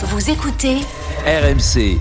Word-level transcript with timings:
Vous 0.00 0.30
écoutez 0.30 0.76
RMC, 1.26 1.98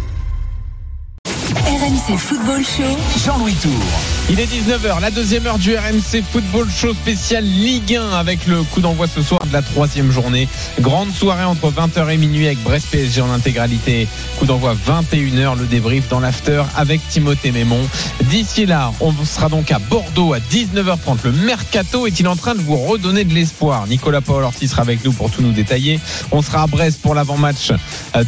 RMC 1.66 2.16
Football 2.16 2.64
Show. 2.64 2.84
Jean-Louis 3.26 3.56
Tour. 3.56 4.17
Il 4.30 4.42
est 4.42 4.46
19h, 4.46 5.00
la 5.00 5.10
deuxième 5.10 5.48
heure 5.48 5.58
du 5.58 5.74
RMC 5.74 6.22
Football 6.30 6.68
Show 6.70 6.94
spécial 6.94 7.46
Ligue 7.46 7.96
1 7.96 8.10
avec 8.10 8.46
le 8.46 8.62
coup 8.62 8.82
d'envoi 8.82 9.08
ce 9.08 9.22
soir 9.22 9.40
de 9.48 9.54
la 9.54 9.62
troisième 9.62 10.12
journée. 10.12 10.50
Grande 10.82 11.14
soirée 11.14 11.46
entre 11.46 11.72
20h 11.72 12.10
et 12.10 12.18
minuit 12.18 12.46
avec 12.46 12.62
Brest 12.62 12.90
PSG 12.92 13.22
en 13.22 13.32
intégralité. 13.32 14.06
Coup 14.38 14.46
d'envoi 14.46 14.76
21h, 14.76 15.58
le 15.58 15.66
débrief 15.66 16.10
dans 16.10 16.20
l'after 16.20 16.62
avec 16.76 17.00
Timothée 17.08 17.52
Mémon. 17.52 17.80
D'ici 18.26 18.66
là, 18.66 18.92
on 19.00 19.14
sera 19.24 19.48
donc 19.48 19.72
à 19.72 19.80
Bordeaux 19.80 20.34
à 20.34 20.40
19h30. 20.40 21.20
Le 21.24 21.32
Mercato 21.32 22.06
est-il 22.06 22.28
en 22.28 22.36
train 22.36 22.54
de 22.54 22.62
vous 22.62 22.76
redonner 22.76 23.24
de 23.24 23.34
l'espoir? 23.34 23.88
Nicolas 23.88 24.20
Paul 24.20 24.44
Ortiz 24.44 24.72
sera 24.72 24.82
avec 24.82 25.06
nous 25.06 25.14
pour 25.14 25.32
tout 25.32 25.42
nous 25.42 25.54
détailler. 25.54 26.02
On 26.32 26.42
sera 26.42 26.64
à 26.64 26.68
Brest 26.68 27.02
pour 27.02 27.16
l'avant-match 27.16 27.72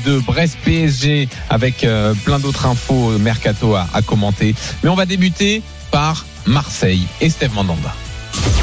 de 0.05 0.19
Brest 0.19 0.59
PSG 0.63 1.27
avec 1.49 1.83
euh, 1.83 2.13
plein 2.23 2.39
d'autres 2.39 2.67
infos 2.67 3.11
euh, 3.11 3.17
Mercato 3.17 3.75
à 3.75 4.01
commenter. 4.01 4.55
Mais 4.81 4.89
on 4.89 4.95
va 4.95 5.05
débuter 5.05 5.61
par 5.91 6.25
Marseille 6.45 7.07
et 7.21 7.29
Steve 7.29 7.53
Mandanda. 7.53 7.93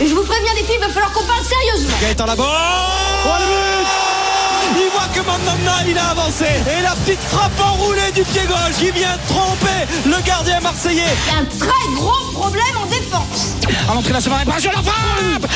Et 0.00 0.08
je 0.08 0.14
vous 0.14 0.22
préviens 0.24 0.54
les 0.54 0.62
filles, 0.64 0.76
il 0.78 0.80
va 0.80 0.88
falloir 0.88 1.12
qu'on 1.12 1.24
parle 1.24 1.44
sérieusement. 1.44 1.96
Gaëtan 2.00 2.26
Laborde 2.26 2.48
Oh 2.48 3.28
le 3.40 3.46
but 3.46 4.25
Il 4.74 4.90
voit 4.92 5.08
que 5.14 5.20
Mandanda 5.20 5.72
il 5.86 5.98
a 5.98 6.10
avancé 6.10 6.44
et 6.44 6.82
la 6.82 6.90
petite 6.90 7.20
frappe 7.20 7.58
enroulée 7.60 8.10
du 8.14 8.22
pied 8.22 8.42
gauche 8.46 8.76
qui 8.78 8.90
vient 8.90 9.16
tromper 9.28 9.86
le 10.04 10.20
gardien 10.26 10.60
marseillais. 10.60 11.02
Il 11.28 11.32
y 11.32 11.36
a 11.36 11.40
un 11.40 11.44
très 11.44 11.94
gros 11.94 12.32
problème 12.32 12.76
en 12.82 12.86
défense. 12.86 13.54
À 13.88 13.94
l'entrée 13.94 14.10
de 14.10 14.14
la 14.14 14.20
seconde 14.20 14.38
réparation, 14.38 14.70
la 14.74 14.82
frappe 14.82 15.50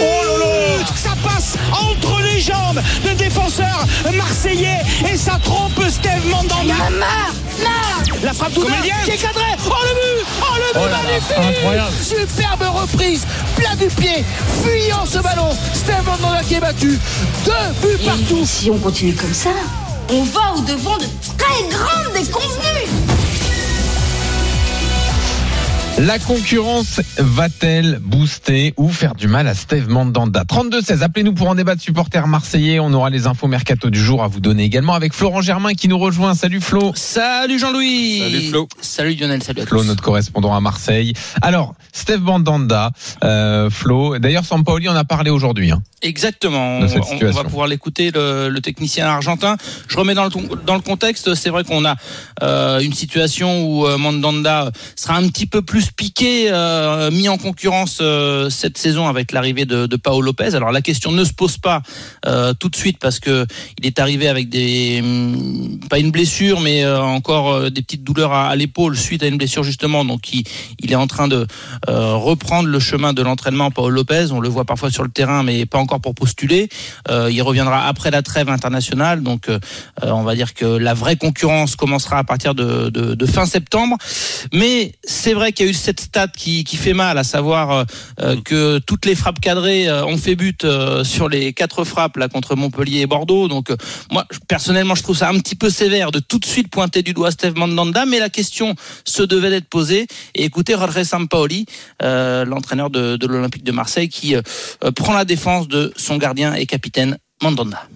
Oh 0.00 0.38
là 0.38 0.46
là 0.46 0.86
Ça 0.94 1.10
passe 1.22 1.56
entre 1.72 2.20
les 2.22 2.40
jambes 2.40 2.80
de 3.04 3.10
défenseur 3.14 3.86
marseillais 4.14 4.80
et 5.12 5.16
ça 5.16 5.38
trompe 5.42 5.80
Steve 5.88 6.26
Mandanda. 6.26 6.74
La 8.22 8.32
frappe 8.32 8.54
tout 8.54 8.64
qui 9.04 9.10
est 9.10 9.16
cadrée 9.16 9.42
Oh 9.66 9.74
le 9.82 9.94
but 9.94 10.26
Oh 10.40 10.54
le 10.56 10.72
but 10.72 10.80
Oh 10.82 10.86
là 10.86 10.90
là, 10.90 10.98
magnifique 11.04 11.58
incroyable. 11.58 11.92
Superbe 12.02 12.62
reprise, 12.80 13.26
plat 13.56 13.76
du 13.76 13.86
pied, 13.86 14.24
fuyant 14.62 15.04
ce 15.06 15.18
ballon. 15.18 15.50
Steve 15.74 16.02
Mandanda 16.06 16.42
qui 16.42 16.54
est 16.54 16.60
battu. 16.60 16.98
Deux 17.44 17.52
buts 17.82 17.98
partout. 18.04 18.43
Si 18.44 18.70
on 18.70 18.78
continue 18.78 19.14
comme 19.14 19.32
ça, 19.32 19.50
on 20.10 20.22
va 20.24 20.54
au 20.56 20.60
devant 20.60 20.98
de 20.98 21.06
très 21.38 21.68
grandes 21.68 22.12
déconvenues. 22.12 23.03
La 25.98 26.18
concurrence 26.18 27.00
va-t-elle 27.18 28.00
booster 28.02 28.74
ou 28.76 28.88
faire 28.88 29.14
du 29.14 29.28
mal 29.28 29.46
à 29.46 29.54
Steve 29.54 29.88
Mandanda? 29.88 30.42
32-16, 30.42 31.02
appelez-nous 31.02 31.34
pour 31.34 31.48
en 31.48 31.54
débattre 31.54 31.80
supporter 31.80 32.26
marseillais. 32.26 32.80
On 32.80 32.92
aura 32.92 33.10
les 33.10 33.28
infos 33.28 33.46
mercato 33.46 33.90
du 33.90 34.00
jour 34.02 34.24
à 34.24 34.26
vous 34.26 34.40
donner 34.40 34.64
également 34.64 34.94
avec 34.94 35.12
Florent 35.14 35.40
Germain 35.40 35.72
qui 35.74 35.86
nous 35.86 35.98
rejoint. 35.98 36.34
Salut 36.34 36.60
Flo. 36.60 36.90
Salut 36.96 37.60
Jean-Louis. 37.60 38.18
Salut 38.24 38.48
Flo. 38.48 38.68
Salut 38.80 39.14
Lionel, 39.14 39.42
salut 39.44 39.62
à 39.62 39.66
Flo, 39.66 39.82
tous. 39.82 39.86
notre 39.86 40.02
correspondant 40.02 40.52
à 40.54 40.60
Marseille. 40.60 41.12
Alors, 41.42 41.74
Steve 41.92 42.20
Mandanda, 42.22 42.90
euh, 43.22 43.70
Flo. 43.70 44.18
D'ailleurs, 44.18 44.44
Sampaoli 44.44 44.88
en 44.88 44.96
a 44.96 45.04
parlé 45.04 45.30
aujourd'hui. 45.30 45.70
hein. 45.70 45.80
Exactement. 46.02 46.80
De 46.80 46.86
On, 46.86 46.88
cette 46.88 46.98
on- 46.98 47.02
on 47.02 47.10
situation. 47.10 47.42
va 47.42 47.48
pouvoir 47.48 47.68
l'écouter, 47.68 48.10
le, 48.12 48.48
le 48.48 48.60
technicien 48.60 49.06
argentin. 49.06 49.56
Je 49.88 49.96
remets 49.96 50.14
dans 50.14 50.24
le, 50.24 50.30
dans 50.66 50.74
le 50.74 50.80
contexte. 50.82 51.34
C'est 51.36 51.50
vrai 51.50 51.62
qu'on 51.62 51.84
a 51.84 51.94
euh, 52.42 52.80
une 52.80 52.92
situation 52.92 53.64
où 53.64 53.86
euh, 53.86 53.96
Mandanda 53.96 54.70
sera 54.96 55.14
un 55.16 55.26
petit 55.28 55.46
peu 55.46 55.62
plus 55.62 55.83
piqué, 55.90 56.46
euh, 56.50 57.10
mis 57.10 57.28
en 57.28 57.38
concurrence 57.38 57.98
euh, 58.00 58.50
cette 58.50 58.78
saison 58.78 59.08
avec 59.08 59.32
l'arrivée 59.32 59.64
de, 59.64 59.96
Paolo 59.96 60.22
Lopez. 60.22 60.54
Alors 60.54 60.72
la 60.72 60.82
question 60.82 61.12
ne 61.12 61.24
se 61.24 61.32
pose 61.32 61.58
pas 61.58 61.82
euh, 62.26 62.52
tout 62.54 62.68
de 62.68 62.76
suite 62.76 62.98
parce 62.98 63.20
que 63.20 63.46
il 63.78 63.86
est 63.86 63.98
arrivé 63.98 64.28
avec 64.28 64.48
des 64.48 65.00
hum, 65.02 65.78
pas 65.88 65.98
une 65.98 66.10
blessure, 66.10 66.60
mais 66.60 66.84
encore 66.86 67.70
des 67.70 67.82
petites 67.82 68.04
douleurs 68.04 68.32
à, 68.32 68.54
l'épaule 68.56 68.96
suite 68.96 69.22
à 69.22 69.26
une 69.26 69.38
blessure 69.38 69.62
justement. 69.62 70.04
Donc 70.04 70.32
il, 70.32 70.44
il 70.80 70.92
est 70.92 70.96
en 70.96 71.06
train 71.06 71.28
de 71.28 71.46
reprendre 71.86 72.68
le 72.68 72.78
chemin 72.80 73.12
de 73.12 73.22
l'entraînement. 73.22 73.70
Paul 73.70 73.92
Lopez, 73.92 74.26
on 74.32 74.40
le 74.40 74.48
voit 74.48 74.64
parfois 74.64 74.90
sur 74.90 75.02
le 75.02 75.10
terrain, 75.10 75.42
mais 75.42 75.66
pas 75.66 75.78
encore 75.78 76.00
pour 76.00 76.14
postuler. 76.14 76.68
Il 77.10 77.42
reviendra 77.42 77.86
après 77.86 78.10
la 78.10 78.22
trêve 78.22 78.48
internationale, 78.48 79.22
donc 79.22 79.48
on 80.02 80.22
va 80.22 80.34
dire 80.34 80.54
que 80.54 80.64
la 80.64 80.94
vraie 80.94 81.16
concurrence 81.16 81.76
commencera 81.76 82.18
à 82.18 82.24
partir 82.24 82.54
de- 82.54 82.90
de 82.90 83.26
fin 83.26 83.46
septembre. 83.46 83.96
Mais 84.52 84.94
c'est 85.04 85.34
vrai 85.34 85.52
qu'il 85.52 85.66
y 85.66 85.68
a 85.68 85.70
eu 85.70 85.73
cette 85.74 86.00
stat 86.00 86.28
qui, 86.28 86.64
qui 86.64 86.76
fait 86.76 86.94
mal, 86.94 87.18
à 87.18 87.24
savoir 87.24 87.70
euh, 87.70 87.84
euh, 88.20 88.36
que 88.42 88.78
toutes 88.78 89.06
les 89.06 89.14
frappes 89.14 89.40
cadrées 89.40 89.88
euh, 89.88 90.04
ont 90.06 90.16
fait 90.16 90.36
but 90.36 90.64
euh, 90.64 91.04
sur 91.04 91.28
les 91.28 91.52
quatre 91.52 91.84
frappes 91.84 92.16
là 92.16 92.28
contre 92.28 92.56
Montpellier 92.56 93.00
et 93.00 93.06
Bordeaux. 93.06 93.48
Donc 93.48 93.70
euh, 93.70 93.76
moi 94.10 94.24
personnellement, 94.48 94.94
je 94.94 95.02
trouve 95.02 95.16
ça 95.16 95.28
un 95.28 95.38
petit 95.38 95.56
peu 95.56 95.70
sévère 95.70 96.10
de 96.10 96.20
tout 96.20 96.38
de 96.38 96.44
suite 96.44 96.68
pointer 96.68 97.02
du 97.02 97.12
doigt 97.12 97.30
Steve 97.30 97.56
Mandanda, 97.56 98.06
mais 98.06 98.18
la 98.18 98.30
question 98.30 98.74
se 99.04 99.22
devait 99.22 99.50
d'être 99.50 99.68
posée. 99.68 100.06
Et 100.34 100.44
écoutez 100.44 100.74
Jorge 100.74 101.02
Sampaoli, 101.02 101.66
euh, 102.02 102.44
l'entraîneur 102.44 102.90
de, 102.90 103.16
de 103.16 103.26
l'Olympique 103.26 103.64
de 103.64 103.72
Marseille, 103.72 104.08
qui 104.08 104.34
prend 104.96 105.12
la 105.12 105.24
défense 105.24 105.68
de 105.68 105.92
son 105.96 106.16
gardien 106.16 106.54
et 106.54 106.66
capitaine 106.66 107.18
Mandanda. 107.42 107.88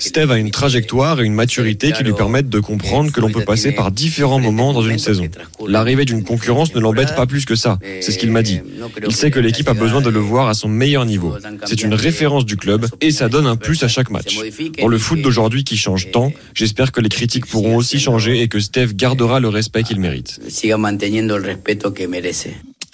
Steve 0.00 0.30
a 0.30 0.38
une 0.38 0.50
trajectoire 0.50 1.20
et 1.20 1.24
une 1.24 1.34
maturité 1.34 1.92
qui 1.92 2.02
lui 2.02 2.12
permettent 2.12 2.48
de 2.48 2.60
comprendre 2.60 3.12
que 3.12 3.20
l'on 3.20 3.30
peut 3.30 3.44
passer 3.44 3.72
par 3.72 3.90
différents 3.90 4.40
moments 4.40 4.72
dans 4.72 4.82
une 4.82 4.98
saison. 4.98 5.28
L'arrivée 5.66 6.04
d'une 6.04 6.24
concurrence 6.24 6.74
ne 6.74 6.80
l'embête 6.80 7.14
pas 7.14 7.26
plus 7.26 7.44
que 7.44 7.54
ça, 7.54 7.78
c'est 8.00 8.12
ce 8.12 8.18
qu'il 8.18 8.30
m'a 8.32 8.42
dit. 8.42 8.60
Il 9.06 9.14
sait 9.14 9.30
que 9.30 9.38
l'équipe 9.38 9.68
a 9.68 9.74
besoin 9.74 10.00
de 10.00 10.10
le 10.10 10.18
voir 10.18 10.48
à 10.48 10.54
son 10.54 10.68
meilleur 10.68 11.06
niveau. 11.06 11.34
C'est 11.66 11.82
une 11.82 11.94
référence 11.94 12.44
du 12.44 12.56
club 12.56 12.86
et 13.00 13.10
ça 13.10 13.28
donne 13.28 13.46
un 13.46 13.56
plus 13.56 13.82
à 13.82 13.88
chaque 13.88 14.10
match. 14.10 14.38
Pour 14.78 14.88
le 14.88 14.98
foot 14.98 15.20
d'aujourd'hui 15.20 15.64
qui 15.64 15.76
change 15.76 16.10
tant, 16.10 16.32
j'espère 16.54 16.92
que 16.92 17.00
les 17.00 17.08
critiques 17.08 17.46
pourront 17.46 17.76
aussi 17.76 17.98
changer 17.98 18.42
et 18.42 18.48
que 18.48 18.60
Steve 18.60 18.94
gardera 18.94 19.40
le 19.40 19.48
respect 19.48 19.82
qu'il 19.82 20.00
mérite. 20.00 20.40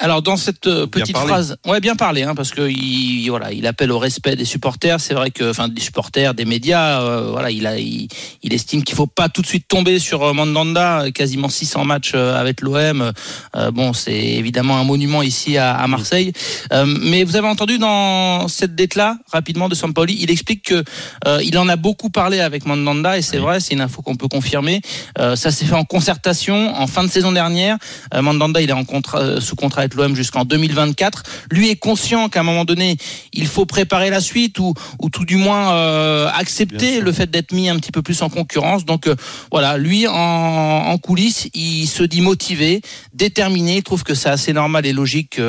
Alors 0.01 0.23
dans 0.23 0.37
cette 0.37 0.67
euh, 0.67 0.87
Bien 0.87 1.03
petite 1.03 1.17
phrase, 1.17 1.57
ouais 1.67 1.81
bien 1.81 1.95
parlé, 1.95 2.23
hein, 2.23 2.35
parce 2.35 2.51
que 2.51 2.69
il, 2.69 3.29
voilà, 3.29 3.53
il 3.53 3.67
appelle 3.67 3.93
au 3.93 3.99
respect 3.99 4.37
des 4.37 4.45
supporters. 4.45 5.01
C'est 5.01 5.15
vrai 5.15 5.31
que, 5.31 5.51
enfin, 5.51 5.69
des 5.69 5.81
supporters, 5.81 6.35
des 6.35 6.45
médias, 6.45 7.01
euh, 7.01 7.29
voilà, 7.31 7.51
il 7.51 7.67
a, 7.67 7.79
il, 7.79 8.09
il 8.43 8.53
estime 8.53 8.83
qu'il 8.83 8.97
faut 8.97 9.07
pas 9.07 9.29
tout 9.29 9.43
de 9.43 9.47
suite 9.47 9.69
tomber 9.69 9.99
sur 9.99 10.23
euh, 10.23 10.33
Mandanda, 10.33 11.11
quasiment 11.13 11.49
600 11.49 11.85
matchs 11.85 12.13
euh, 12.15 12.39
avec 12.39 12.61
l'OM. 12.61 13.13
Euh, 13.57 13.71
bon, 13.71 13.93
c'est 13.93 14.13
évidemment 14.13 14.79
un 14.79 14.85
monument 14.85 15.23
ici 15.23 15.57
à, 15.59 15.75
à 15.77 15.87
Marseille. 15.87 16.33
Euh, 16.73 16.85
mais 16.87 17.25
vous 17.25 17.37
avez 17.37 17.49
entendu 17.49 17.79
dans 17.79 18.49
cette 18.49 18.75
dette-là, 18.75 19.19
rapidement 19.31 19.69
de 19.69 19.75
Sampaoli, 19.75 20.17
il 20.21 20.31
explique 20.31 20.65
que 20.65 20.85
euh, 21.27 21.41
il 21.45 21.57
en 21.59 21.69
a 21.69 21.77
beaucoup 21.77 22.11
parlé 22.11 22.41
avec 22.41 22.67
Mandanda 22.67 23.17
et 23.17 23.23
c'est 23.23 23.39
vrai, 23.39 23.61
c'est 23.61 23.75
une 23.75 23.81
info 23.81 24.03
qu'on 24.03 24.17
peut 24.17 24.29
confirmer. 24.29 24.81
Euh, 25.19 25.37
ça 25.37 25.51
s'est 25.51 25.65
fait 25.65 25.75
en 25.75 25.85
concertation 25.85 26.75
en 26.77 26.87
fin 26.87 27.05
de 27.05 27.09
saison 27.09 27.33
dernière. 27.33 27.79
Euh, 28.13 28.23
Mandanda, 28.23 28.61
il 28.61 28.71
est 28.71 28.75
en 28.75 28.85
contrat, 28.85 29.21
euh, 29.21 29.41
sous 29.41 29.57
contrat 29.57 29.84
avec 29.85 29.95
l'OM 29.95 30.15
jusqu'en 30.15 30.45
2024. 30.45 31.23
Lui 31.51 31.71
est 31.71 31.77
conscient 31.77 32.29
qu'à 32.29 32.41
un 32.41 32.43
moment 32.43 32.65
donné, 32.65 32.97
il 33.33 33.47
faut 33.47 33.67
préparer 33.67 34.11
la 34.11 34.21
suite 34.21 34.59
ou, 34.59 34.75
ou 35.01 35.11
tout 35.11 35.25
du 35.25 35.37
moins 35.37 35.73
euh, 35.75 36.29
accepter 36.35 37.01
le 37.01 37.13
fait 37.13 37.31
d'être 37.31 37.53
mis 37.53 37.69
un 37.69 37.77
petit 37.77 37.93
peu 37.93 38.03
plus 38.03 38.23
en 38.23 38.29
concurrence. 38.29 38.85
Donc 38.85 39.07
euh, 39.07 39.15
voilà, 39.51 39.79
lui 39.79 40.07
en, 40.07 40.15
en 40.15 40.99
coulisses, 40.99 41.49
il 41.55 41.87
se 41.87 42.03
dit 42.03 42.21
motivé, 42.21 42.81
déterminé. 43.13 43.77
Il 43.77 43.83
trouve 43.83 44.03
que 44.03 44.15
c'est 44.15 44.31
assez 44.31 44.53
normal 44.53 44.87
et 44.87 44.93
logique 44.93 45.41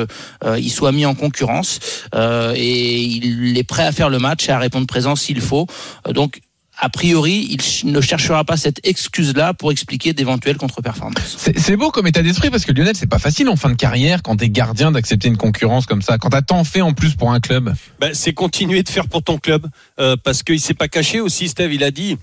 qu'il 0.42 0.70
soit 0.70 0.92
mis 0.92 1.06
en 1.06 1.14
concurrence 1.14 1.80
Euh, 2.14 2.52
et 2.56 3.00
il 3.00 3.58
est 3.58 3.64
prêt 3.64 3.84
à 3.84 3.92
faire 3.92 4.08
le 4.08 4.18
match 4.18 4.48
et 4.48 4.52
à 4.52 4.58
répondre 4.58 4.86
présent 4.86 5.16
s'il 5.16 5.40
faut. 5.40 5.66
Euh, 6.06 6.12
donc 6.12 6.40
a 6.78 6.88
priori, 6.88 7.58
il 7.84 7.92
ne 7.92 8.00
cherchera 8.00 8.44
pas 8.44 8.56
cette 8.56 8.80
excuse-là 8.84 9.54
pour 9.54 9.72
expliquer 9.72 10.12
d'éventuelles 10.12 10.58
contre-performances. 10.58 11.36
C'est 11.38 11.58
c'est 11.58 11.76
beau 11.76 11.90
comme 11.90 12.06
état 12.06 12.22
d'esprit 12.22 12.50
parce 12.50 12.64
que 12.64 12.72
Lionel, 12.72 12.94
c'est 12.96 13.08
pas 13.08 13.18
facile 13.18 13.48
en 13.48 13.56
fin 13.56 13.70
de 13.70 13.74
carrière 13.74 14.22
quand 14.22 14.36
t'es 14.36 14.50
gardien 14.50 14.92
d'accepter 14.92 15.28
une 15.28 15.36
concurrence 15.36 15.86
comme 15.86 16.02
ça. 16.02 16.18
Quand 16.18 16.30
t'as 16.30 16.42
tant 16.42 16.64
fait 16.64 16.82
en 16.82 16.92
plus 16.92 17.14
pour 17.14 17.32
un 17.32 17.40
club. 17.40 17.74
Ben, 17.98 18.12
c'est 18.12 18.32
continuer 18.32 18.82
de 18.82 18.88
faire 18.88 19.08
pour 19.08 19.22
ton 19.22 19.38
club 19.38 19.66
euh, 19.98 20.16
parce 20.22 20.42
qu'il 20.42 20.60
s'est 20.60 20.74
pas 20.74 20.88
caché 20.88 21.20
aussi 21.20 21.48
Steve 21.48 21.72
il 21.72 21.82
a 21.82 21.90
dit 21.90 22.18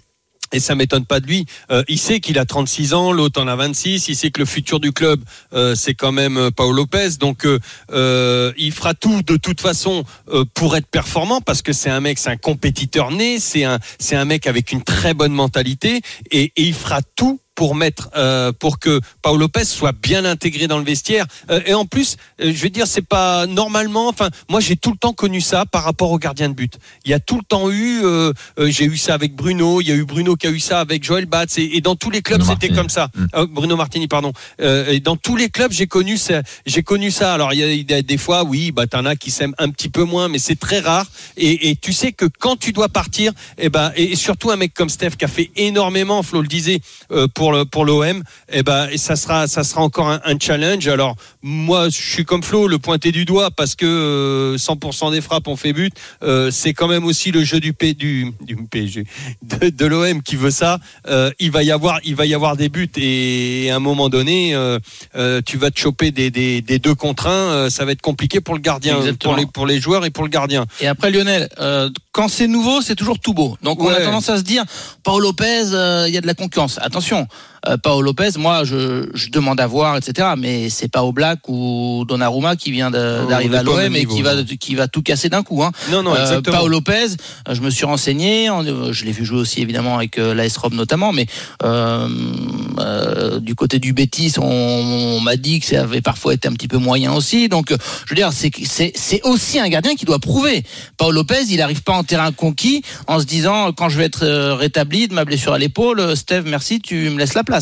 et 0.53 0.59
ça 0.59 0.75
m'étonne 0.75 1.05
pas 1.05 1.19
de 1.19 1.27
lui. 1.27 1.45
Euh, 1.71 1.83
il 1.89 1.97
sait 1.99 2.19
qu'il 2.19 2.39
a 2.39 2.45
36 2.45 2.93
ans, 2.93 3.11
l'autre 3.11 3.41
en 3.41 3.47
a 3.47 3.55
26. 3.55 4.07
Il 4.07 4.15
sait 4.15 4.31
que 4.31 4.39
le 4.39 4.45
futur 4.45 4.79
du 4.79 4.93
club, 4.93 5.19
euh, 5.53 5.75
c'est 5.75 5.95
quand 5.95 6.11
même 6.11 6.37
euh, 6.37 6.51
Paolo 6.51 6.73
Lopez. 6.73 7.17
Donc, 7.19 7.45
il 7.45 8.71
fera 8.71 8.93
tout 8.93 9.21
de 9.23 9.37
toute 9.37 9.61
façon 9.61 10.03
pour 10.53 10.75
être 10.75 10.87
performant 10.87 11.41
parce 11.41 11.61
que 11.61 11.73
c'est 11.73 11.89
un 11.89 11.99
mec, 11.99 12.19
c'est 12.19 12.29
un 12.29 12.37
compétiteur 12.37 13.11
né. 13.11 13.39
C'est 13.39 13.63
un, 13.63 13.79
c'est 13.99 14.15
un 14.15 14.25
mec 14.25 14.47
avec 14.47 14.71
une 14.71 14.83
très 14.83 15.13
bonne 15.13 15.33
mentalité 15.33 16.01
et 16.31 16.51
il 16.55 16.73
fera 16.73 17.01
tout 17.15 17.39
pour 17.55 17.75
mettre, 17.75 18.09
euh, 18.15 18.51
pour 18.51 18.79
que 18.79 18.99
Paul 19.21 19.39
Lopez 19.39 19.65
soit 19.65 19.91
bien 19.91 20.25
intégré 20.25 20.67
dans 20.67 20.79
le 20.79 20.85
vestiaire. 20.85 21.25
Euh, 21.49 21.61
et 21.65 21.73
en 21.73 21.85
plus, 21.85 22.17
euh, 22.41 22.51
je 22.53 22.61
vais 22.61 22.69
dire, 22.69 22.87
c'est 22.87 23.05
pas 23.05 23.45
normalement. 23.45 24.07
Enfin, 24.07 24.29
moi, 24.49 24.59
j'ai 24.59 24.75
tout 24.75 24.91
le 24.91 24.97
temps 24.97 25.13
connu 25.13 25.41
ça 25.41 25.65
par 25.65 25.83
rapport 25.83 26.11
au 26.11 26.17
gardien 26.17 26.49
de 26.49 26.53
but. 26.53 26.73
Il 27.05 27.11
y 27.11 27.13
a 27.13 27.19
tout 27.19 27.37
le 27.37 27.43
temps 27.43 27.69
eu. 27.71 28.01
j'ai 28.59 28.85
eu 28.85 28.97
ça 28.97 29.13
avec 29.13 29.35
Bruno. 29.35 29.81
Il 29.81 29.87
y 29.87 29.91
a 29.91 29.95
eu 29.95 30.05
Bruno 30.05 30.35
qui 30.35 30.47
a 30.47 30.49
eu 30.49 30.59
ça 30.59 30.79
avec 30.79 31.03
Joël 31.03 31.25
Batz. 31.25 31.57
Et, 31.57 31.81
dans 31.81 31.95
tous 31.95 32.09
les 32.09 32.21
clubs, 32.21 32.41
c'était 32.41 32.69
comme 32.69 32.89
ça. 32.89 33.09
Mm. 33.15 33.45
Bruno 33.45 33.75
Martini, 33.75 34.07
pardon. 34.07 34.31
et 34.59 34.99
dans 34.99 35.15
tous 35.15 35.35
les 35.35 35.49
clubs, 35.49 35.71
j'ai 35.71 35.87
connu 35.87 36.17
ça. 36.17 36.41
J'ai 36.65 36.83
connu 36.83 37.11
ça. 37.11 37.33
Alors, 37.33 37.53
il 37.53 37.59
y 37.59 37.93
a 37.93 38.01
des 38.01 38.17
fois, 38.17 38.43
oui, 38.43 38.71
bah, 38.71 38.87
t'en 38.87 39.05
as 39.05 39.15
qui 39.15 39.31
s'aiment 39.31 39.55
un 39.57 39.69
petit 39.69 39.89
peu 39.89 40.03
moins, 40.03 40.27
mais 40.27 40.39
c'est 40.39 40.59
très 40.59 40.79
rare. 40.79 41.05
Et, 41.37 41.69
et, 41.69 41.75
tu 41.75 41.93
sais 41.93 42.11
que 42.11 42.25
quand 42.25 42.55
tu 42.55 42.71
dois 42.71 42.89
partir, 42.89 43.31
et 43.57 43.65
eh 43.65 43.69
ben, 43.69 43.91
et 43.95 44.15
surtout 44.15 44.51
un 44.51 44.55
mec 44.55 44.73
comme 44.73 44.89
Steph 44.89 45.11
qui 45.11 45.25
a 45.25 45.27
fait 45.27 45.51
énormément, 45.55 46.23
Flo 46.23 46.41
le 46.41 46.47
disait, 46.47 46.79
pour 47.33 47.42
pour 47.43 47.51
le 47.51 47.65
pour 47.65 47.83
l'OM, 47.83 48.23
eh 48.53 48.63
ben 48.63 48.87
et 48.89 48.97
ça 48.97 49.17
sera 49.17 49.47
ça 49.47 49.65
sera 49.65 49.81
encore 49.81 50.07
un, 50.07 50.39
challenge. 50.39 50.87
Alors 50.87 51.17
moi 51.41 51.89
je 51.89 52.01
suis 52.01 52.23
comme 52.23 52.41
Flo, 52.41 52.69
le 52.69 52.79
pointer 52.79 53.11
du 53.11 53.25
doigt 53.25 53.51
parce 53.51 53.75
que 53.75 54.55
100% 54.57 55.07
euh, 55.07 55.11
des 55.11 55.19
frappes 55.19 55.49
ont 55.49 55.57
fait 55.57 55.73
but. 55.73 55.93
Euh, 56.23 56.51
c'est 56.51 56.73
quand 56.73 56.87
même 56.87 57.03
aussi 57.03 57.31
le 57.31 57.43
jeu 57.43 57.59
du 57.59 57.73
P, 57.73 57.95
du, 57.95 58.31
du 58.39 58.55
PSG 58.55 59.03
de, 59.41 59.85
l'OM 59.85 60.21
qui 60.21 60.37
veut 60.37 60.51
ça. 60.51 60.79
Euh, 61.09 61.31
il 61.37 61.51
va 61.51 61.63
y 61.63 61.71
avoir 61.71 61.99
il 62.05 62.15
va 62.15 62.25
y 62.25 62.33
avoir 62.33 62.55
des 62.55 62.69
buts 62.69 62.89
et, 62.95 63.69
à 63.69 63.75
un 63.75 63.79
moment 63.79 64.07
donné 64.07 64.55
tu 65.45 65.57
vas 65.57 65.69
te 65.69 65.79
choper 65.79 66.11
des, 66.11 66.31
des, 66.31 66.61
des 66.61 66.79
deux 66.79 66.95
contre 66.95 67.27
un. 67.27 67.69
ça 67.69 67.83
va 67.83 67.91
être 67.91 68.01
compliqué 68.01 68.39
pour 68.39 68.55
le 68.55 68.61
gardien, 68.61 68.99
pour 69.19 69.35
les 69.35 69.45
pour 69.45 69.67
les 69.67 69.81
joueurs 69.81 70.05
et 70.05 70.11
pour 70.11 70.23
le 70.23 70.29
gardien. 70.29 70.65
Et 70.79 70.87
après 70.87 71.11
Lionel, 71.11 71.49
quand 72.13 72.29
c'est 72.29 72.47
nouveau, 72.47 72.81
c'est 72.81 72.95
toujours 72.95 73.19
tout 73.19 73.33
beau. 73.33 73.57
Donc 73.63 73.81
on 73.81 73.89
a 73.89 73.99
tendance 73.99 74.29
à 74.29 74.37
se 74.37 74.43
dire, 74.43 74.63
Paul 75.03 75.21
Lopez, 75.21 75.63
il 76.07 76.13
y 76.13 76.17
a 76.17 76.21
de 76.21 76.27
la 76.27 76.35
concurrence. 76.35 76.79
Attention, 76.81 77.21
euh, 77.21 77.52
Paolo 77.81 78.01
Lopez, 78.01 78.31
moi, 78.37 78.63
je, 78.63 79.07
je, 79.13 79.29
demande 79.29 79.59
à 79.59 79.67
voir, 79.67 79.97
etc. 79.97 80.29
Mais 80.37 80.69
c'est 80.69 80.89
pas 80.89 81.03
au 81.03 81.11
Black 81.11 81.39
ou 81.47 82.05
Donnarumma 82.07 82.55
qui 82.55 82.71
vient 82.71 82.91
d'arriver 82.91 83.57
à 83.57 83.63
l'OM 83.63 83.95
et 83.95 84.05
qui 84.05 84.21
va 84.21 84.43
qui 84.43 84.75
va 84.75 84.87
tout 84.87 85.01
casser 85.01 85.29
d'un 85.29 85.43
coup. 85.43 85.63
Hein. 85.63 85.71
Non, 85.91 86.03
non, 86.03 86.13
euh, 86.13 86.21
exactement. 86.21 86.57
Paolo 86.57 86.73
Lopez, 86.73 87.15
je 87.49 87.61
me 87.61 87.69
suis 87.69 87.85
renseigné, 87.85 88.49
je 88.91 89.05
l'ai 89.05 89.11
vu 89.11 89.25
jouer 89.25 89.39
aussi 89.39 89.61
évidemment 89.61 89.97
avec 89.97 90.17
euh, 90.17 90.33
l'AS 90.33 90.55
Rome 90.57 90.75
notamment, 90.75 91.11
mais 91.11 91.25
euh, 91.63 92.07
euh, 92.79 93.39
du 93.39 93.55
côté 93.55 93.79
du 93.79 93.93
Betis, 93.93 94.33
on, 94.37 94.43
on 94.43 95.19
m'a 95.21 95.35
dit 95.35 95.59
que 95.59 95.65
ça 95.67 95.81
avait 95.81 96.01
parfois 96.01 96.33
été 96.33 96.47
un 96.47 96.53
petit 96.53 96.67
peu 96.67 96.77
moyen 96.77 97.13
aussi. 97.13 97.49
Donc, 97.49 97.69
je 97.69 98.09
veux 98.09 98.15
dire, 98.15 98.31
c'est 98.33 98.51
c'est 98.95 99.21
aussi 99.23 99.59
un 99.59 99.69
gardien 99.69 99.95
qui 99.95 100.05
doit 100.05 100.19
prouver. 100.19 100.63
Paolo 100.97 101.13
Lopez, 101.13 101.43
il 101.49 101.57
n'arrive 101.57 101.83
pas 101.83 101.93
en 101.93 102.03
terrain 102.03 102.31
conquis 102.31 102.83
en 103.07 103.19
se 103.19 103.25
disant 103.25 103.71
quand 103.71 103.89
je 103.89 103.97
vais 103.97 104.05
être 104.05 104.25
rétabli 104.53 105.07
de 105.07 105.13
ma 105.13 105.25
blessure 105.25 105.53
à 105.53 105.57
l'épaule, 105.57 106.15
Steve, 106.15 106.43
merci, 106.45 106.81
tu 106.81 107.09
me 107.09 107.17
laisses 107.17 107.33
la 107.33 107.43
place. 107.43 107.52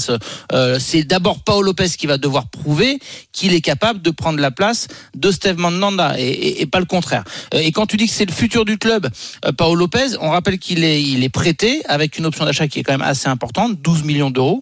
Euh, 0.54 0.78
c'est 0.80 1.04
d'abord 1.04 1.40
Paolo 1.40 1.62
Lopez 1.64 1.90
qui 1.98 2.08
va 2.08 2.18
devoir 2.18 2.48
prouver 2.48 3.00
qu'il 3.32 3.54
est 3.54 3.62
capable 3.62 4.02
de 4.02 4.12
prendre 4.12 4.40
la 4.40 4.52
place 4.52 4.88
de 5.16 5.32
Steve 5.32 5.58
Mandanda 5.58 6.16
et, 6.18 6.66
pas 6.66 6.80
le 6.80 6.86
contraire. 6.86 7.24
Euh, 7.54 7.60
et 7.60 7.72
quand 7.72 7.86
tu 7.86 7.98
dis 7.98 8.08
que 8.08 8.14
c'est 8.14 8.26
le 8.26 8.34
futur 8.34 8.66
du 8.66 8.78
club, 8.78 9.10
euh, 9.46 9.52
Paolo 9.52 9.76
Lopez, 9.76 10.18
on 10.20 10.30
rappelle 10.30 10.60
qu'il 10.60 10.84
est, 10.84 11.02
il 11.02 11.24
est 11.24 11.30
prêté 11.30 11.82
avec 11.88 12.18
une 12.18 12.26
option 12.26 12.46
d'achat 12.46 12.68
qui 12.68 12.80
est 12.80 12.84
quand 12.84 12.94
même 12.94 13.02
assez 13.02 13.28
importante, 13.28 13.82
12 13.82 14.04
millions 14.04 14.32
d'euros. 14.32 14.62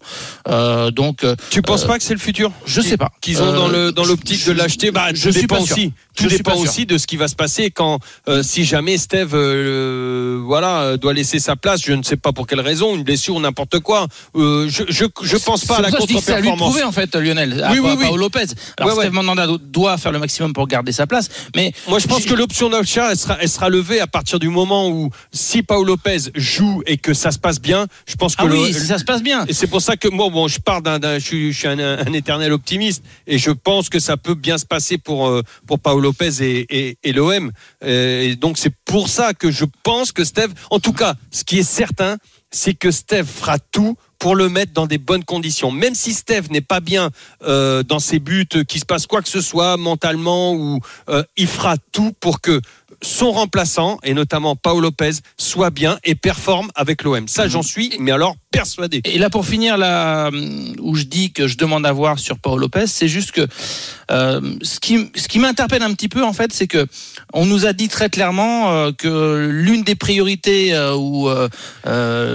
donc, 0.91 1.25
tu 1.49 1.61
penses 1.61 1.85
pas 1.85 1.97
que 1.97 2.03
c'est 2.03 2.13
le 2.13 2.19
futur? 2.19 2.51
Je 2.65 2.81
sais 2.81 2.97
pas. 2.97 3.11
Qu'ils 3.21 3.41
ont 3.41 3.53
dans 3.53 3.67
le 3.67 3.91
dans 3.91 4.05
l'optique 4.05 4.45
de 4.45 4.51
l'acheter? 4.51 4.91
Bah, 4.91 5.09
je 5.13 5.29
sais 5.29 5.47
pas 5.47 5.59
aussi. 5.59 5.93
Tout 6.15 6.27
dépend 6.27 6.55
aussi 6.55 6.85
de 6.85 6.97
ce 6.97 7.07
qui 7.07 7.15
va 7.15 7.27
se 7.27 7.35
passer 7.35 7.71
quand, 7.71 7.99
si 8.41 8.65
jamais 8.65 8.97
Steve, 8.97 9.35
voilà, 10.45 10.97
doit 10.97 11.13
laisser 11.13 11.39
sa 11.39 11.55
place. 11.55 11.81
Je 11.83 11.93
ne 11.93 12.03
sais 12.03 12.17
pas 12.17 12.31
pour 12.33 12.47
quelle 12.47 12.61
raison, 12.61 12.95
une 12.95 13.03
blessure, 13.03 13.39
n'importe 13.39 13.79
quoi. 13.79 14.07
je, 14.35 14.85
je, 14.87 15.05
je 15.21 15.37
pense 15.37 15.65
pas 15.65 15.77
à 15.77 15.81
la 15.81 15.91
contre-performance. 15.91 16.23
C'est 16.25 16.33
à 16.33 16.41
lui 16.41 16.51
de 16.51 16.55
prouver 16.55 16.83
en 16.83 16.91
fait, 16.91 17.13
Lionel. 17.15 17.65
Oui, 17.71 17.79
oui, 17.79 17.91
oui. 17.97 18.03
Paolo 18.05 18.17
Lopez. 18.17 18.45
Alors 18.77 18.97
ouais, 18.97 19.03
Steve 19.03 19.13
Mandanda 19.13 19.47
doit 19.61 19.97
faire 19.97 20.11
le 20.11 20.19
maximum 20.19 20.53
pour 20.53 20.67
garder 20.67 20.91
sa 20.91 21.07
place, 21.07 21.29
mais 21.55 21.73
moi 21.87 21.99
je 21.99 22.07
pense 22.07 22.25
que 22.25 22.33
l'option 22.33 22.69
d'achat 22.69 23.11
elle 23.11 23.17
sera, 23.17 23.37
elle 23.39 23.49
sera 23.49 23.69
levée 23.69 23.99
à 23.99 24.07
partir 24.07 24.39
du 24.39 24.49
moment 24.49 24.89
où 24.89 25.09
si 25.31 25.63
Paolo 25.63 25.85
Lopez 25.85 26.31
joue 26.35 26.81
et 26.85 26.97
que 26.97 27.13
ça 27.13 27.31
se 27.31 27.39
passe 27.39 27.59
bien, 27.59 27.87
je 28.07 28.15
pense 28.15 28.35
que 28.35 28.43
ah 28.43 28.49
oui, 28.49 28.73
ça 28.73 28.97
se 28.97 29.03
passe 29.03 29.23
bien. 29.23 29.45
Et 29.47 29.53
c'est 29.53 29.67
pour 29.67 29.81
ça 29.81 29.97
que 29.97 30.07
moi, 30.07 30.29
bon, 30.29 30.47
je 30.47 30.59
pars 30.59 30.81
d'un, 30.81 30.99
je 31.19 31.25
suis, 31.25 31.53
je 31.53 31.57
suis 31.57 31.67
un, 31.67 31.79
un, 31.79 32.13
éternel 32.13 32.51
optimiste 32.51 33.03
et 33.27 33.37
je 33.37 33.51
pense 33.51 33.89
que 33.89 33.99
ça 33.99 34.17
peut 34.17 34.35
bien 34.35 34.57
se 34.57 34.65
passer 34.65 34.97
pour 34.97 35.27
euh, 35.27 35.41
pour 35.67 35.79
Paolo 35.79 36.01
Lopez 36.01 36.41
et, 36.41 36.65
et, 36.69 36.97
et 37.03 37.13
l'OM. 37.13 37.51
Euh, 37.83 38.21
et 38.21 38.35
donc 38.35 38.57
c'est 38.57 38.73
pour 38.85 39.09
ça 39.09 39.33
que 39.33 39.51
je 39.51 39.65
pense 39.83 40.11
que 40.11 40.23
Steve, 40.23 40.53
en 40.69 40.79
tout 40.79 40.93
cas, 40.93 41.15
ce 41.31 41.43
qui 41.43 41.59
est 41.59 41.63
certain, 41.63 42.17
c'est 42.51 42.73
que 42.73 42.91
Steve 42.91 43.27
fera 43.27 43.59
tout 43.59 43.95
pour 44.19 44.35
le 44.35 44.49
mettre 44.49 44.73
dans 44.73 44.85
des 44.85 44.97
bonnes 44.97 45.23
conditions. 45.23 45.71
Même 45.71 45.95
si 45.95 46.13
Steve 46.13 46.51
n'est 46.51 46.61
pas 46.61 46.81
bien 46.81 47.09
euh, 47.43 47.83
dans 47.83 47.99
ses 47.99 48.19
buts, 48.19 48.47
qu'il 48.67 48.79
se 48.79 48.85
passe 48.85 49.07
quoi 49.07 49.21
que 49.21 49.29
ce 49.29 49.41
soit 49.41 49.77
mentalement, 49.77 50.53
ou 50.53 50.79
euh, 51.09 51.23
il 51.37 51.47
fera 51.47 51.77
tout 51.91 52.13
pour 52.19 52.41
que 52.41 52.61
son 53.01 53.31
remplaçant, 53.31 53.97
et 54.03 54.13
notamment 54.13 54.55
Paolo 54.55 54.81
Lopez, 54.81 55.11
soit 55.37 55.69
bien 55.69 55.99
et 56.03 56.15
performe 56.15 56.69
avec 56.75 57.03
l'OM. 57.03 57.27
Ça, 57.27 57.47
j'en 57.47 57.61
suis, 57.61 57.95
mais 57.99 58.11
alors 58.11 58.35
persuadé. 58.51 59.01
Et 59.05 59.17
là, 59.17 59.29
pour 59.29 59.45
finir, 59.45 59.77
là 59.77 60.29
où 60.79 60.95
je 60.95 61.03
dis 61.03 61.31
que 61.31 61.47
je 61.47 61.57
demande 61.57 61.85
à 61.85 61.91
voir 61.91 62.19
sur 62.19 62.39
Paolo 62.39 62.63
Lopez, 62.63 62.87
c'est 62.87 63.07
juste 63.07 63.31
que 63.31 63.47
euh, 64.11 64.41
ce 64.61 64.79
qui, 64.79 65.09
ce 65.15 65.27
qui 65.27 65.39
m'interpelle 65.39 65.83
un 65.83 65.93
petit 65.93 66.09
peu, 66.09 66.23
en 66.23 66.33
fait, 66.33 66.51
c'est 66.51 66.67
que 66.67 66.87
on 67.33 67.45
nous 67.45 67.65
a 67.65 67.73
dit 67.73 67.87
très 67.87 68.09
clairement 68.09 68.71
euh, 68.71 68.91
que 68.91 69.47
l'une 69.51 69.83
des 69.83 69.95
priorités 69.95 70.73
euh, 70.73 70.95
ou 70.95 71.29
euh, 71.29 71.49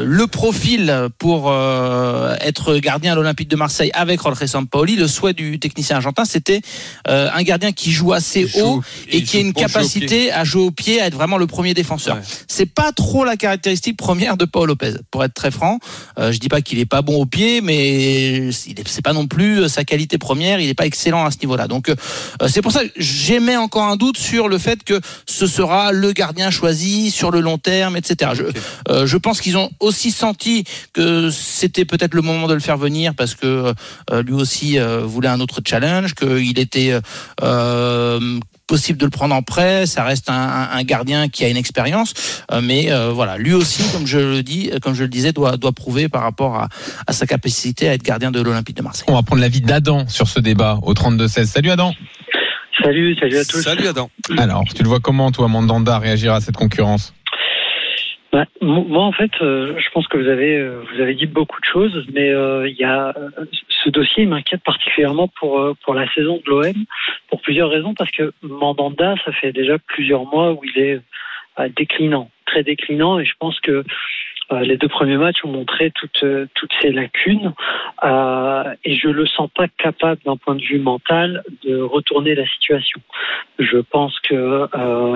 le 0.04 0.26
profil 0.26 1.08
pour 1.18 1.52
être 2.40 2.76
gardien 2.76 3.12
à 3.12 3.14
l'Olympique 3.14 3.48
de 3.48 3.56
Marseille 3.56 3.90
avec 3.94 4.22
Jorge 4.22 4.44
Sampaoli, 4.44 4.96
le 4.96 5.08
souhait 5.08 5.32
du 5.32 5.58
technicien 5.58 5.96
argentin, 5.96 6.24
c'était 6.24 6.60
un 7.06 7.42
gardien 7.42 7.72
qui 7.72 7.92
joue 7.92 8.12
assez 8.12 8.46
haut 8.60 8.82
et, 9.08 9.22
qui 9.22 9.38
a 9.38 9.40
une 9.40 9.52
capacité 9.52 10.32
à 10.32 10.44
jouer 10.44 10.62
au 10.62 10.70
pied, 10.70 11.00
à 11.00 11.06
être 11.06 11.14
vraiment 11.14 11.38
le 11.38 11.46
premier 11.46 11.74
défenseur. 11.74 12.18
C'est 12.48 12.66
pas 12.66 12.92
trop 12.92 13.24
la 13.24 13.36
caractéristique 13.36 13.96
première 13.96 14.36
de 14.36 14.44
Paul 14.44 14.68
Lopez, 14.68 14.94
pour 15.10 15.24
être 15.24 15.34
très 15.34 15.50
franc. 15.50 15.78
Euh, 16.18 16.32
je 16.32 16.38
dis 16.38 16.48
pas 16.48 16.60
qu'il 16.60 16.78
est 16.78 16.86
pas 16.86 17.02
bon 17.02 17.20
au 17.20 17.26
pied, 17.26 17.60
mais 17.60 18.50
c'est 18.52 19.02
pas 19.02 19.12
non 19.12 19.26
plus 19.26 19.68
sa 19.68 19.84
qualité 19.84 20.18
première. 20.18 20.60
Il 20.60 20.66
n'est 20.66 20.74
pas 20.74 20.86
excellent 20.86 21.24
à 21.24 21.30
ce 21.30 21.38
niveau-là. 21.38 21.68
Donc 21.68 21.88
euh, 21.88 21.94
c'est 22.48 22.62
pour 22.62 22.72
ça 22.72 22.84
que 22.84 22.90
j'émets 22.96 23.56
encore 23.56 23.84
un 23.84 23.96
doute 23.96 24.16
sur 24.18 24.48
le 24.48 24.58
fait 24.58 24.83
que 24.84 25.00
ce 25.26 25.46
sera 25.46 25.92
le 25.92 26.12
gardien 26.12 26.50
choisi 26.50 27.10
sur 27.10 27.30
le 27.30 27.40
long 27.40 27.58
terme, 27.58 27.96
etc. 27.96 28.32
Je, 28.34 28.44
euh, 28.88 29.06
je 29.06 29.16
pense 29.16 29.40
qu'ils 29.40 29.56
ont 29.56 29.70
aussi 29.80 30.10
senti 30.10 30.64
que 30.92 31.30
c'était 31.30 31.84
peut-être 31.84 32.14
le 32.14 32.22
moment 32.22 32.46
de 32.46 32.54
le 32.54 32.60
faire 32.60 32.76
venir 32.76 33.14
parce 33.14 33.34
que 33.34 33.72
lui 34.24 34.34
aussi 34.34 34.78
voulait 34.78 35.28
un 35.28 35.40
autre 35.40 35.60
challenge, 35.64 36.14
qu'il 36.14 36.58
était 36.58 36.98
possible 38.66 38.98
de 38.98 39.04
le 39.04 39.10
prendre 39.10 39.34
en 39.34 39.42
prêt. 39.42 39.86
Ça 39.86 40.04
reste 40.04 40.30
un, 40.30 40.68
un 40.72 40.82
gardien 40.82 41.28
qui 41.28 41.44
a 41.44 41.48
une 41.48 41.56
expérience, 41.56 42.14
euh, 42.50 42.60
mais 42.62 42.90
euh, 42.90 43.10
voilà, 43.12 43.38
lui 43.38 43.52
aussi, 43.52 43.82
comme 43.92 44.06
je 44.06 44.18
le 44.18 44.42
dis, 44.42 44.70
comme 44.82 44.94
je 44.94 45.02
le 45.02 45.08
disais, 45.08 45.32
doit 45.32 45.56
doit 45.56 45.72
prouver 45.72 46.08
par 46.08 46.22
rapport 46.22 46.56
à, 46.56 46.68
à 47.06 47.12
sa 47.12 47.26
capacité 47.26 47.88
à 47.88 47.94
être 47.94 48.02
gardien 48.02 48.30
de 48.30 48.40
l'Olympique 48.40 48.76
de 48.76 48.82
Marseille. 48.82 49.04
On 49.08 49.14
va 49.14 49.22
prendre 49.22 49.42
l'avis 49.42 49.60
d'Adam 49.60 50.06
sur 50.08 50.28
ce 50.28 50.40
débat 50.40 50.78
au 50.82 50.94
32-16. 50.94 51.46
Salut 51.46 51.70
Adam. 51.70 51.92
Salut, 52.84 53.16
salut 53.16 53.36
à 53.36 53.44
tous. 53.44 53.62
Salut 53.62 53.86
Adam. 53.88 54.10
Alors, 54.38 54.64
tu 54.74 54.82
le 54.82 54.88
vois 54.88 55.00
comment, 55.00 55.32
toi, 55.32 55.48
Mandanda, 55.48 55.98
réagir 55.98 56.32
à 56.34 56.40
cette 56.40 56.56
concurrence 56.56 57.14
bah, 58.32 58.46
moi, 58.60 59.04
en 59.04 59.12
fait, 59.12 59.30
euh, 59.42 59.78
je 59.78 59.88
pense 59.90 60.08
que 60.08 60.18
vous 60.18 60.28
avez 60.28 60.68
vous 60.68 61.00
avez 61.00 61.14
dit 61.14 61.26
beaucoup 61.26 61.60
de 61.60 61.66
choses, 61.66 62.04
mais 62.12 62.30
il 62.30 62.76
y 62.76 62.82
a 62.82 63.14
ce 63.84 63.90
dossier 63.90 64.26
m'inquiète 64.26 64.62
particulièrement 64.64 65.28
pour, 65.28 65.60
euh, 65.60 65.74
pour 65.84 65.94
la 65.94 66.12
saison 66.14 66.40
de 66.44 66.50
l'OM, 66.50 66.84
pour 67.28 67.40
plusieurs 67.42 67.70
raisons, 67.70 67.94
parce 67.94 68.10
que 68.10 68.32
Mandanda, 68.42 69.14
ça 69.24 69.32
fait 69.32 69.52
déjà 69.52 69.78
plusieurs 69.78 70.24
mois 70.24 70.52
où 70.52 70.60
il 70.64 70.82
est 70.82 71.00
euh, 71.58 71.68
déclinant, 71.76 72.30
très 72.46 72.62
déclinant, 72.62 73.18
et 73.18 73.24
je 73.24 73.34
pense 73.38 73.60
que 73.60 73.70
euh, 73.70 73.84
les 74.50 74.76
deux 74.76 74.88
premiers 74.88 75.16
matchs 75.16 75.44
ont 75.44 75.52
montré 75.52 75.90
toutes, 75.90 76.24
toutes 76.54 76.72
ces 76.80 76.90
lacunes, 76.90 77.52
et 78.02 78.94
je 78.94 79.08
le 79.08 79.26
sens 79.26 79.50
pas 79.54 79.68
capable 79.68 80.20
d'un 80.24 80.36
point 80.36 80.54
de 80.54 80.62
vue 80.62 80.78
mental 80.78 81.42
de 81.64 81.80
retourner 81.80 82.34
la 82.34 82.46
situation. 82.46 83.00
Je 83.58 83.78
pense 83.78 84.18
que 84.20 84.68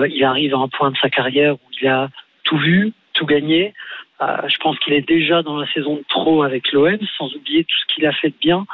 il 0.07 0.23
arrive 0.23 0.55
à 0.55 0.57
un 0.57 0.67
point 0.67 0.91
de 0.91 0.97
sa 0.97 1.09
carrière 1.09 1.55
où 1.55 1.69
il 1.81 1.87
a 1.87 2.09
tout 2.43 2.57
vu, 2.57 2.93
tout 3.13 3.25
gagné, 3.25 3.73
euh, 4.21 4.47
je 4.47 4.57
pense 4.57 4.77
qu'il 4.79 4.93
est 4.93 5.07
déjà 5.07 5.41
dans 5.43 5.57
la 5.57 5.67
saison 5.71 5.95
de 5.95 6.03
trop 6.09 6.43
avec 6.43 6.71
l'OM, 6.73 6.97
sans 7.17 7.33
oublier 7.35 7.63
tout 7.63 7.75
ce 7.81 7.93
qu'il 7.93 8.05
a 8.05 8.11
fait 8.11 8.29
de 8.29 8.35
bien. 8.41 8.65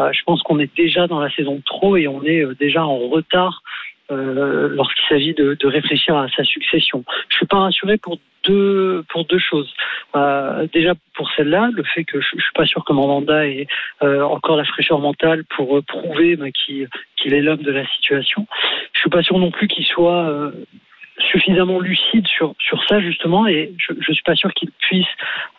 Euh, 0.00 0.12
je 0.12 0.22
pense 0.24 0.42
qu'on 0.42 0.58
est 0.58 0.74
déjà 0.76 1.06
dans 1.06 1.20
la 1.20 1.30
saison 1.30 1.56
de 1.56 1.62
trop 1.62 1.96
et 1.96 2.06
on 2.06 2.22
est 2.22 2.44
euh, 2.44 2.54
déjà 2.54 2.84
en 2.84 2.98
retard 3.08 3.62
lorsqu'il 4.10 5.04
s'agit 5.08 5.34
de, 5.34 5.56
réfléchir 5.66 6.16
à 6.16 6.28
sa 6.28 6.44
succession. 6.44 7.04
Je 7.28 7.36
suis 7.36 7.46
pas 7.46 7.58
rassuré 7.58 7.96
pour 7.96 8.18
deux 8.44 9.04
pour 9.10 9.24
deux 9.26 9.38
choses. 9.38 9.72
déjà 10.72 10.94
pour 11.14 11.30
celle-là, 11.36 11.70
le 11.72 11.82
fait 11.82 12.04
que 12.04 12.20
je, 12.20 12.28
je 12.36 12.42
suis 12.42 12.52
pas 12.54 12.66
sûr 12.66 12.84
que 12.84 12.92
Mandanda 12.92 13.46
ait 13.46 13.66
encore 14.00 14.56
la 14.56 14.64
fraîcheur 14.64 14.98
mentale 14.98 15.44
pour 15.56 15.82
prouver 15.84 16.36
bah, 16.36 16.50
qu'il 16.50 16.88
est 17.34 17.40
l'homme 17.40 17.62
de 17.62 17.72
la 17.72 17.86
situation. 17.86 18.46
Je 18.92 19.00
suis 19.00 19.10
pas 19.10 19.22
sûr 19.22 19.38
non 19.38 19.50
plus 19.50 19.68
qu'il 19.68 19.84
soit 19.84 20.52
suffisamment 21.30 21.80
lucide 21.80 22.26
sur 22.26 22.54
sur 22.58 22.82
ça 22.84 23.00
justement 23.00 23.46
et 23.46 23.72
je, 23.78 23.92
je 24.00 24.12
suis 24.12 24.22
pas 24.22 24.34
sûr 24.34 24.52
qu'il 24.54 24.70
puisse 24.70 25.06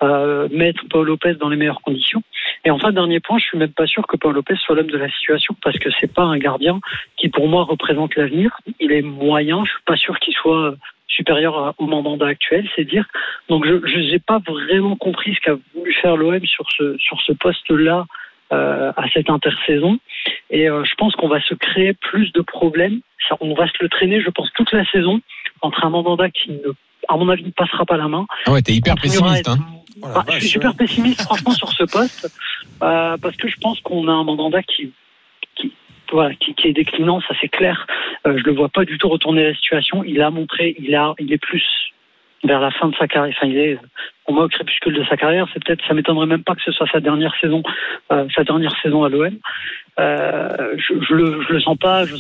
euh, 0.04 0.48
mettre 0.52 0.84
Paul 0.90 1.08
Lopez 1.08 1.36
dans 1.36 1.50
les 1.50 1.58
meilleures 1.58 1.82
conditions. 1.82 2.24
Et 2.66 2.72
enfin 2.72 2.92
dernier 2.92 3.20
point, 3.20 3.38
je 3.38 3.46
suis 3.46 3.58
même 3.58 3.72
pas 3.72 3.88
sûr 3.88 4.06
que 4.08 4.18
Paul 4.18 4.34
Lopez 4.34 4.56
soit 4.58 4.76
l'homme 4.76 4.92
de 4.92 4.98
la 4.98 5.10
situation 5.10 5.56
parce 5.64 5.78
que 5.80 5.90
c'est 6.00 6.14
pas 6.14 6.24
un 6.24 6.38
gardien 6.38 6.80
qui 7.18 7.30
pour 7.30 7.48
moi 7.48 7.64
représente 7.64 8.16
l'avenir. 8.16 8.58
Il 8.80 8.92
est 8.92 9.02
moyen, 9.02 9.64
je 9.66 9.72
suis 9.72 9.84
pas 9.86 9.98
sûr 9.98 10.20
qu'il 10.20 10.34
soit 10.34 10.76
supérieur 11.08 11.76
au 11.78 11.86
mandat 11.86 12.28
actuel, 12.28 12.68
c'est 12.76 12.86
dire. 12.86 13.06
Donc 13.50 13.66
je 13.66 14.00
n'ai 14.00 14.20
pas 14.20 14.40
vraiment 14.48 14.96
compris 14.96 15.36
ce 15.36 15.40
qu'a 15.42 15.58
voulu 15.76 15.94
faire 15.94 16.18
l'OM 16.18 16.46
sur 16.46 16.66
ce 16.78 16.98
sur 16.98 17.22
ce 17.22 17.34
poste-là 17.34 18.06
euh, 18.52 18.92
à 18.96 19.10
cette 19.14 19.30
intersaison. 19.30 20.00
Et 20.50 20.70
euh, 20.70 20.84
je 20.84 20.94
pense 20.96 21.16
qu'on 21.16 21.28
va 21.28 21.42
se 21.42 21.54
créer 21.54 21.94
plus 21.94 22.32
de 22.34 22.42
problèmes. 22.42 23.02
On 23.40 23.54
va 23.54 23.68
se 23.68 23.74
le 23.80 23.90
traîner, 23.90 24.22
je 24.22 24.30
pense, 24.30 24.52
toute 24.54 24.72
la 24.72 24.86
saison 24.86 25.22
entre 25.62 25.86
un 25.86 25.90
mandanda 25.90 26.30
qui, 26.30 26.52
ne, 26.52 26.74
à 27.08 27.18
mon 27.18 27.30
avis, 27.30 27.46
ne 27.46 27.52
passera 27.52 27.86
pas 27.86 27.98
la 27.98 28.08
main. 28.08 28.26
Ah 28.46 28.52
ouais, 28.52 28.62
t'es 28.62 28.74
hyper 28.74 28.96
pessimiste. 28.96 29.48
Hein. 29.48 29.58
Bah, 30.02 30.26
je 30.30 30.40
suis 30.40 30.50
super 30.50 30.76
pessimiste, 30.76 31.22
franchement, 31.22 31.52
sur 31.52 31.72
ce 31.72 31.84
poste, 31.84 32.32
euh, 32.82 33.18
parce 33.18 33.38
que 33.38 33.48
je 33.48 33.58
pense 33.58 33.80
qu'on 33.82 34.08
a 34.08 34.12
un 34.12 34.24
mandanda 34.24 34.64
qui, 34.64 34.92
qui, 35.56 35.74
voilà, 36.12 36.34
qui, 36.36 36.56
qui 36.56 36.68
est 36.68 36.74
déclinant, 36.74 37.22
ça 37.22 37.36
c'est 37.40 37.50
clair. 37.50 37.86
Euh, 38.26 38.38
je 38.38 38.44
le 38.44 38.54
vois 38.54 38.70
pas 38.70 38.84
du 38.84 38.98
tout 38.98 39.10
retourner 39.10 39.44
la 39.44 39.54
situation. 39.54 40.04
Il 40.04 40.22
a 40.22 40.30
montré, 40.32 40.76
il 40.80 40.96
a, 40.96 41.14
il 41.20 41.32
est 41.32 41.38
plus 41.38 41.64
vers 42.44 42.60
la 42.60 42.72
fin 42.72 42.90
de 42.90 42.96
sa 42.96 43.08
carrière. 43.08 43.36
Enfin, 43.38 43.48
il 43.48 43.58
est 43.58 43.78
au 44.28 44.34
moins 44.34 44.46
au 44.46 44.50
crépuscule 44.50 44.94
de 44.94 45.04
sa 45.06 45.18
carrière. 45.18 45.48
C'est 45.54 45.64
peut-être, 45.64 45.86
ça 45.88 45.94
m'étonnerait 45.94 46.26
même 46.26 46.44
pas 46.44 46.56
que 46.56 46.62
ce 46.64 46.72
soit 46.72 46.88
sa 46.92 47.00
dernière 47.00 47.34
saison, 47.40 47.64
euh, 48.12 48.26
sa 48.36 48.44
dernière 48.44 48.74
saison 48.82 49.04
à 49.04 49.10
l'OM. 49.10 49.38
Euh, 50.00 50.76
je, 50.78 50.94
je, 51.02 51.14
le, 51.14 51.42
je 51.48 51.54
le 51.54 51.62
sens 51.62 51.78
pas. 51.78 52.06
Je, 52.06 52.16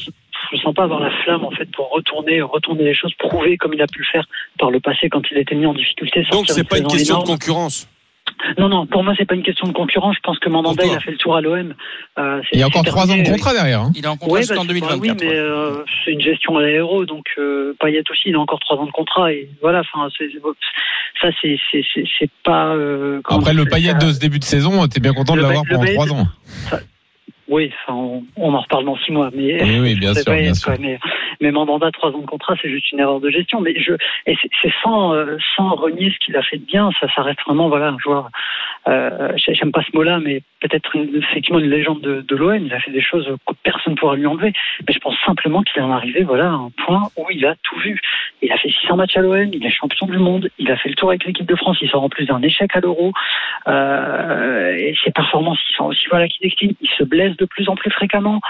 je 0.52 0.58
sens 0.58 0.74
pas 0.74 0.84
avoir 0.84 1.00
la 1.00 1.12
flamme 1.24 1.46
en 1.46 1.52
fait 1.52 1.70
pour 1.72 1.90
retourner, 1.92 2.42
retourner 2.42 2.84
les 2.84 2.94
choses, 2.94 3.14
prouver 3.16 3.58
comme 3.58 3.74
il 3.74 3.82
a 3.82 3.88
pu 3.88 4.00
le 4.00 4.06
faire 4.06 4.26
par 4.58 4.72
le 4.72 4.80
passé 4.80 5.10
quand 5.10 5.22
il 5.32 5.38
était 5.38 5.56
mis 5.56 5.66
en 5.66 5.74
difficulté. 5.74 6.24
Donc 6.32 6.46
c'est 6.48 6.68
pas 6.68 6.78
une 6.78 6.88
question 6.88 7.16
énorme. 7.16 7.28
de 7.28 7.32
concurrence. 7.32 7.88
Non, 8.58 8.70
non, 8.70 8.86
pour 8.86 9.04
moi, 9.04 9.14
c'est 9.18 9.26
pas 9.26 9.36
une 9.36 9.44
question 9.44 9.68
de 9.68 9.74
concurrence. 9.74 10.16
Je 10.16 10.22
pense 10.22 10.40
que 10.40 10.50
Mandanda, 10.50 10.86
il 10.86 10.94
a 10.94 11.00
fait 11.00 11.12
le 11.12 11.18
tour 11.18 11.36
à 11.36 11.42
l'OM. 11.42 11.74
Euh, 12.18 12.42
il 12.52 12.60
y 12.60 12.64
a 12.64 12.68
encore 12.68 12.84
trois 12.84 13.10
ans 13.12 13.18
de 13.18 13.24
contrat 13.24 13.54
derrière. 13.54 13.82
Hein. 13.82 13.92
Il 13.96 14.04
est 14.04 14.08
en 14.08 14.18
contrat 14.18 14.40
jusqu'en 14.40 14.66
bah, 14.66 14.74
2024. 14.74 15.02
oui, 15.02 15.12
mais 15.22 15.34
euh, 15.34 15.84
c'est 16.04 16.12
une 16.12 16.22
gestion 16.22 16.58
à 16.58 16.62
l'aéro, 16.62 17.06
donc 17.06 17.26
euh, 17.38 17.76
Payet 17.80 18.04
aussi, 18.10 18.30
il 18.30 18.36
a 18.36 18.40
encore 18.40 18.60
trois 18.60 18.78
ans 18.78 18.86
de 18.86 18.92
contrat. 18.92 19.32
Et 19.32 19.50
voilà, 19.62 19.82
enfin, 19.82 20.10
ça, 21.22 21.30
c'est 21.42 22.32
pas. 22.44 22.76
Euh, 22.76 23.22
Après 23.26 23.54
le 23.54 23.66
Payet 23.66 23.94
de 23.96 24.12
ce 24.12 24.20
début 24.20 24.40
de 24.40 24.44
saison, 24.44 24.88
t'es 24.88 25.00
bien 25.00 25.14
content 25.14 25.36
de 25.36 25.42
l'avoir 25.42 25.64
pendant 25.70 25.86
trois 25.86 26.12
ans. 26.14 26.28
Ça, 26.70 26.80
oui, 27.52 27.70
on, 27.90 28.24
on, 28.38 28.54
en 28.54 28.62
reparle 28.62 28.86
dans 28.86 28.98
six 29.00 29.12
mois, 29.12 29.30
mais 29.36 29.62
oui, 29.62 29.80
oui 29.82 29.96
bien 29.96 30.14
sûr, 30.16 30.24
pas, 30.24 30.38
bien 30.38 30.54
sûr. 30.54 30.74
Mais, 30.80 30.98
mais 31.42 31.52
Mandanda, 31.52 31.92
trois 31.92 32.12
ans 32.12 32.20
de 32.20 32.26
contrat, 32.26 32.56
c'est 32.62 32.70
juste 32.70 32.92
une 32.92 33.00
erreur 33.00 33.20
de 33.20 33.30
gestion. 33.30 33.62
Mais 33.62 33.74
je, 33.80 33.94
et 34.26 34.36
c'est 34.62 34.74
sans, 34.84 35.14
euh, 35.14 35.38
sans 35.56 35.70
renier 35.76 36.12
ce 36.12 36.20
qu'il 36.24 36.38
a 36.38 36.44
fait 36.44 36.58
de 36.58 36.66
bien. 36.66 36.90
Ça, 37.00 37.08
ça 37.16 37.24
reste 37.24 37.42
vraiment, 37.46 37.68
voilà, 37.68 37.90
un 37.90 37.98
joueur. 37.98 38.30
Euh, 38.88 39.34
J'aime 39.38 39.72
pas 39.72 39.84
ce 39.84 39.96
mot-là, 39.96 40.20
mais 40.20 40.42
peut-être 40.60 40.96
effectivement 40.96 41.60
une 41.60 41.70
légende 41.70 42.02
de, 42.02 42.22
de 42.22 42.36
l'OM. 42.36 42.66
Il 42.66 42.74
a 42.74 42.80
fait 42.80 42.92
des 42.92 43.02
choses 43.02 43.28
que 43.48 43.54
personne 43.64 43.94
ne 43.94 43.98
pourra 43.98 44.16
lui 44.16 44.26
enlever. 44.26 44.54
Mais 44.88 44.94
je 44.94 45.00
pense 45.00 45.16
simplement 45.26 45.64
qu'il 45.64 45.82
est 45.82 45.86
en 45.86 45.92
arrivé, 45.92 46.24
voilà, 46.24 46.46
à 46.46 46.54
un 46.54 46.72
point 46.86 47.02
où 47.18 47.26
il 47.32 47.46
a 47.46 47.56
tout 47.64 47.78
vu. 47.80 48.00
Il 48.42 48.52
a 48.52 48.58
fait 48.58 48.70
600 48.70 48.96
matchs 48.96 49.18
à 49.18 49.22
l'OM, 49.22 49.50
il 49.52 49.66
est 49.66 49.70
champion 49.70 50.08
du 50.08 50.18
monde, 50.18 50.50
il 50.58 50.72
a 50.72 50.78
fait 50.78 50.90
le 50.90 50.96
tour 50.96 51.10
avec 51.10 51.26
l'équipe 51.26 51.46
de 51.46 51.56
France, 51.56 51.78
il 51.82 51.90
sort 51.90 52.04
en 52.04 52.10
plus 52.10 52.26
d'un 52.26 52.42
échec 52.42 52.76
à 52.76 52.80
l'Euro. 52.80 53.12
Euh, 53.68 54.76
et 54.76 54.96
ses 55.04 55.12
performances, 55.12 55.60
ils 55.70 55.76
sont 55.76 55.86
aussi 55.86 56.06
voilà 56.10 56.28
qui 56.28 56.40
déclinent. 56.40 56.76
Il 56.82 56.90
se 56.90 57.04
blesse 57.04 57.36
de 57.38 57.46
plus 57.46 57.70
en 57.70 57.76
plus 57.76 57.92
fréquemment. 57.92 58.42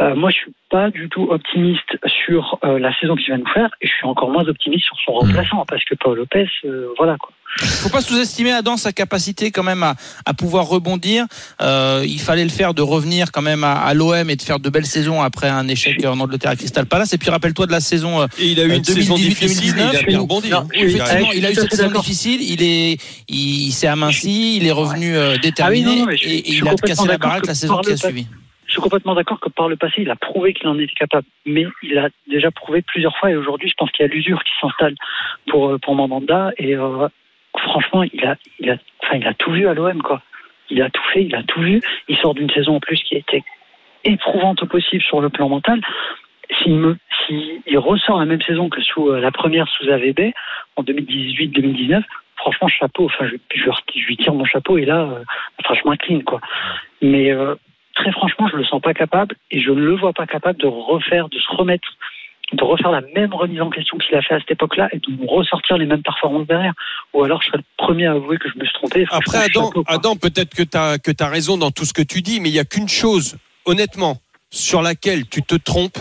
Euh, 0.00 0.14
moi, 0.14 0.30
je 0.30 0.36
suis 0.36 0.52
pas 0.70 0.90
du 0.90 1.08
tout 1.08 1.28
optimiste 1.30 1.98
sur 2.06 2.58
euh, 2.64 2.78
la 2.78 2.94
saison 3.00 3.16
qu'il 3.16 3.30
va 3.32 3.38
nous 3.38 3.48
faire, 3.52 3.70
et 3.80 3.86
je 3.86 3.92
suis 3.92 4.06
encore 4.06 4.30
moins 4.30 4.46
optimiste 4.46 4.84
sur 4.84 4.96
son 5.04 5.12
remplaçant, 5.12 5.64
parce 5.66 5.84
que 5.84 5.94
Paul 5.94 6.16
Lopez, 6.16 6.46
euh, 6.64 6.88
voilà 6.98 7.16
quoi. 7.18 7.32
Faut 7.60 7.88
pas 7.88 8.02
sous-estimer 8.02 8.52
Adam 8.52 8.76
sa 8.76 8.92
capacité 8.92 9.50
quand 9.50 9.62
même 9.62 9.82
à, 9.82 9.96
à 10.26 10.34
pouvoir 10.34 10.68
rebondir. 10.68 11.24
Euh, 11.62 12.04
il 12.06 12.20
fallait 12.20 12.44
le 12.44 12.50
faire 12.50 12.74
de 12.74 12.82
revenir 12.82 13.32
quand 13.32 13.40
même 13.40 13.64
à, 13.64 13.72
à 13.72 13.94
l'OM 13.94 14.28
et 14.28 14.36
de 14.36 14.42
faire 14.42 14.60
de 14.60 14.68
belles 14.68 14.86
saisons 14.86 15.22
après 15.22 15.48
un 15.48 15.66
échec 15.66 16.04
en 16.04 16.20
Angleterre 16.20 16.50
à 16.50 16.56
Crystal 16.56 16.84
Palace. 16.84 17.14
Et 17.14 17.18
puis 17.18 17.30
rappelle-toi 17.30 17.66
de 17.66 17.72
la 17.72 17.80
saison. 17.80 18.26
Et 18.38 18.48
il 18.48 18.60
a 18.60 18.64
eu 18.64 18.76
une 18.76 18.82
2018, 18.82 19.00
saison 19.00 19.14
difficile. 19.14 19.74
2019, 19.74 19.92
il 19.92 19.98
a 19.98 20.02
bien 20.02 20.20
rebondi. 20.20 20.50
Non, 20.50 20.66
oui, 20.70 20.82
effectivement, 20.82 21.32
il 21.32 21.46
a 21.46 21.50
eu 21.50 21.54
cette 21.54 21.74
saison 21.74 21.90
difficile. 21.90 22.42
Il 22.42 22.62
est, 22.62 22.98
il, 23.28 23.72
s'est 23.72 23.88
aminci. 23.88 24.58
Il 24.58 24.66
est 24.66 24.72
revenu 24.72 25.14
déterminé 25.42 25.86
ah 25.86 25.90
oui, 25.90 26.00
non, 26.00 26.06
non, 26.06 26.16
je, 26.16 26.28
et, 26.28 26.36
et 26.36 26.52
il 26.52 26.68
a 26.68 26.74
cassé 26.74 27.08
la 27.08 27.18
baraque 27.18 27.46
la 27.46 27.54
saison 27.54 27.78
qui 27.78 27.92
a 27.92 27.96
suivi. 27.96 28.26
Je 28.68 28.74
suis 28.74 28.82
complètement 28.82 29.14
d'accord 29.14 29.40
que 29.40 29.48
par 29.48 29.68
le 29.68 29.76
passé, 29.76 30.02
il 30.02 30.10
a 30.10 30.16
prouvé 30.16 30.52
qu'il 30.52 30.68
en 30.68 30.78
était 30.78 30.92
capable. 30.94 31.26
Mais 31.46 31.66
il 31.82 31.98
a 31.98 32.10
déjà 32.28 32.50
prouvé 32.50 32.82
plusieurs 32.82 33.16
fois. 33.16 33.30
Et 33.30 33.36
aujourd'hui, 33.36 33.68
je 33.68 33.74
pense 33.74 33.90
qu'il 33.90 34.06
y 34.06 34.08
a 34.08 34.12
l'usure 34.12 34.44
qui 34.44 34.52
s'installe 34.60 34.94
pour, 35.48 35.80
pour 35.80 35.94
Mandanda. 35.94 36.52
Et 36.58 36.76
euh, 36.76 37.08
franchement, 37.56 38.02
il 38.02 38.24
a, 38.26 38.36
il, 38.58 38.70
a, 38.70 38.76
enfin, 39.02 39.16
il 39.16 39.26
a 39.26 39.32
tout 39.32 39.52
vu 39.52 39.66
à 39.66 39.74
l'OM. 39.74 40.02
quoi. 40.02 40.20
Il 40.68 40.82
a 40.82 40.90
tout 40.90 41.02
fait, 41.14 41.24
il 41.24 41.34
a 41.34 41.42
tout 41.42 41.60
vu. 41.60 41.80
Il 42.08 42.16
sort 42.18 42.34
d'une 42.34 42.50
saison 42.50 42.76
en 42.76 42.80
plus 42.80 43.02
qui 43.02 43.16
était 43.16 43.42
éprouvante 44.04 44.62
au 44.62 44.66
possible 44.66 45.02
sur 45.02 45.20
le 45.22 45.30
plan 45.30 45.48
mental. 45.48 45.80
S'il 46.58 46.74
me, 46.74 46.96
s'il 47.26 47.60
il 47.66 47.78
ressort 47.78 48.18
la 48.18 48.26
même 48.26 48.42
saison 48.42 48.68
que 48.68 48.82
sous 48.82 49.08
euh, 49.08 49.20
la 49.20 49.30
première 49.30 49.68
sous 49.68 49.88
AVB 49.88 50.32
en 50.76 50.82
2018-2019, 50.82 52.02
franchement 52.36 52.68
chapeau. 52.68 53.06
Enfin, 53.06 53.26
je, 53.26 53.36
je, 53.54 53.70
je, 53.94 54.06
lui 54.06 54.16
tire 54.16 54.34
mon 54.34 54.44
chapeau 54.44 54.78
et 54.78 54.84
là, 54.84 55.02
euh, 55.02 55.24
franchement 55.64 55.94
clean 55.96 56.20
quoi. 56.20 56.40
Mais 57.02 57.30
euh, 57.32 57.54
très 57.98 58.12
franchement, 58.12 58.48
je 58.48 58.56
le 58.56 58.64
sens 58.64 58.80
pas 58.80 58.94
capable 58.94 59.34
et 59.50 59.60
je 59.60 59.70
ne 59.70 59.80
le 59.80 59.96
vois 59.96 60.12
pas 60.12 60.26
capable 60.26 60.58
de 60.60 60.66
refaire, 60.66 61.28
de 61.28 61.38
se 61.38 61.50
remettre, 61.50 61.88
de 62.52 62.64
refaire 62.64 62.90
la 62.90 63.02
même 63.14 63.34
remise 63.34 63.60
en 63.60 63.70
question 63.70 63.98
qu'il 63.98 64.14
a 64.14 64.22
fait 64.22 64.34
à 64.34 64.40
cette 64.40 64.52
époque-là 64.52 64.88
et 64.92 64.98
de 64.98 65.26
ressortir 65.26 65.76
les 65.76 65.86
mêmes 65.86 66.02
performances 66.02 66.46
derrière. 66.46 66.72
Ou 67.12 67.24
alors, 67.24 67.42
je 67.42 67.48
serais 67.48 67.58
le 67.58 67.64
premier 67.76 68.06
à 68.06 68.12
avouer 68.12 68.38
que 68.38 68.48
je 68.48 68.58
me 68.58 68.64
suis 68.64 68.74
trompé. 68.74 69.04
Après, 69.10 69.38
Adam, 69.38 69.70
Adam 69.86 70.16
peut-être 70.16 70.54
que 70.54 70.62
tu 70.62 70.78
as, 70.78 70.98
que 70.98 71.10
as 71.18 71.28
raison 71.28 71.58
dans 71.58 71.70
tout 71.70 71.84
ce 71.84 71.92
que 71.92 72.02
tu 72.02 72.22
dis, 72.22 72.40
mais 72.40 72.48
il 72.48 72.52
n'y 72.52 72.58
a 72.58 72.64
qu'une 72.64 72.88
chose, 72.88 73.36
honnêtement, 73.64 74.18
sur 74.50 74.80
laquelle 74.80 75.28
tu 75.28 75.42
te 75.42 75.56
trompes, 75.56 75.98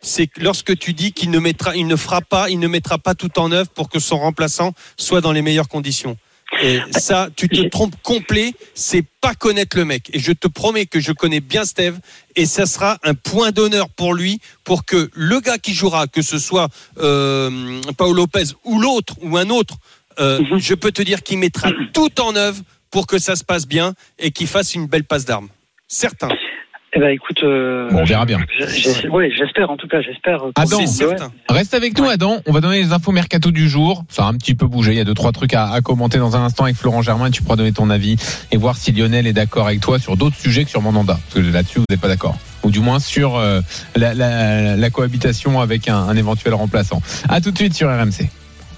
c'est 0.00 0.28
lorsque 0.38 0.76
tu 0.78 0.92
dis 0.92 1.12
qu'il 1.12 1.30
ne 1.30 1.38
mettra, 1.38 1.76
il 1.76 1.86
ne 1.86 1.96
fera 1.96 2.20
pas, 2.20 2.50
il 2.50 2.58
ne 2.58 2.68
mettra 2.68 2.98
pas 2.98 3.14
tout 3.14 3.38
en 3.38 3.52
œuvre 3.52 3.70
pour 3.70 3.88
que 3.88 3.98
son 3.98 4.18
remplaçant 4.18 4.72
soit 4.96 5.20
dans 5.20 5.32
les 5.32 5.42
meilleures 5.42 5.68
conditions. 5.68 6.16
Et 6.64 6.80
ça, 6.98 7.28
tu 7.36 7.46
te 7.48 7.60
trompes 7.68 7.94
complet, 8.02 8.54
c'est 8.74 9.04
pas 9.20 9.34
connaître 9.34 9.76
le 9.76 9.84
mec. 9.84 10.08
Et 10.14 10.18
je 10.18 10.32
te 10.32 10.48
promets 10.48 10.86
que 10.86 10.98
je 10.98 11.12
connais 11.12 11.40
bien 11.40 11.66
Steve, 11.66 11.98
et 12.36 12.46
ça 12.46 12.64
sera 12.64 12.96
un 13.02 13.12
point 13.12 13.50
d'honneur 13.50 13.90
pour 13.90 14.14
lui, 14.14 14.40
pour 14.64 14.86
que 14.86 15.10
le 15.12 15.40
gars 15.40 15.58
qui 15.58 15.74
jouera, 15.74 16.06
que 16.06 16.22
ce 16.22 16.38
soit 16.38 16.68
euh, 16.98 17.82
Paolo 17.98 18.14
Lopez 18.14 18.54
ou 18.64 18.80
l'autre, 18.80 19.14
ou 19.20 19.36
un 19.36 19.50
autre, 19.50 19.76
euh, 20.20 20.40
mm 20.40 20.44
-hmm. 20.44 20.58
je 20.58 20.74
peux 20.74 20.92
te 20.92 21.02
dire 21.02 21.22
qu'il 21.22 21.38
mettra 21.38 21.70
tout 21.92 22.20
en 22.20 22.34
œuvre 22.34 22.62
pour 22.90 23.06
que 23.06 23.18
ça 23.18 23.34
se 23.36 23.44
passe 23.44 23.66
bien 23.66 23.94
et 24.18 24.30
qu'il 24.30 24.46
fasse 24.46 24.74
une 24.74 24.86
belle 24.86 25.04
passe 25.04 25.26
d'armes. 25.26 25.50
Certain. 25.86 26.30
Eh 26.96 27.00
ben 27.00 27.08
écoute, 27.08 27.42
euh, 27.42 27.90
bon, 27.90 28.02
on 28.02 28.04
verra 28.04 28.24
bien. 28.24 28.38
Oui, 29.10 29.32
j'espère 29.36 29.70
en 29.70 29.76
tout 29.76 29.88
cas, 29.88 30.00
j'espère. 30.00 30.44
Adam, 30.54 30.78
reste 31.48 31.74
avec 31.74 31.98
nous, 31.98 32.08
Adam. 32.08 32.40
On 32.46 32.52
va 32.52 32.60
donner 32.60 32.82
les 32.82 32.92
infos 32.92 33.10
mercato 33.10 33.50
du 33.50 33.68
jour. 33.68 34.04
Ça 34.08 34.24
a 34.24 34.28
un 34.28 34.34
petit 34.34 34.54
peu 34.54 34.66
bougé. 34.66 34.92
Il 34.92 34.98
y 34.98 35.00
a 35.00 35.04
deux 35.04 35.14
trois 35.14 35.32
trucs 35.32 35.54
à, 35.54 35.70
à 35.70 35.80
commenter 35.80 36.18
dans 36.18 36.36
un 36.36 36.42
instant 36.42 36.64
avec 36.64 36.76
Florent 36.76 37.02
Germain. 37.02 37.30
Tu 37.30 37.42
pourras 37.42 37.56
donner 37.56 37.72
ton 37.72 37.90
avis 37.90 38.16
et 38.52 38.56
voir 38.56 38.76
si 38.76 38.92
Lionel 38.92 39.26
est 39.26 39.32
d'accord 39.32 39.66
avec 39.66 39.80
toi 39.80 39.98
sur 39.98 40.16
d'autres 40.16 40.36
sujets 40.36 40.64
que 40.64 40.70
sur 40.70 40.82
Mandanda. 40.82 41.18
Parce 41.28 41.44
que 41.44 41.52
là-dessus, 41.52 41.78
vous 41.78 41.86
n'êtes 41.90 42.00
pas 42.00 42.08
d'accord. 42.08 42.36
Ou 42.62 42.70
du 42.70 42.80
moins 42.80 43.00
sur 43.00 43.36
euh, 43.36 43.60
la, 43.96 44.14
la, 44.14 44.76
la, 44.76 44.90
cohabitation 44.90 45.60
avec 45.60 45.88
un, 45.88 45.96
un 45.96 46.16
éventuel 46.16 46.54
remplaçant. 46.54 47.02
À 47.28 47.40
tout 47.40 47.50
de 47.50 47.58
suite 47.58 47.74
sur 47.74 47.88
RMC. 47.88 48.28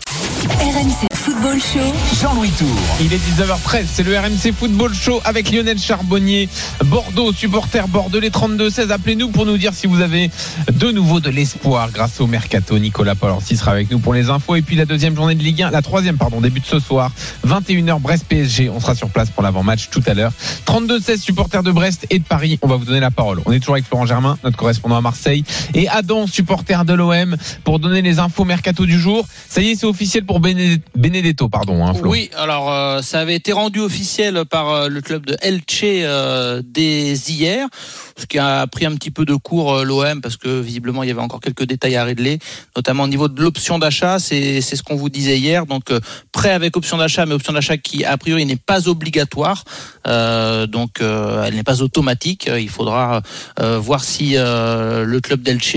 RMC 0.06 1.06
Football 1.14 1.58
Show, 1.60 2.20
Jean-Louis 2.20 2.50
Tour. 2.50 2.68
Il 3.00 3.12
est 3.12 3.16
19h13, 3.16 3.86
c'est 3.92 4.04
le 4.04 4.16
RMC 4.16 4.52
Football 4.56 4.94
Show 4.94 5.20
avec 5.24 5.50
Lionel 5.50 5.78
Charbonnier, 5.78 6.48
Bordeaux, 6.84 7.32
supporter 7.32 7.88
bordelais 7.88 8.28
32-16. 8.28 8.90
Appelez-nous 8.90 9.30
pour 9.30 9.46
nous 9.46 9.58
dire 9.58 9.74
si 9.74 9.88
vous 9.88 10.00
avez 10.00 10.30
de 10.72 10.90
nouveau 10.92 11.18
de 11.18 11.30
l'espoir 11.30 11.90
grâce 11.90 12.20
au 12.20 12.28
Mercato. 12.28 12.78
Nicolas 12.78 13.16
Paul 13.16 13.32
sera 13.42 13.72
avec 13.72 13.90
nous 13.90 13.98
pour 13.98 14.14
les 14.14 14.30
infos. 14.30 14.54
Et 14.54 14.62
puis 14.62 14.76
la 14.76 14.84
deuxième 14.84 15.16
journée 15.16 15.34
de 15.34 15.42
Ligue 15.42 15.62
1, 15.62 15.70
la 15.70 15.82
troisième, 15.82 16.16
pardon, 16.16 16.40
début 16.40 16.60
de 16.60 16.66
ce 16.66 16.78
soir, 16.78 17.10
21h 17.44 18.00
Brest-PSG. 18.00 18.70
On 18.70 18.78
sera 18.78 18.94
sur 18.94 19.08
place 19.08 19.30
pour 19.30 19.42
l'avant-match 19.42 19.88
tout 19.90 20.02
à 20.06 20.14
l'heure. 20.14 20.32
32-16, 20.66 21.18
supporter 21.18 21.62
de 21.64 21.72
Brest 21.72 22.06
et 22.10 22.20
de 22.20 22.24
Paris. 22.24 22.58
On 22.62 22.68
va 22.68 22.76
vous 22.76 22.84
donner 22.84 23.00
la 23.00 23.10
parole. 23.10 23.40
On 23.46 23.52
est 23.52 23.58
toujours 23.58 23.74
avec 23.74 23.86
Florent 23.86 24.06
Germain, 24.06 24.38
notre 24.44 24.56
correspondant 24.56 24.96
à 24.96 25.00
Marseille, 25.00 25.44
et 25.74 25.88
Adam, 25.88 26.26
supporter 26.26 26.84
de 26.84 26.94
l'OM, 26.94 27.36
pour 27.64 27.80
donner 27.80 28.02
les 28.02 28.20
infos 28.20 28.44
Mercato 28.44 28.86
du 28.86 29.00
jour. 29.00 29.26
Ça 29.48 29.60
y 29.60 29.70
est, 29.70 29.74
c'est 29.74 29.86
officiel 29.96 30.26
pour 30.26 30.40
Benedetto 30.40 31.48
pardon. 31.48 31.86
Hein, 31.86 31.94
Flo. 31.94 32.10
Oui, 32.10 32.28
alors 32.36 32.70
euh, 32.70 33.00
ça 33.00 33.20
avait 33.20 33.34
été 33.34 33.52
rendu 33.52 33.80
officiel 33.80 34.44
par 34.44 34.68
euh, 34.68 34.88
le 34.88 35.00
club 35.00 35.24
de 35.24 35.34
Elche 35.40 35.80
euh, 35.84 36.60
dès 36.62 37.14
hier, 37.14 37.66
ce 38.18 38.26
qui 38.26 38.38
a 38.38 38.66
pris 38.66 38.84
un 38.84 38.94
petit 38.94 39.10
peu 39.10 39.24
de 39.24 39.34
cours 39.34 39.84
l'OM 39.84 40.20
parce 40.20 40.36
que 40.36 40.60
visiblement 40.60 41.02
il 41.02 41.08
y 41.08 41.12
avait 41.12 41.22
encore 41.22 41.40
quelques 41.40 41.64
détails 41.64 41.96
à 41.96 42.04
régler, 42.04 42.38
notamment 42.76 43.04
au 43.04 43.08
niveau 43.08 43.28
de 43.28 43.40
l'option 43.40 43.78
d'achat. 43.78 44.18
C'est 44.18 44.60
ce 44.60 44.82
qu'on 44.82 44.96
vous 44.96 45.08
disait 45.08 45.38
hier. 45.38 45.64
Donc 45.64 45.84
prêt 46.30 46.50
avec 46.50 46.76
option 46.76 46.98
d'achat, 46.98 47.24
mais 47.24 47.32
option 47.32 47.54
d'achat 47.54 47.78
qui 47.78 48.04
a 48.04 48.18
priori 48.18 48.44
n'est 48.44 48.56
pas 48.56 48.88
obligatoire. 48.88 49.64
Donc 50.04 51.00
elle 51.00 51.54
n'est 51.54 51.62
pas 51.62 51.80
automatique. 51.82 52.50
Il 52.58 52.68
faudra 52.68 53.22
voir 53.58 54.04
si 54.04 54.34
le 54.36 55.18
club 55.20 55.42
d'Elche, 55.42 55.76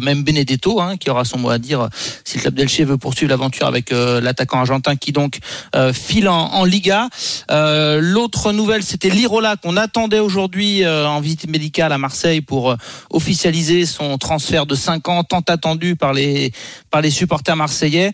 même 0.00 0.22
Benedetto, 0.22 0.80
hein, 0.80 0.96
qui 0.96 1.10
aura 1.10 1.24
son 1.24 1.38
mot 1.38 1.50
à 1.50 1.58
dire, 1.58 1.88
si 2.24 2.36
le 2.38 2.42
club 2.42 2.54
d'Elche 2.54 2.80
veut 2.80 2.98
poursuivre 2.98 3.30
l'aventure 3.30 3.59
avec 3.66 3.92
euh, 3.92 4.20
l'attaquant 4.20 4.60
argentin 4.60 4.96
qui 4.96 5.12
donc 5.12 5.38
euh, 5.74 5.92
file 5.92 6.28
en, 6.28 6.52
en 6.52 6.64
Liga. 6.64 7.08
Euh, 7.50 8.00
L'autre 8.02 8.52
nouvelle, 8.52 8.82
c'était 8.82 9.10
Lirola 9.10 9.56
qu'on 9.56 9.76
attendait 9.76 10.18
aujourd'hui 10.18 10.86
en 10.86 11.20
visite 11.20 11.48
médicale 11.48 11.92
à 11.92 11.98
Marseille 11.98 12.40
pour 12.40 12.76
officialiser 13.10 13.86
son 13.86 14.18
transfert 14.18 14.66
de 14.66 14.74
5 14.74 15.08
ans 15.08 15.24
tant 15.24 15.40
attendu 15.40 15.96
par 15.96 16.12
les 16.12 16.52
par 16.90 17.00
les 17.00 17.10
supporters 17.10 17.56
marseillais. 17.56 18.12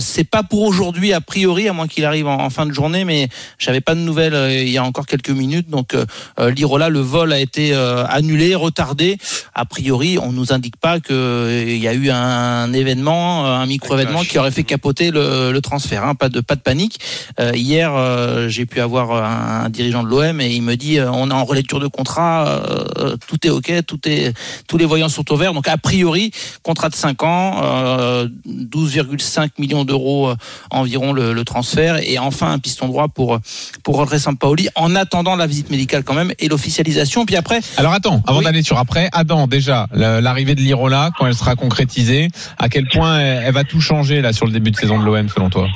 C'est 0.00 0.24
pas 0.24 0.42
pour 0.42 0.62
aujourd'hui 0.62 1.12
a 1.12 1.20
priori, 1.20 1.68
à 1.68 1.72
moins 1.72 1.86
qu'il 1.86 2.04
arrive 2.04 2.26
en, 2.26 2.40
en 2.40 2.50
fin 2.50 2.66
de 2.66 2.72
journée, 2.72 3.04
mais 3.04 3.28
j'avais 3.58 3.80
pas 3.80 3.94
de 3.94 4.00
nouvelles 4.00 4.62
il 4.62 4.70
y 4.70 4.78
a 4.78 4.84
encore 4.84 5.06
quelques 5.06 5.30
minutes. 5.30 5.68
Donc 5.68 5.94
Lirola, 6.38 6.88
le 6.88 7.00
vol 7.00 7.32
a 7.32 7.38
été 7.38 7.74
annulé, 7.74 8.54
retardé. 8.54 9.18
A 9.54 9.64
priori, 9.64 10.18
on 10.18 10.32
nous 10.32 10.52
indique 10.52 10.76
pas 10.76 11.00
qu'il 11.00 11.76
y 11.78 11.88
a 11.88 11.94
eu 11.94 12.10
un 12.10 12.72
événement, 12.72 13.46
un 13.46 13.66
micro-événement 13.66 14.22
qui 14.22 14.38
aurait 14.38 14.50
fait 14.50 14.64
capoter 14.70 15.10
le, 15.10 15.50
le 15.52 15.60
transfert. 15.60 16.04
hein. 16.04 16.14
Pas 16.14 16.28
de 16.28 16.40
pas 16.40 16.54
de 16.54 16.60
panique. 16.60 16.98
Euh, 17.40 17.52
hier, 17.54 17.92
euh, 17.94 18.48
j'ai 18.48 18.66
pu 18.66 18.80
avoir 18.80 19.06
un, 19.12 19.64
un 19.64 19.68
dirigeant 19.68 20.02
de 20.04 20.08
l'OM 20.08 20.40
et 20.40 20.50
il 20.54 20.62
me 20.62 20.76
dit 20.76 20.98
euh, 20.98 21.10
on 21.12 21.30
est 21.30 21.34
en 21.34 21.44
relecture 21.44 21.80
de 21.80 21.88
contrat, 21.88 22.46
euh, 22.48 23.16
tout 23.28 23.38
est 23.46 23.50
ok, 23.50 23.70
tout 23.86 24.00
est 24.06 24.32
tous 24.68 24.78
les 24.78 24.84
voyants 24.86 25.08
sont 25.08 25.30
au 25.32 25.36
vert. 25.36 25.52
Donc 25.54 25.66
a 25.68 25.76
priori, 25.76 26.30
contrat 26.62 26.88
de 26.88 26.94
5 26.94 27.22
ans, 27.24 27.60
euh, 27.62 28.28
12,5 28.48 29.50
millions 29.58 29.84
d'euros 29.84 30.28
euh, 30.30 30.36
environ 30.70 31.12
le, 31.12 31.32
le 31.32 31.44
transfert 31.44 31.96
et 32.02 32.18
enfin 32.18 32.52
un 32.52 32.58
piston 32.58 32.86
droit 32.88 33.08
pour 33.08 33.38
pour 33.82 33.96
Rodré 33.96 34.18
Sampaoli 34.18 34.68
en 34.76 34.94
attendant 34.94 35.34
la 35.36 35.46
visite 35.46 35.70
médicale 35.70 36.04
quand 36.04 36.14
même 36.14 36.32
et 36.38 36.48
l'officialisation. 36.48 37.26
Puis 37.26 37.36
après, 37.36 37.60
Alors 37.76 37.92
attends, 37.92 38.22
avant 38.26 38.38
Oui. 38.38 38.44
d'aller 38.44 38.62
sur 38.62 38.78
après, 38.78 39.08
Adam, 39.12 39.46
déjà, 39.48 39.88
la- 39.92 40.20
l'arrivée 40.20 40.54
de 40.54 40.60
l'Irola, 40.60 41.10
quand 41.18 41.26
elle 41.26 41.34
sera 41.34 41.56
concrétisée, 41.56 42.28
à 42.58 42.68
quel 42.68 42.86
point 42.88 43.18
elle, 43.18 43.42
elle 43.46 43.54
va 43.54 43.64
tout 43.64 43.80
changer 43.80 44.20
là 44.20 44.32
sur 44.32 44.46
le 44.46 44.52
début 44.52 44.59
de 44.68 44.76
saison 44.76 45.00
de 45.00 45.06
l'OM 45.06 45.28
selon 45.28 45.48
toi 45.48 45.68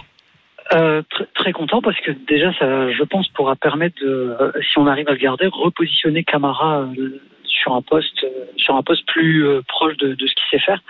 Euh, 0.73 1.03
très, 1.35 1.53
content 1.53 1.83
parce 1.83 2.01
que 2.01 2.11
déjà, 2.11 2.53
ça, 2.55 2.91
je 2.91 3.03
pense, 3.05 3.29
pourra 3.29 3.55
permettre 3.55 4.01
de, 4.01 4.35
euh, 4.41 4.51
si 4.63 4.79
on 4.79 4.87
arrive 4.87 5.09
à 5.09 5.13
le 5.13 5.19
garder, 5.19 5.47
repositionner 5.47 6.25
Camara 6.25 6.81
euh, 6.81 7.21
sur 7.45 7.75
un 7.75 7.83
poste, 7.83 8.27
sur 8.57 8.75
un 8.75 8.83
poste 8.83 9.07
plus 9.07 9.47
proche 9.69 9.97
de, 9.99 10.17
ce 10.19 10.35
qu'il 10.35 10.49
sait 10.51 10.59
faire. 10.59 10.81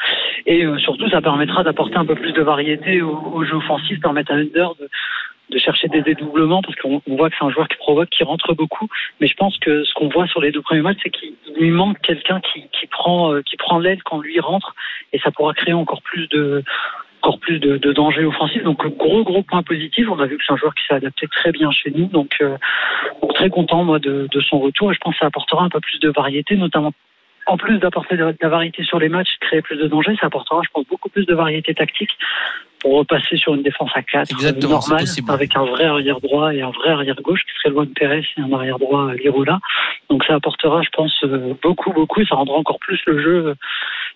Et 0.46 0.64
surtout, 0.78 1.08
ça 1.10 1.20
permettra 1.20 1.62
d'apporter 1.62 1.96
un 1.96 2.06
peu 2.06 2.14
plus 2.14 2.32
de 2.32 2.42
variété 2.42 3.02
au, 3.02 3.44
jeu 3.44 3.56
offensif, 3.56 4.00
permettre 4.00 4.32
à 4.32 4.36
Under 4.36 4.74
de, 4.80 4.88
de 5.50 5.58
chercher 5.58 5.88
des 5.88 6.00
dédoublements 6.00 6.62
parce 6.62 6.74
qu'on 6.76 7.02
on 7.06 7.16
voit 7.16 7.28
que 7.28 7.36
c'est 7.38 7.44
un 7.44 7.50
joueur 7.50 7.68
qui 7.68 7.76
provoque, 7.76 8.08
qui 8.08 8.24
rentre 8.24 8.54
beaucoup. 8.54 8.88
Mais 9.20 9.26
je 9.26 9.34
pense 9.34 9.58
que 9.58 9.84
ce 9.84 9.92
qu'on 9.94 10.08
voit 10.08 10.26
sur 10.26 10.40
les 10.40 10.52
deux 10.52 10.62
premiers 10.62 10.80
matchs, 10.80 11.00
c'est 11.02 11.10
qu'il 11.10 11.34
lui 11.56 11.70
manque 11.70 12.00
quelqu'un 12.00 12.40
qui, 12.40 12.62
qui 12.72 12.86
prend, 12.86 13.40
qui 13.42 13.56
prend 13.56 13.78
l'aile 13.78 14.02
quand 14.02 14.20
lui 14.20 14.40
rentre, 14.40 14.74
et 15.12 15.18
ça 15.18 15.30
pourra 15.30 15.52
créer 15.52 15.74
encore 15.74 16.02
plus 16.02 16.28
de 16.28 16.64
encore 17.24 17.40
plus 17.40 17.58
de, 17.58 17.78
de 17.78 17.92
danger 17.92 18.24
offensif. 18.24 18.62
Donc 18.62 18.86
gros 18.98 19.24
gros 19.24 19.42
point 19.42 19.62
positif. 19.62 20.06
On 20.10 20.18
a 20.18 20.26
vu 20.26 20.36
que 20.36 20.44
c'est 20.46 20.52
un 20.52 20.56
joueur 20.56 20.74
qui 20.74 20.84
s'est 20.86 20.94
adapté 20.94 21.26
très 21.28 21.52
bien 21.52 21.70
chez 21.70 21.90
nous. 21.90 22.06
Donc, 22.06 22.36
euh, 22.42 22.56
très 23.34 23.48
content 23.48 23.84
moi 23.84 23.98
de, 23.98 24.28
son 24.48 24.58
retour 24.58 24.92
et 24.92 24.94
je 24.94 25.00
pense 25.00 25.14
que 25.14 25.20
ça 25.20 25.26
apportera 25.26 25.64
un 25.64 25.70
peu 25.70 25.80
plus 25.80 25.98
de 26.00 26.10
variété, 26.10 26.56
notamment 26.56 26.92
en 27.46 27.56
plus 27.56 27.78
d'apporter 27.78 28.16
de, 28.16 28.24
de 28.24 28.36
la 28.40 28.48
variété 28.48 28.84
sur 28.84 28.98
les 28.98 29.08
matchs, 29.08 29.36
créer 29.40 29.60
plus 29.60 29.76
de 29.76 29.86
danger, 29.86 30.16
ça 30.20 30.26
apportera 30.26 30.60
je 30.64 30.70
pense 30.72 30.86
beaucoup 30.86 31.08
plus 31.08 31.26
de 31.26 31.34
variété 31.34 31.74
tactique 31.74 32.10
pour 32.84 32.98
repasser 32.98 33.38
sur 33.38 33.54
une 33.54 33.62
défense 33.62 33.90
à 33.94 34.02
4 34.02 34.30
Exactement, 34.30 34.78
c'est 34.82 34.90
normale 34.90 35.08
avec 35.28 35.56
un 35.56 35.64
vrai 35.64 35.84
arrière 35.84 36.20
droit 36.20 36.52
et 36.54 36.60
un 36.60 36.70
vrai 36.70 36.90
arrière 36.90 37.16
gauche 37.22 37.40
qui 37.40 37.52
serait 37.56 37.70
Luan 37.70 37.88
Pérez 37.88 38.26
et 38.36 38.40
un 38.42 38.52
arrière 38.52 38.78
droit 38.78 39.06
euh, 39.06 39.14
Lirola. 39.14 39.58
Donc 40.10 40.22
ça 40.24 40.34
apportera 40.34 40.82
je 40.82 40.90
pense 40.90 41.14
euh, 41.24 41.54
beaucoup 41.62 41.92
beaucoup 41.94 42.20
et 42.20 42.26
ça 42.26 42.34
rendra 42.34 42.56
encore 42.58 42.78
plus 42.80 43.00
le 43.06 43.22
jeu 43.22 43.46
euh, 43.46 43.54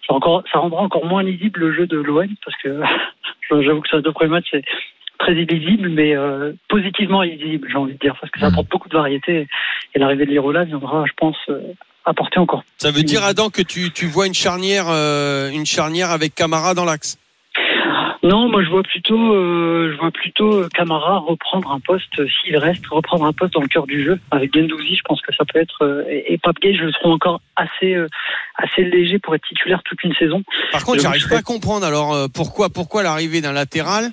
ça, 0.06 0.12
encore, 0.12 0.42
ça 0.52 0.58
rendra 0.58 0.82
encore 0.82 1.06
moins 1.06 1.22
lisible 1.22 1.60
le 1.60 1.72
jeu 1.72 1.86
de 1.86 1.96
l'OM 1.96 2.28
parce 2.44 2.56
que 2.62 2.82
j'avoue 3.64 3.80
que 3.80 3.88
sur 3.88 3.96
les 3.96 4.02
deux 4.02 4.12
premiers 4.12 4.32
matchs 4.32 4.48
c'est 4.50 4.64
très 5.18 5.34
illisible 5.34 5.88
mais 5.88 6.14
euh, 6.14 6.52
positivement 6.68 7.22
illisible 7.22 7.68
j'ai 7.70 7.78
envie 7.78 7.94
de 7.94 7.98
dire 7.98 8.16
parce 8.20 8.30
que 8.30 8.38
ça 8.38 8.48
Mhm. 8.48 8.52
apporte 8.52 8.68
beaucoup 8.68 8.90
de 8.90 8.96
variété 8.98 9.46
et 9.94 9.98
l'arrivée 9.98 10.26
de 10.26 10.30
Lirola 10.30 10.64
viendra 10.64 11.04
je 11.06 11.12
pense 11.16 11.38
euh, 11.48 11.58
apporter 12.04 12.38
encore 12.38 12.64
Ça 12.76 12.90
veut 12.90 13.02
dire 13.02 13.24
Adam 13.24 13.48
que 13.48 13.62
tu, 13.62 13.90
tu 13.92 14.04
vois 14.06 14.26
une 14.26 14.34
charnière 14.34 14.88
euh, 14.90 15.48
une 15.48 15.64
charnière 15.64 16.10
avec 16.10 16.34
Camara 16.34 16.74
dans 16.74 16.84
l'axe? 16.84 17.16
Non, 18.22 18.48
moi 18.48 18.64
je 18.64 18.68
vois 18.68 18.82
plutôt, 18.82 19.34
euh, 19.34 19.92
je 19.92 19.98
vois 19.98 20.10
plutôt 20.10 20.52
euh, 20.52 20.68
Camara 20.74 21.18
reprendre 21.18 21.70
un 21.70 21.78
poste 21.78 22.18
euh, 22.18 22.26
s'il 22.28 22.56
reste, 22.56 22.86
reprendre 22.88 23.24
un 23.24 23.32
poste 23.32 23.54
dans 23.54 23.60
le 23.60 23.68
cœur 23.68 23.86
du 23.86 24.04
jeu 24.04 24.18
avec 24.30 24.52
Gendouzi. 24.54 24.96
Je 24.96 25.02
pense 25.04 25.22
que 25.22 25.32
ça 25.34 25.44
peut 25.44 25.60
être 25.60 25.82
euh, 25.82 26.04
et, 26.08 26.32
et 26.32 26.38
Pape 26.38 26.58
Gay, 26.60 26.74
je 26.74 26.84
le 26.84 26.92
trouve 26.92 27.12
encore 27.12 27.40
assez, 27.54 27.94
euh, 27.94 28.08
assez 28.56 28.82
léger 28.84 29.18
pour 29.18 29.34
être 29.34 29.46
titulaire 29.46 29.82
toute 29.84 30.02
une 30.02 30.14
saison. 30.14 30.42
Par 30.72 30.84
contre, 30.84 30.98
Je 30.98 31.02
j'arrive 31.02 31.28
pas 31.28 31.38
à 31.38 31.42
comprendre 31.42 31.86
alors 31.86 32.12
euh, 32.12 32.26
pourquoi 32.32 32.70
pourquoi 32.70 33.02
l'arrivée 33.02 33.40
d'un 33.40 33.52
latéral 33.52 34.10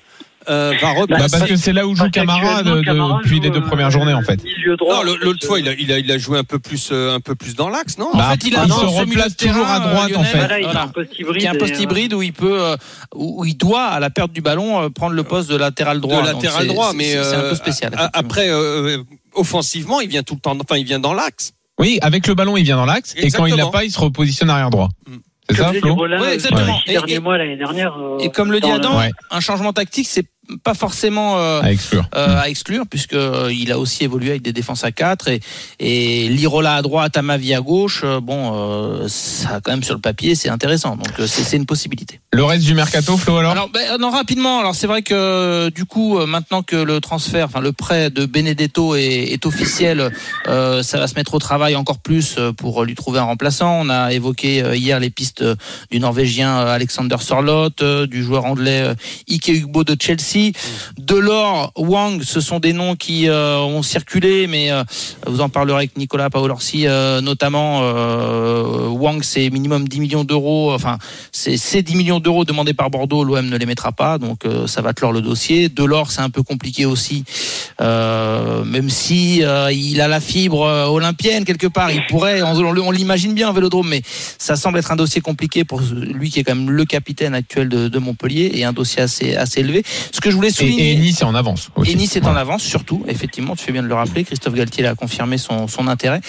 euh, 0.50 0.72
va 0.72 0.76
Bah, 0.82 0.94
Bah, 0.94 1.02
repasser. 1.02 1.38
Parce 1.40 1.50
que 1.50 1.56
c'est 1.56 1.74
là 1.74 1.86
où 1.88 1.96
joue 1.96 2.10
Camara 2.10 2.64
de- 2.64 2.82
de- 2.82 3.18
depuis 3.18 3.40
les 3.40 3.50
deux 3.50 3.60
euh, 3.60 3.62
premières 3.62 3.92
journées 3.92 4.14
en 4.14 4.22
fait. 4.22 4.40
Non, 4.82 5.04
l'autre 5.04 5.46
fois, 5.46 5.60
il 5.60 5.68
a, 5.68 5.74
il, 5.74 5.92
a, 5.92 6.00
il 6.00 6.12
a 6.12 6.18
joué 6.18 6.38
un 6.38 6.44
peu 6.44 6.60
plus, 6.60 6.90
euh, 6.92 7.14
un 7.16 7.20
peu 7.20 7.36
plus 7.36 7.56
dans 7.56 7.70
l'axe, 7.70 7.98
non? 7.98 8.10
Bah, 8.14 8.28
en 8.28 8.32
fait, 8.32 8.48
il 8.48 8.56
a 8.56 8.66
il 8.66 8.72
se 8.72 8.86
replace 8.86 9.36
toujours 9.38 9.66
à 9.68 9.80
droite, 9.80 10.12
en 10.16 10.24
fait. 10.24 10.38
Voilà, 10.38 10.60
il 10.60 10.66
a 10.66 10.84
un 10.84 10.88
poste 10.88 11.20
hybride. 11.20 11.48
un 11.48 11.56
poste 11.56 11.80
hybride 11.80 12.14
où 12.14 12.22
il 12.22 12.34
peut, 12.34 12.76
où 13.14 13.46
il 13.46 13.56
doit 13.58 13.84
à 13.86 14.00
la 14.00 14.10
perte 14.10 14.32
du 14.32 14.42
ballon 14.42 14.90
prendre 14.92 15.14
le 15.16 15.24
poste 15.24 15.50
de 15.50 15.56
latéral 15.56 16.00
droit. 16.00 16.22
de 16.22 16.28
latéral 16.28 16.68
droit, 16.68 16.94
mais 16.94 17.12
c'est 17.24 17.36
un 17.36 17.50
peu 17.50 17.56
spécial. 17.56 17.94
Après, 18.14 18.50
euh, 18.50 18.98
offensivement, 19.34 20.02
il 20.02 20.10
vient 20.10 20.24
tout 20.24 20.36
le 20.36 20.40
temps, 20.40 20.58
enfin, 20.62 20.78
il 20.78 20.86
vient 20.86 21.00
dans 21.00 21.14
l'axe. 21.14 21.52
Oui, 21.80 22.00
avec 22.02 22.26
le 22.28 22.36
ballon, 22.36 22.56
il 22.56 22.64
vient 22.64 22.78
dans 22.78 22.86
l'axe 22.86 23.14
et 23.18 23.30
quand 23.32 23.46
il 23.46 23.56
l'a 23.56 23.68
pas, 23.68 23.84
il 23.84 23.92
se 23.92 24.00
repositionne 24.00 24.50
arrière 24.50 24.70
droit. 24.70 24.90
Mm. 25.08 25.16
C'est 25.50 25.58
ça, 25.58 25.72
Flo? 25.74 25.96
Exactement. 26.32 26.80
Et- 26.88 26.94
derniers 26.94 27.14
et- 27.14 27.20
mois 27.20 27.38
l'année 27.38 27.58
dernière. 27.58 27.94
euh, 28.00 28.18
Et 28.20 28.30
comme 28.30 28.52
le 28.52 28.60
dit 28.60 28.72
Adam, 28.72 28.98
Ouais. 28.98 29.12
un 29.30 29.40
changement 29.42 29.74
tactique, 29.74 30.08
c'est 30.10 30.26
pas 30.64 30.74
forcément 30.74 31.38
euh, 31.38 31.62
À 31.62 31.72
exclure. 31.72 32.08
euh, 32.16 32.40
à 32.42 32.50
exclure 32.50 32.86
puisque 32.90 33.14
euh, 33.14 33.52
il 33.54 33.72
a 33.72 33.80
aussi 33.80 34.04
évolué 34.04 34.30
avec 34.32 34.42
des 34.42 34.54
défenses 34.54 34.84
à 34.84 34.92
4 34.92 35.28
et, 35.30 35.40
et 35.80 36.28
Lirola 36.30 36.76
à 36.76 36.82
droite, 36.82 37.18
Amavi 37.18 37.54
à 37.54 37.62
gauche. 37.62 38.02
euh, 38.04 38.20
bon, 38.20 38.52
euh, 38.54 39.08
ça 39.08 39.60
quand 39.64 39.72
même 39.72 39.84
sur 39.84 39.96
le 39.96 40.02
papier, 40.02 40.36
c'est 40.36 40.50
intéressant. 40.50 40.96
Donc 40.96 41.10
c'est 41.28 41.58
une 41.58 41.66
possibilité. 41.66 42.20
Le 42.32 42.44
reste 42.44 42.66
du 42.66 42.74
mercato, 42.74 43.18
Flo 43.18 43.38
alors, 43.38 43.52
Alors, 43.52 43.70
ben, 43.70 43.98
non, 44.00 44.10
rapidement. 44.10 44.60
Alors, 44.60 44.76
c'est 44.76 44.88
vrai 44.88 45.02
que 45.02 45.70
du 45.70 45.86
coup, 45.86 46.18
maintenant 46.26 46.64
que 46.64 46.76
le 46.76 47.00
transfert, 47.02 47.46
enfin 47.46 47.62
le 47.62 47.72
prêt 47.72 48.10
de 48.10 48.26
Benedetto 48.26 48.96
est, 48.96 49.04
est 49.34 49.46
officiel, 49.46 50.12
ça 50.46 50.98
va 51.00 51.08
se 51.08 51.16
mettre 51.16 51.34
au 51.34 51.40
travail 51.40 51.76
encore 51.76 52.00
plus 52.00 52.38
pour 52.58 52.84
lui 52.84 52.96
trouver 52.96 53.20
un 53.20 53.24
remplaçant. 53.24 53.80
On 53.82 53.90
a 53.90 54.12
évoqué 54.14 54.64
hier 54.76 55.00
les 55.00 55.10
pistes 55.10 55.44
du 55.92 56.00
Norvégien 56.00 56.56
Alexander 56.58 57.18
Sorloth, 57.20 57.82
euh, 57.82 58.08
du 58.08 58.24
joueur 58.24 58.46
anglais 58.46 58.84
Ike 59.30 59.48
Ugbo 59.50 59.84
de 59.84 59.96
Chelsea, 60.00 60.35
Delors, 60.98 61.72
Wang. 61.78 62.22
Ce 62.24 62.42
sont 62.42 62.60
des 62.60 62.74
noms 62.74 62.96
qui 62.96 63.28
euh, 63.30 63.58
ont 63.60 63.84
circulé, 63.84 64.48
mais 64.48 64.72
euh, 64.72 64.84
vous 65.28 65.42
en 65.42 65.50
parlerez 65.50 65.78
avec 65.78 65.98
Nicolas 65.98 66.30
Paolorsi, 66.30 66.88
euh, 66.88 67.22
notamment. 67.22 67.82
Euh, 67.84 68.88
Wang, 68.88 69.24
c'est 69.24 69.50
minimum 69.50 69.88
10 69.88 70.00
millions 70.00 70.24
d'euros. 70.24 70.74
Enfin, 70.74 70.98
c'est 71.32 71.58
ces 71.58 71.82
10 71.82 71.96
millions 71.96 72.20
d'euros 72.20 72.46
demandés 72.46 72.74
par 72.74 72.90
Bordeaux, 72.90 73.24
l'OM 73.24 73.48
ne 73.48 73.58
les 73.58 73.66
mettra 73.66 73.92
pas, 73.92 74.18
donc 74.18 74.44
ça 74.68 74.82
va 74.82 74.94
clore 74.94 75.12
le 75.12 75.22
dossier. 75.22 75.70
Delors, 75.70 76.12
c'est 76.12 76.22
un 76.22 76.30
peu 76.30 76.44
compliqué 76.44 76.86
aussi, 76.86 77.24
même 77.80 78.90
si 78.90 79.38
il 79.40 80.02
a 80.02 80.08
la 80.08 80.20
fibre 80.20 80.62
olympienne 80.90 81.46
quelque 81.46 81.68
part, 81.68 81.92
il 81.92 82.06
pourrait, 82.08 82.42
on, 82.42 82.92
l'imagine 82.92 83.34
bien, 83.34 83.50
un 83.50 83.54
Vélodrome, 83.54 83.90
mais 83.90 84.02
ça 84.06 84.56
semble 84.56 84.80
être 84.80 84.92
un 84.92 84.96
dossier 84.96 85.22
compliqué 85.22 85.64
pour 85.64 85.82
lui 85.82 86.30
qui 86.30 86.40
est 86.40 86.44
quand 86.44 86.56
même 86.56 86.72
le 86.72 86.86
capitaine 86.86 87.34
actuel 87.34 87.70
de, 87.70 88.00
Montpellier 88.00 88.52
et 88.54 88.66
un 88.66 88.74
dossier 88.74 89.04
assez 89.04 89.60
élevé. 89.60 89.84
Que 90.26 90.32
je 90.32 90.36
voulais 90.36 90.50
souligner. 90.50 90.90
et, 90.90 90.94
et 90.94 90.96
Nice 90.96 91.22
est 91.22 91.26
en 91.26 91.36
avance. 91.36 91.70
Aussi. 91.76 91.92
Et 91.92 91.96
Nice 91.96 92.16
est 92.16 92.26
en 92.26 92.36
avance, 92.36 92.64
surtout, 92.64 93.06
effectivement, 93.08 93.56
tu 93.56 93.64
fais 93.64 93.72
bien 93.72 93.84
de 93.84 93.88
le 93.88 93.94
rappeler. 93.94 94.24
Christophe 94.24 94.56
Galtier 94.56 94.86
a 94.88 94.96
confirmé 94.96 95.38
son, 95.38 95.68
son 95.68 95.88
intérêt. 95.88 96.20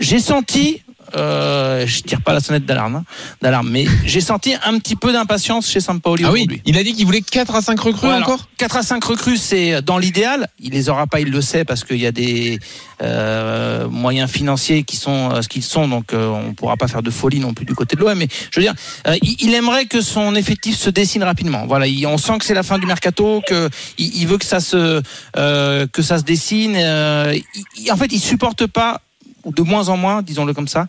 J'ai 0.00 0.18
senti, 0.18 0.82
euh, 1.16 1.86
je 1.86 2.02
tire 2.02 2.20
pas 2.20 2.32
la 2.32 2.40
sonnette 2.40 2.66
d'alarme, 2.66 2.96
hein, 2.96 3.04
d'alarme, 3.42 3.68
mais 3.70 3.86
j'ai 4.04 4.20
senti 4.20 4.54
un 4.64 4.78
petit 4.78 4.96
peu 4.96 5.12
d'impatience 5.12 5.68
chez 5.68 5.80
Sampaoli 5.80 6.24
Ah 6.24 6.30
oui, 6.32 6.40
aujourd'hui. 6.40 6.62
il 6.66 6.76
a 6.78 6.82
dit 6.82 6.92
qu'il 6.94 7.06
voulait 7.06 7.22
4 7.22 7.54
à 7.54 7.62
5 7.62 7.78
recrues 7.80 8.06
Ouais, 8.08 8.14
alors, 8.14 8.28
encore 8.28 8.48
4 8.56 8.76
à 8.76 8.82
5 8.82 9.02
recrues, 9.04 9.36
c'est 9.36 9.80
dans 9.82 9.98
l'idéal. 9.98 10.48
Il 10.60 10.72
les 10.72 10.88
aura 10.88 11.06
pas, 11.06 11.20
il 11.20 11.30
le 11.30 11.40
sait, 11.40 11.64
parce 11.64 11.84
qu'il 11.84 11.98
y 11.98 12.06
a 12.06 12.12
des 12.12 12.58
euh, 13.02 13.88
moyens 13.88 14.30
financiers 14.30 14.82
qui 14.82 14.96
sont 14.96 15.30
euh, 15.30 15.42
ce 15.42 15.48
qu'ils 15.48 15.62
sont, 15.62 15.88
donc 15.88 16.12
euh, 16.12 16.26
on 16.28 16.54
pourra 16.54 16.76
pas 16.76 16.88
faire 16.88 17.02
de 17.02 17.10
folie 17.10 17.40
non 17.40 17.54
plus 17.54 17.64
du 17.64 17.74
côté 17.74 17.96
de 17.96 18.00
l'OM. 18.00 18.16
Mais 18.18 18.28
je 18.50 18.60
veux 18.60 18.64
dire, 18.66 18.74
il, 19.22 19.36
il 19.40 19.54
aimerait 19.54 19.86
que 19.86 20.00
son 20.00 20.34
effectif 20.34 20.76
se 20.76 20.90
dessine 20.90 21.22
rapidement. 21.22 21.66
Voilà, 21.66 21.86
il- 21.86 22.06
on 22.06 22.18
sent 22.18 22.38
que 22.38 22.44
c'est 22.44 22.54
la 22.54 22.62
fin 22.62 22.78
du 22.78 22.86
mercato, 22.86 23.42
que 23.46 23.68
il, 23.98 24.16
il 24.22 24.26
veut 24.26 24.38
que 24.38 24.44
ça 24.44 24.60
se 24.60 25.02
que 25.34 26.02
ça 26.02 26.18
se 26.18 26.24
dessine. 26.24 26.76
en 26.76 27.96
fait, 27.96 28.12
il 28.12 28.20
supporte 28.20 28.66
pas, 28.66 29.00
de 29.44 29.62
moins 29.62 29.88
en 29.88 29.96
moins, 29.96 30.22
disons-le 30.22 30.54
comme 30.54 30.68
ça. 30.68 30.86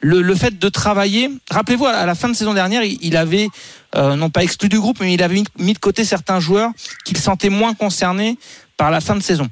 Le, 0.00 0.34
fait 0.34 0.58
de 0.58 0.68
travailler, 0.68 1.30
rappelez-vous, 1.50 1.86
à 1.86 2.06
la 2.06 2.14
fin 2.14 2.28
de 2.28 2.34
saison 2.34 2.54
dernière, 2.54 2.82
il, 2.84 3.16
avait, 3.16 3.48
euh, 3.96 4.14
non 4.14 4.30
pas 4.30 4.42
exclu 4.42 4.68
du 4.68 4.78
groupe, 4.78 5.00
mais 5.00 5.14
il 5.14 5.22
avait 5.22 5.42
mis 5.58 5.72
de 5.72 5.78
côté 5.78 6.04
certains 6.04 6.38
joueurs 6.38 6.70
qu'il 7.04 7.16
sentait 7.16 7.48
moins 7.48 7.74
concernés 7.74 8.38
par 8.76 8.90
la 8.90 9.00
fin 9.00 9.16
de 9.16 9.22
saison. 9.22 9.48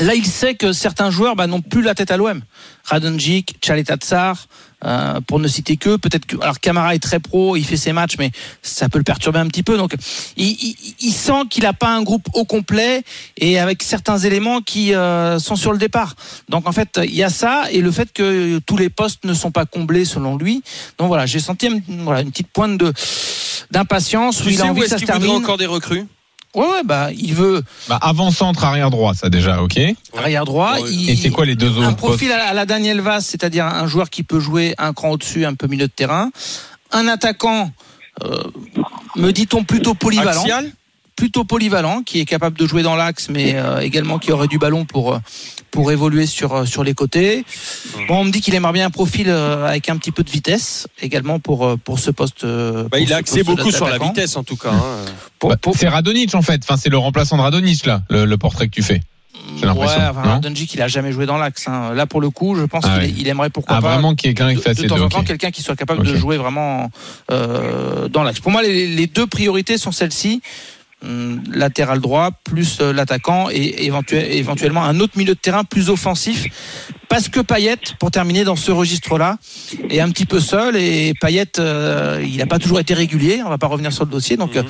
Là, 0.00 0.14
il 0.14 0.26
sait 0.26 0.54
que 0.54 0.72
certains 0.72 1.10
joueurs 1.10 1.34
bah, 1.36 1.46
n'ont 1.46 1.62
plus 1.62 1.82
la 1.82 1.94
tête 1.94 2.10
à 2.10 2.16
l'OM. 2.16 2.40
Radonjic, 2.84 3.56
Chaleta 3.64 3.96
Tsar, 3.96 4.46
euh, 4.84 5.20
pour 5.22 5.40
ne 5.40 5.48
citer 5.48 5.76
que. 5.76 5.96
Peut-être 5.96 6.26
que. 6.26 6.36
Alors, 6.40 6.60
Camara 6.60 6.94
est 6.94 6.98
très 7.02 7.18
pro, 7.18 7.56
il 7.56 7.64
fait 7.64 7.76
ses 7.78 7.92
matchs, 7.92 8.16
mais 8.18 8.30
ça 8.62 8.88
peut 8.88 8.98
le 8.98 9.04
perturber 9.04 9.38
un 9.40 9.46
petit 9.48 9.62
peu. 9.62 9.76
Donc, 9.76 9.94
il, 10.36 10.46
il- 10.48 10.76
il 11.00 11.12
sent 11.12 11.42
qu'il 11.50 11.64
n'a 11.64 11.72
pas 11.72 11.88
un 11.88 12.02
groupe 12.02 12.26
au 12.34 12.44
complet 12.44 13.02
et 13.38 13.58
avec 13.58 13.82
certains 13.82 14.18
éléments 14.18 14.60
qui 14.60 14.94
euh, 14.94 15.38
sont 15.40 15.56
sur 15.56 15.72
le 15.72 15.78
départ. 15.78 16.14
Donc, 16.48 16.68
en 16.68 16.72
fait, 16.72 17.00
il 17.02 17.14
y 17.14 17.24
a 17.24 17.30
ça 17.30 17.64
et 17.72 17.80
le 17.80 17.90
fait 17.90 18.12
que 18.12 18.58
tous 18.66 18.76
les 18.76 18.90
postes 18.90 19.24
ne 19.24 19.34
sont 19.34 19.50
pas 19.50 19.64
comblés 19.66 20.04
selon 20.04 20.36
lui. 20.36 20.62
Donc, 20.98 21.08
voilà, 21.08 21.26
j'ai 21.26 21.40
senti 21.40 21.68
voilà, 21.88 22.20
une 22.20 22.30
petite 22.30 22.48
pointe 22.52 22.76
de 22.78 22.92
d'impatience 23.70 24.44
où 24.44 24.48
il 24.48 24.60
a 24.60 24.66
envie 24.66 24.80
que 24.80 24.84
est-ce 24.86 24.94
ça 24.94 24.98
se 24.98 25.04
termine. 25.06 25.30
encore 25.30 25.56
des 25.58 25.66
recrues? 25.66 26.06
Ouais, 26.56 26.66
ouais, 26.66 26.82
bah, 26.84 27.10
il 27.12 27.34
veut 27.34 27.62
bah, 27.88 27.98
Avant-centre, 28.02 28.64
arrière-droit, 28.64 29.14
ça 29.14 29.28
déjà, 29.28 29.62
ok. 29.62 29.76
Et 29.76 29.94
arrière 30.16 30.44
droit. 30.46 30.76
il- 30.90 31.18
c'est 31.18 31.30
quoi 31.30 31.44
les 31.44 31.54
deux 31.54 31.68
un 31.68 31.88
autres 31.90 31.96
postes 31.96 31.98
profil 31.98 32.32
à 32.32 32.38
la- 32.38 32.48
à 32.48 32.54
la 32.54 32.64
Daniel 32.66 33.00
Vaz, 33.00 33.26
c'est-à-dire 33.26 33.66
un 33.66 33.86
joueur 33.86 34.08
qui 34.10 34.22
peut 34.22 34.40
jouer 34.40 34.74
un 34.78 34.92
cran 34.94 35.10
au-dessus, 35.10 35.44
un 35.44 35.54
peu 35.54 35.66
milieu 35.66 35.86
de 35.86 35.92
terrain. 35.92 36.30
Un 36.92 37.08
attaquant, 37.08 37.70
euh, 38.24 38.42
me 39.16 39.32
dit-on 39.32 39.64
plutôt 39.64 39.94
polyvalent, 39.94 40.40
Axial 40.40 40.70
plutôt 41.16 41.44
polyvalent, 41.44 42.02
qui 42.02 42.20
est 42.20 42.24
capable 42.26 42.58
de 42.58 42.66
jouer 42.66 42.82
dans 42.82 42.94
l'axe, 42.94 43.28
mais 43.30 43.54
euh, 43.56 43.80
également 43.80 44.18
qui 44.18 44.32
aurait 44.32 44.48
du 44.48 44.58
ballon 44.58 44.84
pour 44.84 45.14
euh, 45.14 45.18
pour 45.70 45.90
évoluer 45.90 46.26
sur 46.26 46.54
euh, 46.54 46.64
sur 46.66 46.84
les 46.84 46.94
côtés. 46.94 47.44
Bon, 48.06 48.18
on 48.20 48.24
me 48.24 48.30
dit 48.30 48.40
qu'il 48.42 48.54
aimerait 48.54 48.72
bien 48.74 48.86
un 48.86 48.90
profil 48.90 49.28
euh, 49.28 49.66
avec 49.66 49.88
un 49.88 49.96
petit 49.96 50.12
peu 50.12 50.22
de 50.22 50.30
vitesse, 50.30 50.86
également 51.00 51.38
pour 51.40 51.76
pour 51.84 51.98
ce 51.98 52.10
poste. 52.10 52.44
Bah, 52.44 52.84
pour 52.90 52.98
il 53.00 53.12
a 53.12 53.16
axé 53.16 53.42
beaucoup 53.42 53.70
sur 53.70 53.88
la 53.88 53.98
vitesse 53.98 54.36
en 54.36 54.44
tout 54.44 54.56
cas. 54.56 54.70
hein. 54.72 55.04
Pour- 55.38 55.50
Bah, 55.50 55.56
pour- 55.56 55.76
C'est 55.76 55.88
Radonic 55.88 56.34
en 56.34 56.42
fait, 56.42 56.60
enfin, 56.62 56.76
c'est 56.76 56.90
le 56.90 56.98
remplaçant 56.98 57.36
de 57.36 57.42
Radonic 57.42 57.86
là, 57.86 58.02
le, 58.10 58.24
le 58.26 58.36
portrait 58.38 58.66
que 58.68 58.74
tu 58.74 58.82
fais. 58.82 59.00
J'ai 59.60 59.66
l'impression, 59.66 59.98
Ouais, 60.00 60.06
enfin, 60.10 60.22
non 60.22 60.30
Radonjic, 60.32 60.74
il 60.74 60.82
a 60.82 60.88
jamais 60.88 61.12
joué 61.12 61.24
dans 61.24 61.36
l'axe. 61.36 61.68
hein. 61.68 61.92
Là, 61.94 62.06
pour 62.06 62.20
le 62.20 62.30
coup, 62.30 62.56
je 62.56 62.62
pense 62.64 62.84
Ah 62.86 62.98
qu'il 63.00 63.28
aimerait 63.28 63.48
pourquoi 63.50 63.76
Ah, 63.76 63.80
pas 63.82 63.92
vraiment 63.92 64.14
quelqu'un 64.14 64.48
qui 64.50 64.56
de, 64.56 64.60
fasse 64.60 64.76
de 64.78 64.82
les 64.82 64.88
temps 64.88 64.98
en 65.00 65.08
temps 65.08 65.22
quelqu'un 65.22 65.50
qui 65.52 65.62
soit 65.62 65.76
capable 65.76 66.04
de 66.04 66.16
jouer 66.16 66.36
vraiment 66.36 66.90
euh, 67.30 68.08
dans 68.08 68.22
l'axe. 68.22 68.40
Pour 68.40 68.50
moi, 68.50 68.62
les, 68.62 68.86
les 68.88 69.06
deux 69.06 69.26
priorités 69.26 69.78
sont 69.78 69.92
celles-ci. 69.92 70.40
Hum, 71.04 71.42
latéral 71.52 72.00
droit 72.00 72.30
plus 72.42 72.78
euh, 72.80 72.90
l'attaquant 72.90 73.48
et 73.50 73.84
éventuel- 73.86 74.30
éventuellement 74.32 74.82
un 74.82 74.98
autre 74.98 75.18
milieu 75.18 75.34
de 75.34 75.38
terrain 75.38 75.62
plus 75.62 75.90
offensif. 75.90 76.46
Parce 77.10 77.28
que 77.28 77.40
Payet 77.40 77.76
pour 78.00 78.10
terminer 78.10 78.44
dans 78.44 78.56
ce 78.56 78.72
registre 78.72 79.18
là 79.18 79.36
est 79.90 80.00
un 80.00 80.08
petit 80.10 80.24
peu 80.24 80.40
seul 80.40 80.74
et 80.74 81.12
Payet 81.20 81.58
euh, 81.58 82.24
il 82.26 82.38
n'a 82.38 82.46
pas 82.46 82.58
toujours 82.58 82.80
été 82.80 82.94
régulier. 82.94 83.42
On 83.44 83.50
va 83.50 83.58
pas 83.58 83.66
revenir 83.66 83.92
sur 83.92 84.06
le 84.06 84.10
dossier. 84.10 84.38
Donc 84.38 84.56
euh, 84.56 84.62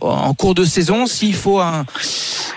en 0.00 0.32
cours 0.32 0.54
de 0.54 0.64
saison 0.64 1.06
s'il 1.06 1.34
faut 1.34 1.60
un, 1.60 1.84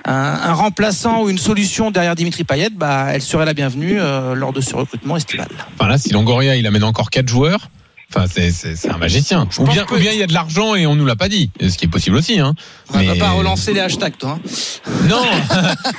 un, 0.06 0.14
un 0.14 0.54
remplaçant 0.54 1.24
ou 1.24 1.30
une 1.30 1.38
solution 1.38 1.92
derrière 1.92 2.16
Dimitri 2.16 2.46
Payet 2.46 2.70
bah 2.70 3.08
elle 3.12 3.22
serait 3.22 3.46
la 3.46 3.54
bienvenue 3.54 3.98
euh, 4.00 4.36
lors 4.36 4.54
de 4.54 4.62
ce 4.62 4.74
recrutement 4.74 5.18
estival. 5.18 5.50
Enfin 5.76 5.90
là, 5.90 5.98
si 5.98 6.14
Longoria 6.14 6.56
il 6.56 6.66
amène 6.66 6.86
encore 6.86 7.10
quatre 7.10 7.28
joueurs, 7.28 7.70
enfin 8.16 8.26
c'est 8.28 8.90
un 8.90 8.98
magicien. 8.98 9.44
Ou 9.44 9.64
pense 9.66 9.74
bien 9.74 9.84
que- 9.86 9.96
ou 9.96 9.98
bien 10.00 10.12
il 10.12 10.20
y 10.20 10.24
a 10.24 10.28
de 10.28 10.34
l'argent 10.34 10.76
et 10.76 10.88
on 10.88 10.96
nous 10.96 11.06
l'a 11.06 11.16
pas 11.16 11.30
dit, 11.30 11.50
ce 11.62 11.78
qui 11.78 11.86
est 11.86 11.90
possible 11.90 12.16
aussi. 12.16 12.40
Hein. 12.40 12.54
on 12.94 12.98
Mais- 13.00 13.06
va 13.06 13.16
pas 13.16 13.32
relancer 13.32 13.74
les 13.74 13.80
hashtags 13.82 14.18
toi 14.18 14.40
hein. 14.44 14.50
Non, 15.10 15.22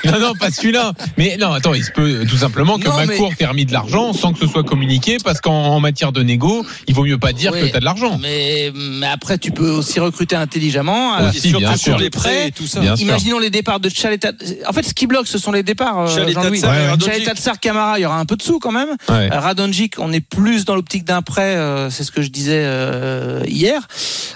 non, 0.04 0.18
non, 0.20 0.32
pas 0.34 0.50
celui-là. 0.50 0.92
Mais 1.16 1.36
non, 1.38 1.52
attends, 1.52 1.74
il 1.74 1.84
se 1.84 1.90
peut 1.92 2.24
tout 2.28 2.36
simplement 2.36 2.78
que 2.78 2.84
Non, 2.88 2.96
mais- 2.98 3.06
Macourt 3.06 3.34
t'ait 3.36 3.46
remis 3.46 3.64
de 3.66 3.72
l'argent 3.72 4.12
sans 4.12 4.32
que 4.32 4.38
ce 4.38 4.46
soit 4.46 4.64
communiqué, 4.64 5.16
parce 5.22 5.40
qu'en 5.40 5.52
en 5.68 5.80
matière 5.80 6.12
de 6.12 6.22
négo, 6.22 6.64
il 6.86 6.94
vaut 6.94 7.04
mieux 7.04 7.18
pas 7.18 7.32
dire 7.32 7.52
Oui. 7.54 7.60
que 7.62 7.66
t'as 7.72 7.80
de 7.80 7.84
l'argent. 7.84 8.18
Mais, 8.20 8.70
mais 8.74 9.06
après, 9.06 9.38
tu 9.38 9.50
peux 9.50 9.70
aussi 9.70 10.00
recruter 10.00 10.36
intelligemment. 10.36 11.18
Aussi, 11.28 11.50
sur 11.76 11.98
les 11.98 12.10
prêts 12.10 12.48
et 12.48 12.52
tout 12.52 12.66
ça. 12.66 12.80
Bien 12.80 12.96
sûr. 12.96 13.06
Imaginons 13.06 13.38
les 13.38 13.50
départs 13.50 13.80
de 13.80 13.88
Chaleta. 13.88 14.32
En 14.66 14.72
fait, 14.72 14.82
ce 14.82 14.94
qui 14.94 15.06
bloque, 15.06 15.26
ce 15.26 15.38
sont 15.38 15.52
les 15.52 15.62
départs. 15.62 16.00
euh, 16.00 16.14
Chaleta 16.14 16.42
Jean-Louis. 16.42 16.58
Tsar 16.60 16.74
et 16.74 16.88
Radonjic. 16.88 17.24
Chaleta 17.24 17.52
Camara, 17.60 17.98
il 17.98 18.02
y 18.02 18.06
aura 18.06 18.18
un 18.18 18.24
peu 18.26 18.36
de 18.36 18.42
sous 18.42 18.58
quand 18.58 18.72
même. 18.72 18.90
Ouais. 19.08 19.30
Euh, 19.32 19.40
Radonjic, 19.40 19.94
on 19.98 20.12
est 20.12 20.20
plus 20.20 20.64
dans 20.64 20.74
l'optique 20.74 21.04
d'un 21.04 21.22
prêt, 21.22 21.56
euh, 21.56 21.90
c'est 21.98 22.04
ce 22.04 22.12
que 22.12 22.22
je 22.22 22.28
disais 22.28 22.62
euh, 22.62 23.42
hier. 23.48 23.88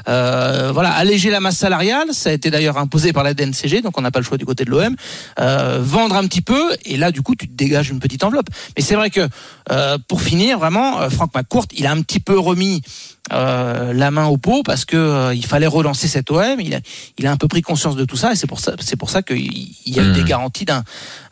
Euh, 0.08 0.72
voilà, 0.74 0.90
alléger 0.90 1.30
la 1.30 1.38
masse 1.38 1.58
salariale, 1.58 2.08
ça 2.10 2.30
a 2.30 2.32
été 2.32 2.50
d'ailleurs 2.50 2.76
imposé 2.76 3.12
par 3.12 3.22
la 3.22 3.34
DNCG, 3.34 3.82
donc 3.82 3.96
on 3.96 4.00
n'a 4.00 4.10
pas 4.10 4.18
le 4.18 4.24
choix 4.24 4.36
du 4.36 4.44
côté 4.44 4.64
de 4.64 4.70
l'OM. 4.70 4.96
Euh, 5.38 5.78
vendre 5.80 6.16
un 6.16 6.26
petit 6.26 6.40
peu, 6.40 6.74
et 6.84 6.96
là 6.96 7.12
du 7.12 7.22
coup 7.22 7.36
tu 7.36 7.46
te 7.46 7.52
dégages 7.54 7.90
une 7.90 8.00
petite 8.00 8.24
enveloppe. 8.24 8.48
Mais 8.76 8.82
c'est 8.82 8.96
vrai 8.96 9.10
que 9.10 9.28
pour 10.08 10.22
finir, 10.22 10.58
vraiment, 10.58 11.08
Franck 11.08 11.34
McCourt, 11.34 11.66
il 11.76 11.86
a 11.86 11.92
un 11.92 12.02
petit 12.02 12.20
peu 12.20 12.36
remis 12.36 12.82
euh, 13.32 13.92
la 13.92 14.10
main 14.10 14.26
au 14.26 14.36
pot 14.36 14.62
parce 14.64 14.84
que 14.84 14.96
euh, 14.96 15.34
il 15.34 15.46
fallait 15.46 15.66
relancer 15.68 16.08
cet 16.08 16.30
OM. 16.30 16.58
Il 16.60 16.74
a, 16.74 16.78
il 17.18 17.26
a 17.26 17.30
un 17.30 17.36
peu 17.36 17.46
pris 17.46 17.62
conscience 17.62 17.94
de 17.94 18.04
tout 18.04 18.16
ça 18.16 18.32
et 18.32 18.34
c'est 18.36 18.48
pour 18.48 18.58
ça, 18.58 18.72
c'est 18.80 18.96
pour 18.96 19.10
ça 19.10 19.22
qu'il 19.22 19.38
il 19.38 19.94
y 19.96 20.00
a 20.00 20.02
eu 20.02 20.12
des 20.12 20.24
garanties 20.24 20.64
d'un 20.64 20.82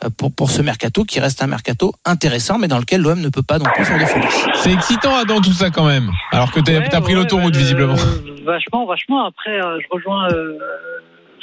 euh, 0.04 0.08
pour, 0.16 0.32
pour 0.32 0.50
ce 0.50 0.62
mercato 0.62 1.04
qui 1.04 1.18
reste 1.18 1.42
un 1.42 1.46
mercato 1.48 1.92
intéressant, 2.04 2.58
mais 2.58 2.68
dans 2.68 2.78
lequel 2.78 3.00
l'OM 3.02 3.20
ne 3.20 3.28
peut 3.28 3.42
pas 3.42 3.58
non 3.58 3.64
plus 3.74 3.84
faire 3.84 3.98
de 3.98 4.04
folie. 4.04 4.26
C'est 4.62 4.72
excitant 4.72 5.16
Adam 5.16 5.40
tout 5.40 5.52
ça 5.52 5.70
quand 5.70 5.84
même. 5.86 6.10
Alors 6.30 6.52
que 6.52 6.60
t'as 6.60 6.72
Ouais, 6.78 6.88
t'as 6.88 7.00
pris 7.00 7.14
ouais, 7.14 7.18
l'autoroute 7.20 7.52
bah, 7.54 7.58
visiblement. 7.58 7.94
euh, 7.94 8.44
vachement, 8.46 8.86
vachement. 8.86 9.26
Après, 9.26 9.60
euh, 9.60 9.78
je 9.82 9.86
rejoins 9.90 10.28
euh, 10.30 10.56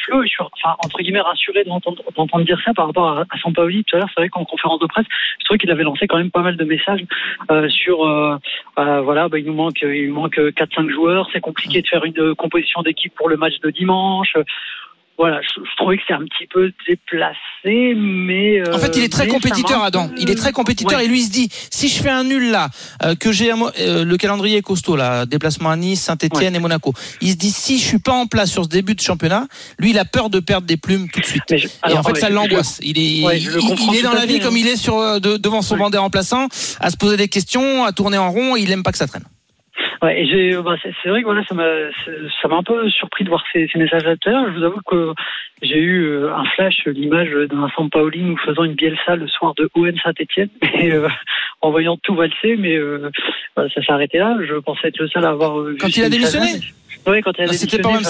Je 0.10 0.28
suis, 0.28 0.38
enfin, 0.42 0.76
entre 0.84 1.00
guillemets, 1.00 1.22
rassuré 1.22 1.64
d'entendre 1.64 2.42
dire 2.44 2.60
ça 2.64 2.74
par 2.74 2.88
rapport 2.88 3.10
à, 3.10 3.26
à 3.30 3.38
Sampaoli. 3.40 3.84
Tout 3.84 3.96
à 3.96 4.00
l'heure, 4.00 4.10
c'est 4.14 4.22
vrai 4.22 4.30
qu'en 4.30 4.46
conférence 4.46 4.80
de 4.80 4.88
presse, 4.88 5.06
je 5.40 5.46
trouvais 5.46 5.58
qu'il 5.58 5.72
avait 5.72 5.84
lancé 5.84 6.08
quand 6.08 6.18
même 6.18 6.32
pas 6.32 6.42
mal 6.42 6.58
de 6.58 6.64
messages 6.64 7.04
euh, 7.52 7.70
sur, 7.70 8.06
euh, 8.06 8.38
euh, 8.80 9.02
voilà, 9.02 9.28
bah, 9.30 9.40
il 9.40 9.46
nous 9.46 9.54
manque, 9.54 9.82
il 9.82 10.10
nous 10.10 10.16
manque 10.16 10.38
4-5 10.38 10.90
joueurs. 10.90 11.28
C'est 11.34 11.42
compliqué 11.42 11.82
de 11.82 11.88
faire 11.88 12.06
une 12.06 12.20
euh, 12.20 12.36
composition 12.36 12.82
d'équipe 12.82 13.14
pour 13.16 13.30
le 13.30 13.38
match 13.38 13.60
de 13.60 13.70
dimanche. 13.70 14.34
Voilà, 15.18 15.42
je, 15.42 15.62
je 15.64 15.76
trouvais 15.78 15.98
que 15.98 16.04
c'est 16.08 16.14
un 16.14 16.20
petit 16.26 16.46
peu 16.54 16.72
déplacé, 16.88 17.94
mais 17.96 18.60
euh, 18.60 18.76
En 18.76 18.78
fait, 18.78 18.96
il 18.98 19.04
est 19.04 19.12
très 19.12 19.28
compétiteur, 19.28 19.84
Adam. 19.84 20.12
Il 20.18 20.30
est 20.30 20.36
très 20.36 20.52
compétiteur 20.52 21.00
Ouais. 21.00 21.06
et 21.06 21.08
lui 21.08 21.22
il 21.22 21.26
se 21.26 21.32
dit 21.32 21.50
si 21.72 21.88
je 21.88 22.02
fais 22.04 22.10
un 22.12 22.24
nul 22.24 22.52
là, 22.52 22.70
euh, 23.04 23.16
que 23.16 23.32
j'ai 23.32 23.52
euh, 23.52 24.06
le 24.06 24.18
calendrier 24.18 24.58
est 24.58 24.62
costaud 24.62 24.96
là, 24.96 25.26
déplacement 25.26 25.72
à 25.72 25.76
Nice, 25.76 26.02
Saint-Etienne 26.02 26.56
et 26.56 26.60
Monaco. 26.60 26.94
Il 27.22 27.32
se 27.32 27.36
dit 27.36 27.50
si 27.52 27.80
je 27.80 27.84
suis 27.84 27.98
pas 28.00 28.14
en 28.14 28.28
place 28.28 28.52
sur 28.52 28.64
ce 28.66 28.70
début 28.70 28.94
de 28.94 29.02
championnat, 29.02 29.48
lui 29.80 29.90
il 29.90 29.98
a 29.98 30.06
peur 30.06 30.30
de 30.30 30.40
perdre 30.40 30.68
des 30.68 30.78
plumes 30.78 31.10
tout 31.10 31.20
de 31.20 31.26
suite. 31.26 31.44
Et 31.52 31.94
en 31.94 32.04
fait, 32.04 32.12
ouais, 32.14 32.20
ça 32.20 32.30
l'angoisse. 32.30 32.80
Il 32.84 33.00
est, 33.00 33.26
Ouais, 33.26 33.40
il, 33.40 33.50
il 33.96 34.04
dans 34.04 34.14
la 34.14 34.26
vie 34.28 34.36
fait, 34.36 34.40
comme 34.42 34.54
hein. 34.56 34.60
il 34.60 34.68
est 34.68 34.76
sur 34.78 34.98
euh, 35.00 35.20
de- 35.20 35.38
devant 35.38 35.62
son 35.64 35.74
Ouais. 35.74 35.80
banc 35.82 35.90
des 35.90 35.98
remplaçants, 35.98 36.48
à 36.80 36.90
se 36.92 36.98
poser 36.98 37.18
des 37.18 37.28
questions, 37.28 37.84
à 37.86 37.92
tourner 37.92 38.18
en 38.20 38.32
rond. 38.32 38.56
Il 38.56 38.72
aime 38.72 38.84
pas 38.84 38.92
que 38.92 38.98
ça 39.00 39.08
traîne. 39.08 39.24
Ouais, 40.02 40.22
et 40.22 40.28
j'ai, 40.28 40.62
bah, 40.62 40.76
c'est, 40.82 40.94
c'est 41.02 41.10
vrai 41.10 41.22
que 41.22 41.26
voilà, 41.26 41.44
ça 41.46 41.56
m'a, 41.56 41.64
ça 42.42 42.48
m'a 42.48 42.58
un 42.58 42.64
peu 42.64 42.90
surpris 42.90 43.24
de 43.24 43.30
voir 43.30 43.44
ces, 43.52 43.68
ces 43.72 43.80
messages 43.80 44.06
à 44.06 44.16
l'heure. 44.26 44.46
Je 44.52 44.60
vous 44.60 44.64
avoue 44.64 44.82
que 44.86 45.14
j'ai 45.62 45.80
eu 45.80 46.06
euh, 46.06 46.36
un 46.36 46.46
flash, 46.56 46.86
l'image 46.86 47.32
d'un 47.50 47.68
Sampaoli 47.76 48.22
nous 48.22 48.38
faisant 48.38 48.64
une 48.64 48.76
Bielsa 48.76 49.16
le 49.16 49.28
soir 49.28 49.56
de 49.56 49.70
OM 49.74 49.98
Saint-Etienne, 50.04 50.50
et 50.80 50.92
euh, 50.92 51.08
en 51.62 51.72
voyant 51.72 51.98
tout 51.98 52.16
valser, 52.16 52.56
mais 52.58 52.76
euh, 52.76 53.10
ça 53.56 53.68
s'est 53.70 53.92
arrêté 53.92 54.20
là. 54.20 54.38
Je 54.48 54.56
pensais 54.56 54.90
être 54.90 55.00
le 55.00 55.08
seul 55.08 55.26
à 55.26 55.30
avoir 55.30 55.60
euh, 55.60 55.72
vu 55.72 55.78
Quand 55.78 55.96
il 55.96 56.04
a 56.04 56.10
démissionné? 56.10 56.60
Mais- 57.06 57.12
Ouais, 57.12 57.22
quand 57.22 57.32
il 57.38 57.42
a 57.42 57.46
démissionné, 57.46 57.72
c'était 57.72 57.82
pas 57.82 57.92
même 57.92 58.04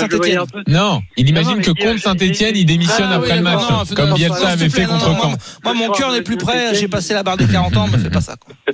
peu- 0.48 0.72
Non, 0.72 1.02
il 1.18 1.30
imagine 1.30 1.50
Non, 1.52 1.56
non, 1.58 1.62
que 1.62 1.72
mais 1.78 1.86
contre 1.86 2.02
Saint-Etienne, 2.02 2.56
il 2.56 2.66
démissionne 2.66 3.10
Ah, 3.12 3.16
après 3.16 3.32
oui, 3.32 3.38
le 3.38 3.44
match, 3.44 3.62
comme 3.96 4.10
non, 4.10 4.16
Bielsa 4.16 4.48
avait 4.50 4.70
fait 4.70 4.86
contre 4.86 5.06
Caen. 5.22 5.34
Moi, 5.64 5.74
mon 5.74 5.90
cœur 5.92 6.12
n'est 6.12 6.22
plus 6.22 6.38
prêt. 6.38 6.74
J'ai 6.76 6.88
passé 6.88 7.14
la 7.14 7.24
barre 7.24 7.38
des 7.38 7.48
40 7.48 7.76
ans. 7.78 7.88
Me 7.88 7.98
fais 7.98 8.10
pas 8.10 8.22
ça. 8.22 8.36
Quoi. 8.38 8.54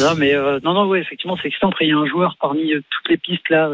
Non, 0.00 0.14
mais 0.16 0.34
euh, 0.34 0.58
non, 0.64 0.74
non, 0.74 0.86
ouais, 0.88 1.00
effectivement, 1.00 1.36
c'est 1.40 1.48
excitant. 1.48 1.68
Après, 1.68 1.86
il 1.86 1.90
y 1.90 1.92
a 1.92 1.96
un 1.96 2.06
joueur 2.06 2.36
parmi 2.40 2.72
euh, 2.72 2.80
toutes 2.90 3.08
les 3.10 3.16
pistes 3.16 3.48
là 3.50 3.70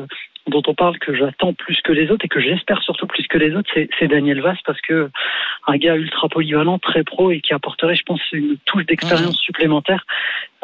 dont 0.49 0.63
on 0.67 0.75
parle 0.75 0.99
que 0.99 1.15
j'attends 1.15 1.53
plus 1.53 1.81
que 1.83 1.93
les 1.93 2.11
autres 2.11 2.25
et 2.25 2.29
que 2.29 2.41
j'espère 2.41 2.83
surtout 2.83 3.07
plus 3.07 3.27
que 3.29 3.39
les 3.39 3.55
autres, 3.55 3.71
c'est, 3.75 4.09
Daniel 4.09 4.41
Vass 4.41 4.59
parce 4.67 4.81
que 4.81 5.11
un 5.67 5.77
gars 5.77 5.95
ultra 5.95 6.29
polyvalent, 6.29 6.79
très 6.79 7.05
pro 7.05 7.31
et 7.31 7.41
qui 7.41 7.55
apporterait, 7.55 7.95
je 7.95 8.03
pense, 8.03 8.21
une 8.33 8.57
touche 8.65 8.85
d'expérience 8.87 9.39
supplémentaire. 9.39 10.05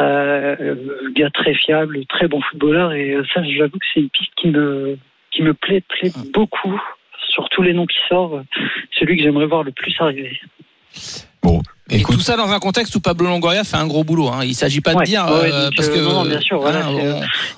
Euh, 0.01 0.57
euh, 0.61 1.11
gars 1.15 1.31
très 1.31 1.55
fiable, 1.55 2.05
très 2.07 2.29
bon 2.29 2.41
footballeur 2.41 2.93
et 2.93 3.13
euh, 3.13 3.25
ça, 3.33 3.43
j'avoue 3.45 3.79
que 3.79 3.87
c'est 3.95 4.01
une 4.01 4.11
piste 4.11 4.33
qui 4.37 4.49
me 4.49 4.99
qui 5.31 5.43
me 5.43 5.55
plaît, 5.55 5.83
plaît 5.83 6.11
beaucoup. 6.33 6.81
Sur 7.31 7.49
tous 7.51 7.63
les 7.63 7.75
noms 7.75 7.87
qui 7.87 7.99
sortent, 8.09 8.45
celui 8.99 9.17
que 9.17 9.23
j'aimerais 9.23 9.47
voir 9.47 9.63
le 9.63 9.71
plus 9.71 9.95
arriver. 10.01 10.41
Et 11.91 12.03
tout 12.03 12.21
ça 12.21 12.37
dans 12.37 12.51
un 12.51 12.59
contexte 12.59 12.95
où 12.95 13.01
Pablo 13.01 13.27
Longoria 13.27 13.65
fait 13.65 13.77
un 13.77 13.87
gros 13.87 14.05
boulot. 14.05 14.29
Hein. 14.29 14.41
Il 14.45 14.55
s'agit 14.55 14.81
pas 14.81 14.95
de 14.95 15.05
dire 15.05 15.25
parce 15.77 15.89
que 15.89 15.99
non, 15.99 16.25
bien 16.25 16.41
sûr, 16.41 16.61
voilà, 16.61 16.87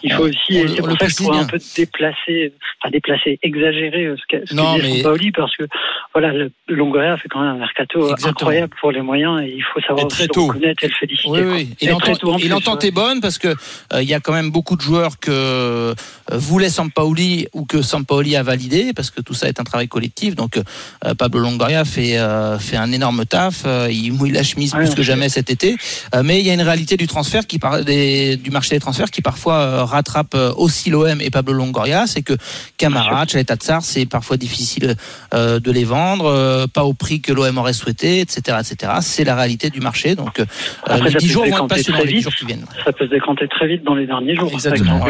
il 0.02 0.12
faut 0.12 0.24
aussi 0.24 0.64
on, 0.80 0.82
pour 0.82 0.98
ça 0.98 1.08
faut 1.24 1.32
un 1.32 1.44
peu 1.44 1.58
déplacer, 1.76 2.52
enfin 2.80 2.90
déplacer, 2.90 3.38
exagérer 3.42 4.12
ce 4.16 4.22
qu'a 4.28 4.54
non, 4.54 4.76
dit 4.76 4.82
mais... 4.82 5.02
Paoli 5.02 5.32
parce 5.32 5.56
que 5.56 5.64
voilà, 6.12 6.32
le 6.32 6.50
Longoria 6.68 7.16
fait 7.16 7.28
quand 7.28 7.40
même 7.40 7.50
un 7.50 7.58
mercato 7.58 8.12
incroyable 8.24 8.74
pour 8.80 8.92
les 8.92 9.02
moyens 9.02 9.42
et 9.42 9.54
il 9.56 9.62
faut 9.62 9.80
savoir 9.80 10.08
très 10.08 10.26
tôt. 10.26 10.46
reconnaître 10.46 10.84
et 10.84 10.88
le 10.88 10.94
féliciter. 10.94 11.30
Oui, 11.30 11.40
oui. 11.42 11.70
Il, 11.80 11.92
entend, 11.92 12.38
il 12.38 12.52
entend 12.54 12.78
est 12.78 12.90
bonne 12.90 13.20
parce 13.20 13.38
que 13.38 13.48
euh, 13.48 14.02
il 14.02 14.08
y 14.08 14.14
a 14.14 14.20
quand 14.20 14.32
même 14.32 14.50
beaucoup 14.50 14.76
de 14.76 14.80
joueurs 14.80 15.18
que 15.18 15.30
euh, 15.30 15.94
voulait 16.32 16.68
Sampaoli 16.68 17.46
ou 17.52 17.64
que 17.64 17.82
Sampaoli 17.82 18.36
a 18.36 18.42
validé 18.42 18.92
parce 18.94 19.10
que 19.10 19.20
tout 19.20 19.34
ça 19.34 19.48
est 19.48 19.60
un 19.60 19.64
travail 19.64 19.88
collectif. 19.88 20.34
Donc 20.34 20.56
euh, 20.56 21.14
Pablo 21.14 21.40
Longoria 21.40 21.84
fait 21.84 22.18
fait 22.58 22.76
un 22.76 22.92
énorme 22.92 23.24
taf. 23.24 23.64
il 23.90 24.12
mouille 24.20 24.32
la 24.32 24.42
chemise 24.42 24.72
plus 24.72 24.94
que 24.94 25.02
jamais 25.02 25.28
cet 25.28 25.50
été. 25.50 25.76
mais 26.22 26.40
il 26.40 26.46
y 26.46 26.50
a 26.50 26.54
une 26.54 26.62
réalité 26.62 26.96
du 26.96 27.06
transfert 27.06 27.46
qui 27.46 27.58
par, 27.58 27.84
des, 27.84 28.36
du 28.36 28.50
marché 28.50 28.76
des 28.76 28.80
transferts 28.80 29.10
qui 29.10 29.22
parfois 29.22 29.84
rattrape 29.84 30.36
aussi 30.56 30.90
l'OM 30.90 31.20
et 31.20 31.30
Pablo 31.30 31.54
Longoria. 31.54 32.06
C'est 32.06 32.22
que 32.22 32.34
Camara, 32.76 33.26
Chaleta 33.26 33.56
Tsar, 33.56 33.82
c'est 33.82 34.06
parfois 34.06 34.36
difficile 34.36 34.94
de 35.32 35.70
les 35.70 35.84
vendre, 35.84 36.66
pas 36.66 36.84
au 36.84 36.94
prix 36.94 37.20
que 37.20 37.32
l'OM 37.32 37.58
aurait 37.58 37.72
souhaité, 37.72 38.20
etc., 38.20 38.58
etc. 38.60 38.92
C'est 39.00 39.24
la 39.24 39.34
réalité 39.34 39.70
du 39.70 39.80
marché. 39.80 40.14
Donc 40.14 40.40
Après, 40.84 41.10
les 41.10 41.14
10 41.16 41.28
jours 41.28 41.44
vont 41.44 41.56
être 41.56 41.66
passionnants 41.66 42.04
les 42.04 42.20
jours 42.20 42.34
qui 42.34 42.46
viennent. 42.46 42.66
Ça 42.84 42.92
peut 42.92 43.06
se 43.06 43.10
décanter 43.10 43.48
très 43.48 43.66
vite 43.66 43.84
dans 43.84 43.94
les 43.94 44.06
derniers 44.06 44.36
jours. 44.36 44.50
Exactement. 44.52 45.04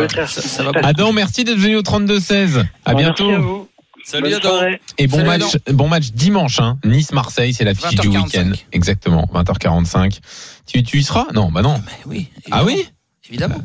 Adam, 0.82 1.12
merci 1.12 1.44
d'être 1.44 1.58
venu 1.58 1.76
au 1.76 1.82
32-16. 1.82 2.64
À 2.84 2.94
bientôt. 2.94 3.68
Salut 4.04 4.34
Adam. 4.34 4.60
Et 4.98 5.06
bon 5.06 5.24
match, 5.24 5.56
bon 5.72 5.88
match 5.88 6.10
dimanche, 6.12 6.58
hein. 6.60 6.78
Nice-Marseille, 6.84 7.52
c'est 7.54 7.64
la 7.64 7.74
fiche 7.74 8.00
du 8.00 8.08
week-end. 8.08 8.52
Exactement, 8.72 9.28
20h45. 9.32 10.18
Tu, 10.66 10.82
tu 10.82 10.98
y 10.98 11.02
seras? 11.02 11.26
Non, 11.34 11.50
bah 11.50 11.62
non. 11.62 11.82
Mais 11.86 11.92
oui. 12.06 12.28
Ah 12.50 12.64
oui? 12.64 12.88
Évidemment. 13.28 13.62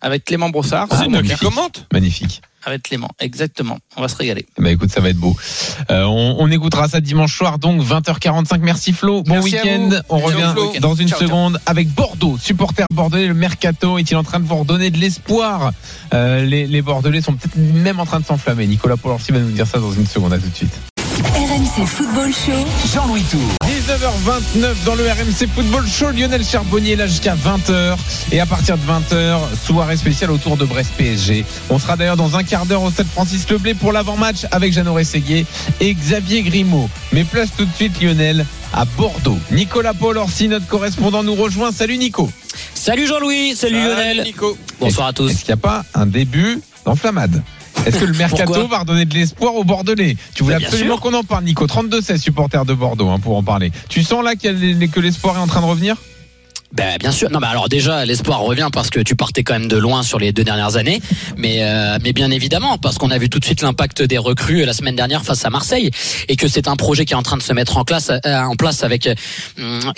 Avec 0.00 0.24
Clément 0.24 0.50
Brossard. 0.50 0.88
c'est 0.90 1.08
toi 1.08 1.22
qui 1.22 1.36
commente. 1.36 1.86
Magnifique 1.92 2.42
avec 2.64 2.82
Clément. 2.82 3.10
Exactement. 3.20 3.78
On 3.96 4.02
va 4.02 4.08
se 4.08 4.16
régaler. 4.16 4.46
Bah 4.58 4.70
écoute, 4.70 4.90
ça 4.90 5.00
va 5.00 5.10
être 5.10 5.18
beau. 5.18 5.36
Euh, 5.90 6.04
on, 6.04 6.36
on, 6.38 6.50
écoutera 6.50 6.88
ça 6.88 7.00
dimanche 7.00 7.36
soir, 7.36 7.58
donc 7.58 7.82
20h45. 7.82 8.60
Merci 8.60 8.92
Flo. 8.92 9.22
Bon 9.22 9.40
week-end. 9.40 9.90
On 10.08 10.18
revient 10.18 10.54
dans 10.80 10.94
une 10.94 11.08
seconde 11.08 11.60
avec 11.66 11.88
Bordeaux. 11.88 12.36
Supporter 12.38 12.84
bordelais, 12.94 13.26
le 13.26 13.34
mercato 13.34 13.98
est-il 13.98 14.16
en 14.16 14.24
train 14.24 14.40
de 14.40 14.46
vous 14.46 14.56
redonner 14.56 14.90
de 14.90 14.98
l'espoir? 14.98 15.72
Euh, 16.14 16.44
les, 16.44 16.66
les, 16.66 16.82
Bordelais 16.82 17.20
sont 17.20 17.34
peut-être 17.34 17.56
même 17.56 18.00
en 18.00 18.06
train 18.06 18.20
de 18.20 18.26
s'enflammer. 18.26 18.66
Nicolas 18.66 18.96
Polorsi 18.96 19.32
va 19.32 19.38
nous 19.38 19.50
dire 19.50 19.66
ça 19.66 19.78
dans 19.78 19.92
une 19.92 20.06
seconde. 20.06 20.32
À 20.32 20.38
tout 20.38 20.48
de 20.48 20.54
suite. 20.54 20.74
RMC 21.34 21.86
Football 21.86 22.32
Show, 22.32 22.66
Jean-Louis 22.94 23.22
Tour. 23.30 23.71
19h29 23.82 24.84
dans 24.84 24.94
le 24.94 25.02
RMC 25.04 25.48
Football 25.52 25.84
Show. 25.88 26.10
Lionel 26.10 26.44
Charbonnier 26.44 26.94
là 26.94 27.08
jusqu'à 27.08 27.34
20h. 27.34 27.96
Et 28.30 28.38
à 28.38 28.46
partir 28.46 28.78
de 28.78 28.82
20h, 28.82 29.40
soirée 29.66 29.96
spéciale 29.96 30.30
autour 30.30 30.56
de 30.56 30.64
Brest 30.64 30.92
PSG. 30.96 31.44
On 31.68 31.80
sera 31.80 31.96
d'ailleurs 31.96 32.16
dans 32.16 32.36
un 32.36 32.44
quart 32.44 32.64
d'heure 32.64 32.82
au 32.82 32.92
stade 32.92 33.08
Francis 33.08 33.48
Leblé 33.50 33.74
pour 33.74 33.92
l'avant-match 33.92 34.46
avec 34.52 34.72
Jeannot 34.72 34.94
Rességuier 34.94 35.46
et 35.80 35.94
Xavier 35.94 36.42
Grimaud. 36.42 36.88
Mais 37.12 37.24
place 37.24 37.48
tout 37.56 37.64
de 37.64 37.74
suite 37.74 38.00
Lionel 38.00 38.46
à 38.72 38.84
Bordeaux. 38.84 39.38
Nicolas 39.50 39.94
Paul 39.94 40.16
Orsi, 40.16 40.46
notre 40.46 40.68
correspondant, 40.68 41.24
nous 41.24 41.34
rejoint. 41.34 41.72
Salut 41.72 41.98
Nico. 41.98 42.30
Salut 42.74 43.08
Jean-Louis, 43.08 43.56
salut, 43.56 43.74
salut 43.74 43.88
Lionel. 43.88 44.22
Nico. 44.22 44.56
Bonsoir 44.78 45.08
à 45.08 45.12
tous. 45.12 45.28
Est-ce 45.28 45.40
qu'il 45.40 45.54
n'y 45.54 45.60
a 45.60 45.62
pas 45.62 45.84
un 45.94 46.06
début 46.06 46.60
d'enflammade? 46.84 47.42
Est-ce 47.86 47.98
que 47.98 48.04
le 48.04 48.12
mercato 48.14 48.66
va 48.68 48.80
redonner 48.80 49.04
de 49.04 49.14
l'espoir 49.14 49.54
aux 49.54 49.64
Bordelais? 49.64 50.16
Tu 50.34 50.42
voulais 50.42 50.58
bah, 50.58 50.66
absolument 50.66 50.98
qu'on 50.98 51.14
en 51.14 51.24
parle, 51.24 51.44
Nico. 51.44 51.66
32-16 51.66 52.18
supporters 52.18 52.64
de 52.64 52.74
Bordeaux 52.74 53.08
hein, 53.08 53.18
pour 53.18 53.36
en 53.36 53.42
parler. 53.42 53.72
Tu 53.88 54.02
sens 54.02 54.24
là 54.24 54.34
que 54.36 55.00
l'espoir 55.00 55.36
est 55.36 55.40
en 55.40 55.46
train 55.46 55.60
de 55.60 55.66
revenir? 55.66 55.96
Ben, 56.72 56.96
bien 56.98 57.12
sûr. 57.12 57.30
Non, 57.30 57.38
mais 57.38 57.48
alors 57.48 57.68
déjà, 57.68 58.06
l'espoir 58.06 58.40
revient 58.40 58.68
parce 58.72 58.88
que 58.88 59.00
tu 59.00 59.14
partais 59.14 59.42
quand 59.42 59.52
même 59.52 59.68
de 59.68 59.76
loin 59.76 60.02
sur 60.02 60.18
les 60.18 60.32
deux 60.32 60.42
dernières 60.42 60.76
années, 60.76 61.02
mais 61.36 61.58
euh, 61.62 61.98
mais 62.02 62.14
bien 62.14 62.30
évidemment 62.30 62.78
parce 62.78 62.96
qu'on 62.96 63.10
a 63.10 63.18
vu 63.18 63.28
tout 63.28 63.38
de 63.38 63.44
suite 63.44 63.60
l'impact 63.60 64.00
des 64.00 64.16
recrues 64.16 64.64
la 64.64 64.72
semaine 64.72 64.96
dernière 64.96 65.22
face 65.22 65.44
à 65.44 65.50
Marseille 65.50 65.90
et 66.28 66.36
que 66.36 66.48
c'est 66.48 66.68
un 66.68 66.76
projet 66.76 67.04
qui 67.04 67.12
est 67.12 67.16
en 67.16 67.22
train 67.22 67.36
de 67.36 67.42
se 67.42 67.52
mettre 67.52 67.76
en 67.76 67.84
place 67.84 68.10
euh, 68.10 68.54
place 68.58 68.84
avec 68.84 69.06
euh, 69.06 69.14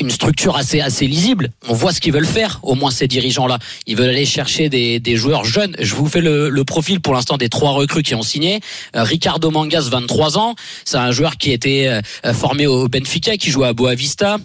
une 0.01 0.11
structure 0.11 0.57
assez 0.57 0.81
assez 0.81 1.07
lisible. 1.07 1.51
On 1.69 1.75
voit 1.75 1.93
ce 1.93 2.01
qu'ils 2.01 2.13
veulent 2.13 2.27
faire. 2.27 2.59
Au 2.65 2.75
moins 2.75 2.91
ces 2.91 3.07
dirigeants 3.07 3.47
là, 3.47 3.59
ils 3.87 3.97
veulent 3.97 4.11
aller 4.11 4.27
chercher 4.27 4.69
des, 4.69 4.99
des 4.99 5.17
joueurs 5.17 5.45
jeunes. 5.45 5.77
Je 5.79 5.95
vous 5.95 6.09
fais 6.09 6.21
le, 6.21 6.49
le 6.49 6.65
profil 6.65 7.01
pour 7.01 7.15
l'instant 7.15 7.37
des 7.37 7.49
trois 7.49 7.71
recrues 7.71 8.03
qui 8.03 8.17
ont 8.17 8.23
signé. 8.23 8.61
Ricardo 8.95 9.51
Mangas, 9.51 9.89
23 9.91 10.39
ans, 10.39 10.55
c'est 10.85 10.97
un 10.97 11.13
joueur 11.13 11.37
qui 11.37 11.53
était 11.53 12.01
formé 12.33 12.67
au 12.67 12.89
Benfica, 12.89 13.37
qui 13.37 13.51
joue 13.51 13.65
à 13.65 13.73
Boavista 13.73 14.39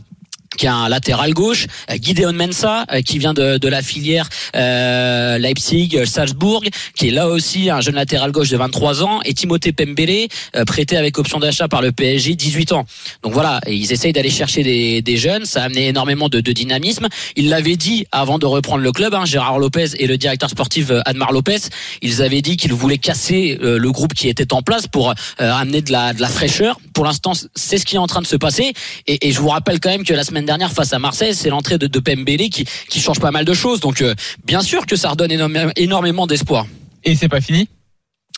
qui 0.58 0.68
a 0.68 0.74
un 0.74 0.90
latéral 0.90 1.34
gauche, 1.34 1.68
euh, 1.90 1.98
Gideon 2.02 2.34
Mensa, 2.34 2.86
euh, 2.92 3.02
qui 3.02 3.20
vient 3.20 3.34
de, 3.34 3.58
de 3.58 3.68
la 3.68 3.82
filière 3.82 4.28
euh, 4.56 5.38
Leipzig, 5.38 6.06
Salzbourg, 6.06 6.64
qui 6.96 7.10
est 7.10 7.12
là 7.12 7.28
aussi 7.28 7.70
un 7.70 7.82
jeune 7.82 7.96
latéral 7.96 8.32
gauche 8.32 8.50
de 8.50 8.58
23 8.58 9.04
ans, 9.04 9.20
et 9.26 9.34
Timothée 9.34 9.72
Pembele, 9.72 10.28
prêté 10.66 10.98
avec 10.98 11.18
option 11.18 11.40
d'achat 11.40 11.68
par 11.68 11.82
le 11.82 11.92
PSG, 11.92 12.36
18 12.36 12.72
ans. 12.72 12.86
Donc 13.24 13.34
voilà, 13.34 13.62
ils 13.68 13.92
essayent 13.92 14.14
d'aller 14.14 14.30
chercher 14.30 14.64
des, 14.64 15.02
des, 15.02 15.18
jeunes, 15.18 15.46
ça 15.46 15.62
a 15.62 15.66
amené 15.66 15.88
énormément 15.88 16.30
de, 16.30 16.40
de 16.40 16.52
dynamisme. 16.52 17.08
Il 17.36 17.50
l'avait 17.50 17.76
dit 17.76 18.06
avant 18.12 18.40
de 18.40 18.46
reprendre 18.46 18.84
le 18.84 18.92
club, 18.92 19.14
hein, 19.14 19.26
Gérard 19.26 19.60
Lopez 19.60 19.90
et 19.98 20.08
le 20.08 20.18
directeur 20.18 20.50
sportif 20.50 20.92
Admar 21.06 21.32
Lopez, 21.32 21.60
ils 22.02 22.22
avaient 22.22 22.42
dit 22.42 22.58
qu'ils 22.58 22.74
voulaient 22.74 22.98
casser 22.98 23.58
le 23.62 23.92
groupe 23.92 24.14
qui 24.14 24.30
était 24.30 24.54
en 24.54 24.62
place 24.62 24.88
pour 24.88 25.14
amener 25.38 25.82
de 25.82 25.92
la, 25.92 26.14
de 26.14 26.22
la 26.22 26.28
fraîcheur. 26.28 26.80
Pour 26.94 27.06
l'instant, 27.06 27.34
c'est 27.56 27.78
ce 27.78 27.86
qui 27.86 27.96
est 27.96 28.00
en 28.00 28.08
train 28.08 28.22
de 28.22 28.28
se 28.28 28.36
passer, 28.36 28.74
et, 29.08 29.28
et 29.28 29.32
je 29.32 29.40
vous 29.40 29.50
rappelle 29.50 29.80
quand 29.80 29.90
même 29.90 30.04
que 30.04 30.14
la 30.14 30.24
semaine 30.24 30.39
dernière 30.46 30.72
face 30.72 30.94
à 30.94 31.00
Marseille, 31.00 31.34
c'est 31.36 31.50
l'entrée 31.50 31.78
de, 31.78 31.88
de 31.88 32.00
Pembele 32.00 32.50
qui, 32.50 32.66
qui 32.90 33.00
change 33.00 33.20
pas 33.20 33.32
mal 33.32 33.46
de 33.46 33.54
choses. 33.54 33.80
Donc 33.80 34.02
euh, 34.02 34.16
bien 34.46 34.62
sûr 34.62 34.86
que 34.86 34.96
ça 34.96 35.10
redonne 35.10 35.32
énormément 35.76 36.28
d'espoir. 36.28 36.66
Et 37.04 37.16
c'est 37.16 37.30
pas 37.30 37.42
fini? 37.42 37.70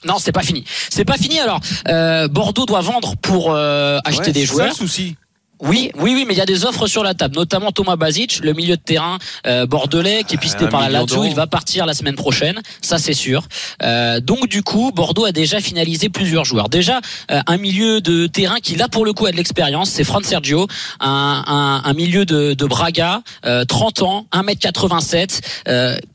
Non, 0.03 0.17
c'est 0.17 0.31
pas 0.31 0.41
fini. 0.41 0.63
C'est 0.89 1.05
pas 1.05 1.17
fini. 1.17 1.39
Alors, 1.39 1.59
euh, 1.87 2.27
Bordeaux 2.27 2.65
doit 2.65 2.81
vendre 2.81 3.15
pour 3.17 3.51
euh, 3.51 3.99
acheter 4.03 4.31
des 4.31 4.45
joueurs. 4.45 4.71
Ça, 4.73 4.77
souci. 4.77 5.15
Oui, 5.61 5.91
oui, 5.95 6.13
oui, 6.15 6.25
mais 6.27 6.33
il 6.33 6.37
y 6.37 6.41
a 6.41 6.47
des 6.47 6.65
offres 6.65 6.87
sur 6.87 7.03
la 7.03 7.13
table, 7.13 7.35
notamment 7.35 7.71
Thomas 7.71 7.95
Basic, 7.95 8.39
le 8.39 8.53
milieu 8.53 8.77
de 8.77 8.81
terrain 8.81 9.19
euh, 9.45 9.67
bordelais, 9.67 10.23
qui 10.27 10.33
est 10.33 10.39
pisté 10.39 10.67
par 10.67 10.81
la 10.81 10.89
Lazio. 10.89 11.23
Il 11.23 11.35
va 11.35 11.45
partir 11.45 11.85
la 11.85 11.93
semaine 11.93 12.15
prochaine, 12.15 12.59
ça 12.81 12.97
c'est 12.97 13.13
sûr. 13.13 13.43
Euh, 13.83 14.19
donc 14.19 14.47
du 14.47 14.63
coup, 14.63 14.91
Bordeaux 14.91 15.23
a 15.23 15.31
déjà 15.31 15.61
finalisé 15.61 16.09
plusieurs 16.09 16.45
joueurs. 16.45 16.67
Déjà 16.67 16.99
euh, 17.29 17.41
un 17.45 17.57
milieu 17.57 18.01
de 18.01 18.25
terrain 18.25 18.59
qui 18.59 18.75
là 18.75 18.87
pour 18.87 19.05
le 19.05 19.13
coup 19.13 19.27
a 19.27 19.31
de 19.31 19.37
l'expérience, 19.37 19.91
c'est 19.91 20.03
Fran 20.03 20.21
Sergio, 20.23 20.65
un, 20.99 21.43
un, 21.45 21.87
un, 21.87 21.93
milieu 21.93 22.25
de, 22.25 22.55
de 22.55 22.65
Braga, 22.65 23.21
30 23.67 24.01
ans, 24.01 24.25
1m87, 24.33 25.41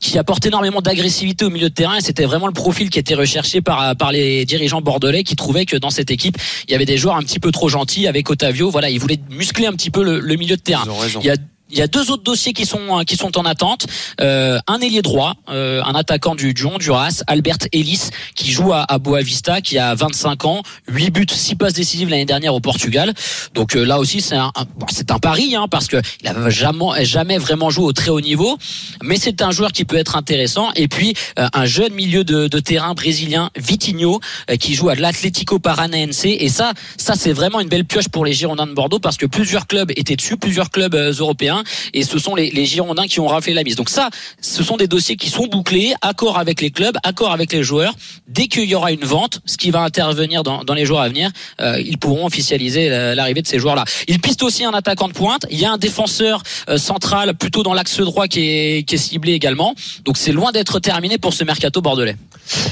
qui 0.01 0.17
apporte 0.17 0.45
énormément 0.45 0.81
d'agressivité 0.81 1.45
au 1.45 1.49
milieu 1.49 1.69
de 1.69 1.73
terrain. 1.73 1.95
Et 1.95 2.01
c'était 2.01 2.25
vraiment 2.25 2.47
le 2.47 2.53
profil 2.53 2.89
qui 2.89 2.99
était 2.99 3.15
recherché 3.15 3.61
par 3.61 3.95
par 3.95 4.11
les 4.11 4.43
dirigeants 4.43 4.81
bordelais, 4.81 5.23
qui 5.23 5.37
trouvaient 5.37 5.65
que 5.65 5.77
dans 5.77 5.89
cette 5.89 6.11
équipe 6.11 6.37
il 6.67 6.71
y 6.71 6.75
avait 6.75 6.85
des 6.85 6.97
joueurs 6.97 7.15
un 7.15 7.21
petit 7.21 7.39
peu 7.39 7.51
trop 7.51 7.69
gentils 7.69 8.07
avec 8.07 8.29
Otavio. 8.29 8.69
Voilà, 8.69 8.89
ils 8.89 8.99
voulaient 8.99 9.19
muscler 9.37 9.67
un 9.67 9.73
petit 9.73 9.89
peu 9.89 10.03
le, 10.03 10.19
le 10.19 10.35
milieu 10.35 10.57
de 10.57 10.61
terrain. 10.61 10.85
Il 11.21 11.25
y 11.25 11.29
a 11.29 11.35
il 11.69 11.77
y 11.77 11.81
a 11.81 11.87
deux 11.87 12.11
autres 12.11 12.23
dossiers 12.23 12.53
qui 12.53 12.65
sont 12.65 13.03
qui 13.05 13.15
sont 13.15 13.37
en 13.37 13.45
attente. 13.45 13.87
Euh, 14.21 14.59
un 14.67 14.79
ailier 14.79 15.01
droit, 15.01 15.35
euh, 15.49 15.81
un 15.83 15.95
attaquant 15.95 16.35
du, 16.35 16.53
du 16.53 16.65
Honduras, 16.65 17.23
Albert 17.27 17.57
Ellis, 17.73 18.09
qui 18.35 18.51
joue 18.51 18.73
à, 18.73 18.85
à 18.87 18.97
Boavista, 18.97 19.61
qui 19.61 19.77
a 19.77 19.95
25 19.95 20.45
ans, 20.45 20.61
8 20.87 21.09
buts, 21.09 21.25
6 21.29 21.55
passes 21.55 21.73
décisives 21.73 22.09
l'année 22.09 22.25
dernière 22.25 22.53
au 22.53 22.59
Portugal. 22.59 23.13
Donc 23.53 23.75
euh, 23.75 23.83
là 23.83 23.99
aussi 23.99 24.21
c'est 24.21 24.35
un, 24.35 24.51
c'est 24.89 25.11
un 25.11 25.19
pari 25.19 25.55
hein, 25.55 25.67
parce 25.69 25.87
que 25.87 25.97
il 26.21 26.49
jamais 26.49 27.05
jamais 27.05 27.37
vraiment 27.37 27.69
joué 27.69 27.85
au 27.85 27.93
très 27.93 28.09
haut 28.09 28.21
niveau, 28.21 28.57
mais 29.03 29.17
c'est 29.17 29.41
un 29.41 29.51
joueur 29.51 29.71
qui 29.71 29.85
peut 29.85 29.97
être 29.97 30.15
intéressant. 30.15 30.71
Et 30.75 30.87
puis 30.87 31.13
euh, 31.39 31.47
un 31.53 31.65
jeune 31.65 31.93
milieu 31.93 32.23
de, 32.23 32.47
de 32.47 32.59
terrain 32.59 32.93
brésilien, 32.93 33.49
Vitinho, 33.55 34.19
euh, 34.49 34.55
qui 34.55 34.73
joue 34.73 34.89
à 34.89 34.95
l'Atlético 34.95 35.59
Paranaense. 35.59 36.25
Et 36.25 36.49
ça, 36.49 36.73
ça 36.97 37.15
c'est 37.15 37.33
vraiment 37.33 37.59
une 37.59 37.69
belle 37.69 37.85
pioche 37.85 38.09
pour 38.09 38.25
les 38.25 38.33
Girondins 38.33 38.67
de 38.67 38.73
Bordeaux 38.73 38.99
parce 38.99 39.17
que 39.17 39.25
plusieurs 39.25 39.67
clubs 39.67 39.91
étaient 39.95 40.15
dessus, 40.15 40.37
plusieurs 40.37 40.69
clubs 40.69 40.95
européens 40.95 41.56
et 41.93 42.03
ce 42.03 42.19
sont 42.19 42.35
les, 42.35 42.49
les 42.51 42.65
Girondins 42.65 43.07
qui 43.07 43.19
ont 43.19 43.27
raflé 43.27 43.53
la 43.53 43.63
mise. 43.63 43.75
Donc 43.75 43.89
ça, 43.89 44.09
ce 44.41 44.63
sont 44.63 44.77
des 44.77 44.87
dossiers 44.87 45.15
qui 45.15 45.29
sont 45.29 45.47
bouclés, 45.47 45.93
accord 46.01 46.37
avec 46.37 46.61
les 46.61 46.71
clubs, 46.71 46.97
accord 47.03 47.31
avec 47.31 47.51
les 47.53 47.63
joueurs. 47.63 47.93
Dès 48.27 48.47
qu'il 48.47 48.65
y 48.65 48.75
aura 48.75 48.91
une 48.91 49.05
vente, 49.05 49.41
ce 49.45 49.57
qui 49.57 49.71
va 49.71 49.81
intervenir 49.81 50.43
dans, 50.43 50.63
dans 50.63 50.73
les 50.73 50.85
jours 50.85 50.99
à 50.99 51.07
venir, 51.07 51.31
euh, 51.59 51.79
ils 51.79 51.97
pourront 51.97 52.25
officialiser 52.25 52.89
l'arrivée 53.15 53.41
de 53.41 53.47
ces 53.47 53.59
joueurs-là. 53.59 53.85
Ils 54.07 54.19
pistent 54.19 54.43
aussi 54.43 54.63
un 54.63 54.73
attaquant 54.73 55.07
de 55.07 55.13
pointe. 55.13 55.45
Il 55.49 55.59
y 55.59 55.65
a 55.65 55.71
un 55.71 55.77
défenseur 55.77 56.43
euh, 56.69 56.77
central 56.77 57.35
plutôt 57.35 57.63
dans 57.63 57.73
l'axe 57.73 57.99
droit 57.99 58.27
qui 58.27 58.41
est, 58.41 58.83
qui 58.87 58.95
est 58.95 58.97
ciblé 58.97 59.33
également. 59.33 59.73
Donc 60.05 60.17
c'est 60.17 60.31
loin 60.31 60.51
d'être 60.51 60.79
terminé 60.79 61.17
pour 61.17 61.33
ce 61.33 61.43
mercato 61.43 61.81
bordelais. 61.81 62.15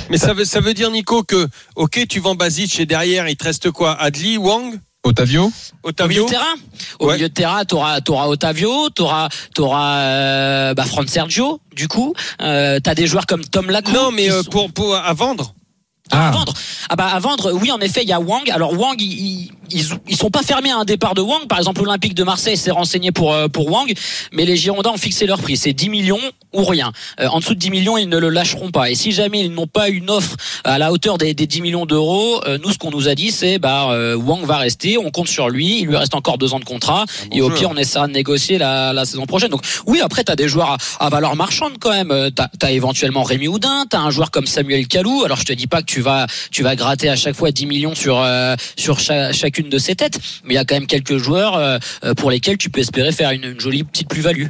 Mais 0.09 0.17
ça 0.17 0.33
veut, 0.33 0.45
ça 0.45 0.59
veut 0.59 0.73
dire 0.73 0.91
Nico 0.91 1.23
que 1.23 1.47
ok 1.75 2.07
tu 2.07 2.19
vends 2.19 2.35
Basic 2.35 2.79
et 2.79 2.85
derrière 2.85 3.27
il 3.27 3.35
te 3.35 3.43
reste 3.43 3.71
quoi? 3.71 3.93
Adli, 3.93 4.37
Wang? 4.37 4.79
Otavio 5.05 5.51
Au 5.83 6.07
milieu 6.07 6.23
de 6.23 6.29
terrain 6.29 6.55
Au 6.99 7.11
milieu 7.11 7.29
de 7.29 7.33
terrain, 7.33 7.63
t'auras 7.63 7.99
auras 8.07 8.27
Otavio, 8.27 8.89
t'auras 8.89 9.29
auras 9.57 9.97
euh, 9.99 10.73
bah, 10.73 10.83
Sergio, 11.07 11.61
du 11.75 11.87
coup. 11.87 12.13
Euh, 12.41 12.79
T'as 12.83 12.95
des 12.95 13.07
joueurs 13.07 13.25
comme 13.25 13.45
Tom 13.45 13.69
Lacou. 13.69 13.91
Non, 13.91 14.11
mais 14.11 14.31
euh, 14.31 14.43
pour, 14.43 14.71
pour 14.71 14.95
à 14.95 15.13
vendre 15.13 15.54
À 16.11 16.29
vendre. 16.29 16.53
Ah 16.89 16.95
bah 16.95 17.07
à 17.07 17.19
vendre, 17.19 17.51
oui 17.51 17.71
en 17.71 17.79
effet 17.79 18.03
il 18.03 18.09
y 18.09 18.13
a 18.13 18.19
Wang. 18.19 18.47
Alors 18.51 18.79
Wang 18.79 18.95
ils, 19.01 19.49
ils, 19.71 19.85
ils 20.07 20.15
sont 20.15 20.29
pas 20.29 20.43
fermés 20.43 20.69
à 20.69 20.77
un 20.77 20.85
départ 20.85 21.15
de 21.15 21.21
Wang. 21.21 21.47
Par 21.47 21.57
exemple 21.57 21.81
l'Olympique 21.81 22.13
de 22.13 22.23
Marseille 22.23 22.57
s'est 22.57 22.69
renseigné 22.69 23.11
pour 23.11 23.33
euh, 23.33 23.47
pour 23.47 23.71
Wang, 23.71 23.91
mais 24.31 24.45
les 24.45 24.55
Girondins 24.55 24.91
ont 24.91 24.97
fixé 24.97 25.25
leur 25.25 25.41
prix, 25.41 25.57
c'est 25.57 25.73
10 25.73 25.89
millions 25.89 26.19
ou 26.53 26.63
rien. 26.63 26.91
Euh, 27.19 27.27
en 27.27 27.39
dessous 27.39 27.55
de 27.55 27.59
10 27.59 27.71
millions 27.71 27.97
ils 27.97 28.07
ne 28.07 28.19
le 28.19 28.29
lâcheront 28.29 28.69
pas. 28.69 28.91
Et 28.91 28.95
si 28.95 29.11
jamais 29.13 29.41
ils 29.41 29.51
n'ont 29.51 29.65
pas 29.65 29.89
une 29.89 30.11
offre 30.11 30.35
à 30.63 30.77
la 30.77 30.91
hauteur 30.91 31.17
des, 31.17 31.33
des 31.33 31.47
10 31.47 31.61
millions 31.61 31.87
d'euros, 31.87 32.39
euh, 32.45 32.59
nous 32.63 32.71
ce 32.71 32.77
qu'on 32.77 32.91
nous 32.91 33.07
a 33.07 33.15
dit 33.15 33.31
c'est 33.31 33.57
bah 33.57 33.87
Wang 34.15 34.45
va 34.45 34.57
rester, 34.57 34.99
on 34.99 35.09
compte 35.09 35.27
sur 35.27 35.49
lui, 35.49 35.79
il 35.79 35.87
lui 35.87 35.97
reste 35.97 36.13
encore 36.13 36.37
deux 36.37 36.53
ans 36.53 36.59
de 36.59 36.65
contrat 36.65 37.05
et 37.31 37.41
au 37.41 37.49
pire 37.49 37.69
on 37.71 37.77
essaiera 37.77 38.07
de 38.07 38.13
négocier 38.13 38.59
la, 38.59 38.93
la 38.93 39.05
saison 39.05 39.25
prochaine. 39.25 39.49
Donc 39.49 39.63
oui 39.87 40.01
après 40.03 40.23
t'as 40.23 40.35
des 40.35 40.47
joueurs 40.47 40.77
à, 40.99 41.05
à, 41.05 41.09
valeur 41.09 41.35
marchande 41.35 41.73
quand 41.79 41.91
même. 41.91 42.29
T'as 42.35 42.47
as 42.61 42.71
éventuellement 42.71 43.23
Rémi 43.23 43.47
Houdin, 43.47 43.85
t'as 43.89 43.99
un 43.99 44.11
joueur 44.11 44.29
comme 44.29 44.45
Samuel 44.45 44.87
Kalou. 44.87 45.23
Alors 45.23 45.37
je 45.37 45.45
te 45.45 45.53
dis 45.53 45.67
pas 45.67 45.81
que 45.81 45.85
tu 45.85 45.94
vas 46.01 46.27
tu 46.51 46.63
vas 46.63 46.75
gratter 46.75 47.09
à 47.09 47.15
chaque 47.15 47.35
fois 47.35 47.51
10 47.51 47.65
millions 47.65 47.95
sur 47.95 48.19
euh, 48.19 48.55
sur 48.77 48.99
chacune 48.99 49.69
de 49.69 49.77
ces 49.77 49.95
têtes, 49.95 50.19
mais 50.43 50.53
il 50.53 50.57
y 50.57 50.59
a 50.59 50.65
quand 50.65 50.75
même 50.75 50.87
quelques 50.87 51.17
joueurs 51.17 51.55
euh, 51.57 52.13
pour 52.15 52.31
lesquels 52.31 52.57
tu 52.57 52.69
peux 52.69 52.81
espérer 52.81 53.11
faire 53.11 53.31
une 53.31 53.59
jolie 53.59 53.83
petite 53.83 54.09
plus-value. 54.09 54.47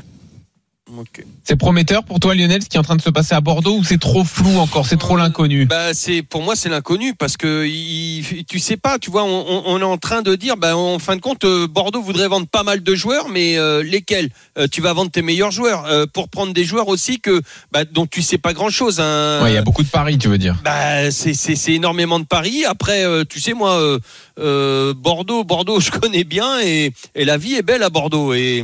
C'est 1.44 1.56
prometteur 1.56 2.04
pour 2.04 2.20
toi 2.20 2.36
Lionel 2.36 2.62
ce 2.62 2.70
qui 2.70 2.78
est 2.78 2.80
en 2.80 2.84
train 2.84 2.96
de 2.96 3.02
se 3.02 3.10
passer 3.10 3.34
à 3.34 3.42
Bordeaux 3.42 3.78
ou 3.78 3.84
c'est 3.84 4.00
trop 4.00 4.24
flou 4.24 4.58
encore, 4.60 4.86
c'est 4.86 4.98
trop 4.98 5.18
l'inconnu? 5.18 5.66
bah, 5.66 5.96
c'est 5.96 6.22
pour 6.22 6.44
moi 6.44 6.56
c'est 6.56 6.70
l'inconnu 6.70 7.16
parce 7.16 7.38
que 7.38 7.66
il, 7.66 8.46
tu 8.46 8.60
sais 8.60 8.78
pas, 8.78 9.00
tu 9.00 9.10
vois, 9.10 9.24
on, 9.24 9.64
on, 9.66 9.80
est 9.80 9.84
en 9.84 9.98
train 9.98 10.22
de 10.22 10.36
dire, 10.36 10.58
bah, 10.58 10.78
en 10.78 11.00
fin 11.00 11.16
de 11.16 11.22
compte, 11.22 11.44
euh, 11.44 11.68
Bordeaux 11.68 12.04
voudrait 12.04 12.28
vendre 12.28 12.46
pas 12.48 12.62
mal 12.62 12.84
de 12.84 12.96
joueurs, 12.96 13.30
mais 13.30 13.58
euh, 13.58 13.82
lesquels? 13.82 14.30
Euh, 14.58 14.68
Tu 14.72 14.82
vas 14.82 14.94
vendre 14.94 15.10
tes 15.10 15.24
meilleurs 15.24 15.52
joueurs 15.52 15.88
pour 16.14 16.30
prendre 16.30 16.54
des 16.54 16.64
joueurs 16.64 16.88
aussi 16.88 17.20
que 17.20 17.42
bah, 17.72 17.84
dont 17.86 18.06
tu 18.06 18.22
sais 18.22 18.38
pas 18.38 18.54
grand 18.54 18.70
chose. 18.70 19.00
Hein. 19.00 19.44
Il 19.48 19.54
y 19.54 19.58
a 19.58 19.64
beaucoup 19.64 19.84
de 19.84 19.90
paris, 19.90 20.18
tu 20.18 20.28
veux 20.28 20.38
dire 20.38 20.56
Bah 20.64 21.10
c'est 21.10 21.74
énormément 21.74 22.20
de 22.20 22.26
paris. 22.26 22.64
Après, 22.66 23.04
tu 23.28 23.40
sais 23.40 23.54
moi, 23.54 23.98
Bordeaux, 24.38 25.44
Bordeaux, 25.44 25.80
je 25.86 25.90
connais 25.90 26.24
bien 26.24 26.60
et, 26.62 26.94
et 27.16 27.26
la 27.26 27.38
vie 27.38 27.56
est 27.56 27.64
belle 27.64 27.84
à 27.84 27.90
Bordeaux 27.90 28.34
et 28.34 28.64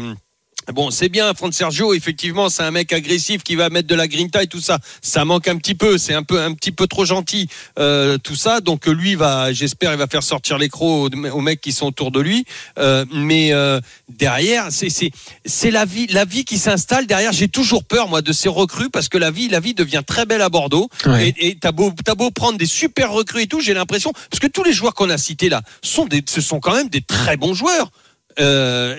Bon, 0.74 0.92
c'est 0.92 1.10
bien, 1.10 1.34
Franck 1.34 1.54
Sergio, 1.54 1.94
effectivement, 1.94 2.50
c'est 2.50 2.64
un 2.64 2.72
mec 2.72 2.94
agressif 2.94 3.44
qui 3.44 3.56
va 3.56 3.70
mettre 3.70 3.88
de 3.88 3.96
la 3.96 4.08
grinta 4.08 4.44
et 4.44 4.48
tout 4.48 4.62
ça. 4.62 4.78
Ça 5.02 5.26
manque 5.26 5.48
un 5.48 5.58
petit 5.58 5.76
peu, 5.76 5.98
c'est 5.98 6.14
un 6.14 6.24
peu 6.24 6.40
un 6.40 6.54
petit 6.54 6.72
peu 6.72 6.88
trop 6.88 7.04
gentil, 7.04 7.48
euh, 7.80 8.18
tout 8.20 8.36
ça. 8.36 8.62
Donc 8.62 8.86
lui 8.86 9.16
va, 9.16 9.52
j'espère, 9.54 9.92
il 9.92 9.98
va 9.98 10.08
faire 10.08 10.24
sortir 10.24 10.58
les 10.58 10.70
crocs 10.70 11.12
aux, 11.14 11.42
mecs 11.42 11.62
qui 11.62 11.72
sont 11.72 11.88
autour 11.88 12.12
de 12.12 12.20
lui. 12.20 12.46
Euh, 12.78 13.06
mais 13.12 13.54
euh, 13.54 13.80
derrière, 14.10 14.68
c'est 14.70 14.90
c'est 14.90 15.12
c'est 15.46 15.72
la 15.72 15.86
vie, 15.86 16.08
la 16.08 16.26
vie 16.26 16.46
qui 16.46 16.58
s'installe 16.58 17.08
derrière. 17.08 17.32
J'ai 17.32 17.48
toujours 17.48 17.84
peur 17.84 18.08
moi 18.08 18.22
de 18.22 18.32
ces 18.32 18.50
recrues 18.50 18.90
parce 18.90 19.10
que 19.10 19.18
la 19.18 19.32
vie, 19.32 19.50
la 19.50 19.60
vie 19.60 19.74
devient 19.74 20.04
très 20.06 20.26
belle 20.26 20.42
à 20.42 20.50
Bordeaux. 20.50 20.90
Et 21.40 21.58
t'as 21.60 21.72
beau 21.72 21.92
t'as 22.06 22.16
beau 22.16 22.30
prendre 22.30 22.58
des 22.58 22.66
super 22.68 23.12
recrues 23.12 23.44
et 23.44 23.48
tout, 23.48 23.62
j'ai 23.62 23.74
l'impression 23.74 24.14
parce 24.14 24.40
que 24.40 24.48
tous 24.48 24.64
les 24.64 24.74
joueurs 24.74 24.94
qu'on 24.94 25.10
a 25.10 25.18
cités 25.18 25.50
là 25.50 25.62
sont 25.82 26.06
des, 26.06 26.24
ce 26.28 26.40
sont 26.40 26.60
quand 26.60 26.76
même 26.76 26.90
des 26.90 27.02
très 27.02 27.36
bons 27.36 27.54
joueurs. 27.54 27.92
Euh, 28.40 28.96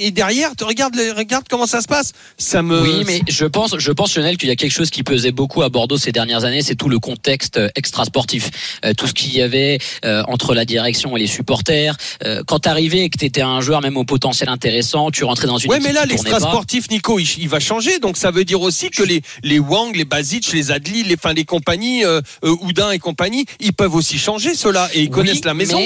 et, 0.00 0.10
derrière, 0.10 0.54
tu 0.56 0.64
regardes, 0.64 0.96
regarde 1.16 1.44
comment 1.48 1.66
ça 1.66 1.80
se 1.80 1.86
passe. 1.86 2.12
Ça 2.36 2.62
me. 2.62 2.80
Oui, 2.80 3.04
mais 3.06 3.20
je 3.28 3.44
pense, 3.44 3.78
je 3.78 3.92
pense 3.92 4.16
Lionel 4.16 4.36
qu'il 4.36 4.48
y 4.48 4.52
a 4.52 4.56
quelque 4.56 4.72
chose 4.72 4.90
qui 4.90 5.02
pesait 5.02 5.32
beaucoup 5.32 5.62
à 5.62 5.68
Bordeaux 5.68 5.98
ces 5.98 6.12
dernières 6.12 6.44
années, 6.44 6.62
c'est 6.62 6.74
tout 6.74 6.88
le 6.88 6.98
contexte 6.98 7.60
extra 7.74 8.04
sportif, 8.04 8.50
euh, 8.84 8.94
tout 8.94 9.06
ce 9.06 9.14
qu'il 9.14 9.34
y 9.34 9.42
avait 9.42 9.78
euh, 10.04 10.22
entre 10.28 10.54
la 10.54 10.64
direction 10.64 11.16
et 11.16 11.20
les 11.20 11.26
supporters. 11.26 11.96
Euh, 12.24 12.42
quand 12.46 12.60
t'arrivais 12.60 13.00
et 13.00 13.10
que 13.10 13.18
t'étais 13.18 13.42
un 13.42 13.60
joueur 13.60 13.80
même 13.80 13.96
au 13.96 14.04
potentiel 14.04 14.48
intéressant, 14.48 15.10
tu 15.10 15.24
rentrais 15.24 15.46
dans 15.46 15.58
une. 15.58 15.70
Ouais, 15.70 15.80
mais 15.80 15.92
là, 15.92 16.04
l'extra 16.06 16.40
sportif, 16.40 16.90
Nico, 16.90 17.18
il, 17.18 17.48
va 17.48 17.60
changer, 17.60 17.98
donc 17.98 18.16
ça 18.16 18.30
veut 18.30 18.44
dire 18.44 18.60
aussi 18.60 18.90
que 18.90 19.02
les 19.02 19.22
les 19.42 19.58
Wang, 19.58 19.94
les 19.94 20.04
Basic, 20.04 20.52
les 20.52 20.70
Adli, 20.70 21.02
les 21.02 21.16
fins 21.16 21.32
les 21.32 21.44
compagnies, 21.44 22.02
Houdin 22.42 22.90
et 22.90 22.98
compagnie, 22.98 23.46
ils 23.60 23.72
peuvent 23.72 23.94
aussi 23.94 24.18
changer 24.18 24.54
cela 24.54 24.88
et 24.94 25.02
ils 25.02 25.10
connaissent 25.10 25.44
la 25.44 25.54
maison. 25.54 25.80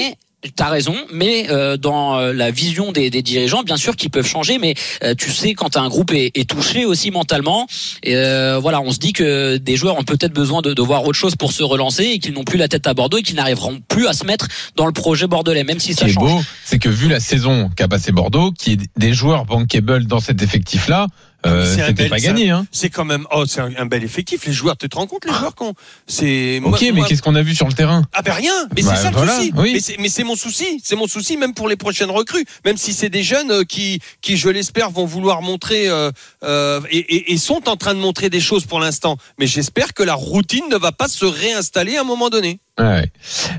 T'as 0.55 0.69
raison, 0.69 0.95
mais 1.11 1.49
euh, 1.49 1.77
dans 1.77 2.17
euh, 2.17 2.33
la 2.33 2.51
vision 2.51 2.91
des, 2.91 3.09
des, 3.09 3.21
dirigeants, 3.21 3.63
bien 3.63 3.77
sûr 3.77 3.95
qu'ils 3.95 4.09
peuvent 4.09 4.27
changer, 4.27 4.57
mais 4.59 4.75
euh, 5.03 5.15
tu 5.15 5.31
sais 5.31 5.53
quand 5.53 5.77
un 5.77 5.87
groupe 5.87 6.11
est, 6.11 6.31
est, 6.37 6.49
touché 6.49 6.85
aussi 6.85 7.11
mentalement, 7.11 7.65
et 8.03 8.13
voilà, 8.61 8.81
on 8.81 8.91
se 8.91 8.99
dit 8.99 9.13
que 9.13 9.57
des 9.57 9.77
joueurs 9.77 9.97
ont 9.97 10.03
peut-être 10.03 10.33
besoin 10.33 10.61
de, 10.61 10.73
de, 10.73 10.81
voir 10.81 11.05
autre 11.05 11.17
chose 11.17 11.35
pour 11.35 11.51
se 11.51 11.63
relancer 11.63 12.03
et 12.03 12.19
qu'ils 12.19 12.33
n'ont 12.33 12.43
plus 12.43 12.57
la 12.57 12.67
tête 12.67 12.87
à 12.87 12.93
Bordeaux 12.93 13.17
et 13.17 13.23
qu'ils 13.23 13.35
n'arriveront 13.35 13.79
plus 13.87 14.07
à 14.07 14.13
se 14.13 14.25
mettre 14.25 14.47
dans 14.75 14.85
le 14.85 14.91
projet 14.91 15.27
bordelais, 15.27 15.63
même 15.63 15.79
si 15.79 15.93
ça 15.93 16.01
Ce 16.01 16.05
qui 16.05 16.11
est 16.11 16.19
beau, 16.19 16.41
c'est 16.65 16.79
que 16.79 16.89
vu 16.89 17.07
la 17.07 17.19
saison 17.19 17.69
qu'a 17.75 17.87
passé 17.87 18.11
Bordeaux, 18.11 18.51
qui 18.51 18.73
est 18.73 18.79
des 18.97 19.13
joueurs 19.13 19.45
bankable 19.45 20.05
dans 20.05 20.19
cet 20.19 20.41
effectif-là, 20.41 21.07
euh, 21.45 21.75
c'était 21.75 22.09
pas 22.09 22.19
gagné. 22.19 22.49
Hein. 22.49 22.65
C'est 22.71 22.89
quand 22.89 23.05
même, 23.05 23.25
oh, 23.31 23.45
c'est 23.45 23.61
un, 23.61 23.85
bel 23.85 24.03
effectif. 24.03 24.45
Les 24.45 24.53
joueurs, 24.53 24.77
tu 24.77 24.89
te 24.89 24.95
rends 24.95 25.07
compte, 25.07 25.25
les 25.25 25.33
joueurs 25.33 25.55
qu'on, 25.55 25.73
c'est. 26.07 26.61
Ok, 26.63 26.85
mais 26.93 27.01
qu'est-ce 27.03 27.21
qu'on 27.21 27.35
a 27.35 27.41
vu 27.41 27.55
sur 27.55 27.67
le 27.67 27.73
terrain? 27.73 28.03
Ah 28.13 28.21
ben 28.21 28.33
rien. 28.33 28.53
Mais 28.75 28.81
c'est 28.81 28.89
bah, 28.89 28.95
ça 28.95 29.11
le 29.11 29.27
souci. 29.27 29.53
Oui. 29.55 29.81
Mais 29.99 30.09
c'est 30.09 30.23
mon 30.23 30.35
souci. 30.35 30.81
C'est 30.83 30.95
mon 30.95 31.07
souci 31.07 31.37
même 31.37 31.53
pour 31.53 31.67
les 31.67 31.75
prochaines 31.75 32.11
recrues. 32.11 32.45
Même 32.65 32.77
si 32.77 32.93
c'est 32.93 33.09
des 33.09 33.23
jeunes 33.23 33.51
euh, 33.51 33.63
qui, 33.63 33.99
qui, 34.21 34.37
je 34.37 34.49
l'espère, 34.49 34.89
vont 34.89 35.05
vouloir 35.05 35.41
montrer 35.41 35.87
euh, 35.87 36.11
euh, 36.43 36.81
et, 36.89 36.97
et, 36.97 37.33
et, 37.33 37.37
sont 37.37 37.67
en 37.67 37.75
train 37.75 37.93
de 37.93 37.99
montrer 37.99 38.29
des 38.29 38.39
choses 38.39 38.65
pour 38.65 38.79
l'instant. 38.79 39.17
Mais 39.39 39.47
j'espère 39.47 39.93
que 39.93 40.03
la 40.03 40.15
routine 40.15 40.63
ne 40.69 40.77
va 40.77 40.91
pas 40.91 41.07
se 41.07 41.25
réinstaller 41.25 41.97
à 41.97 42.01
un 42.01 42.05
moment 42.05 42.29
donné. 42.29 42.59
Ouais. 42.79 43.05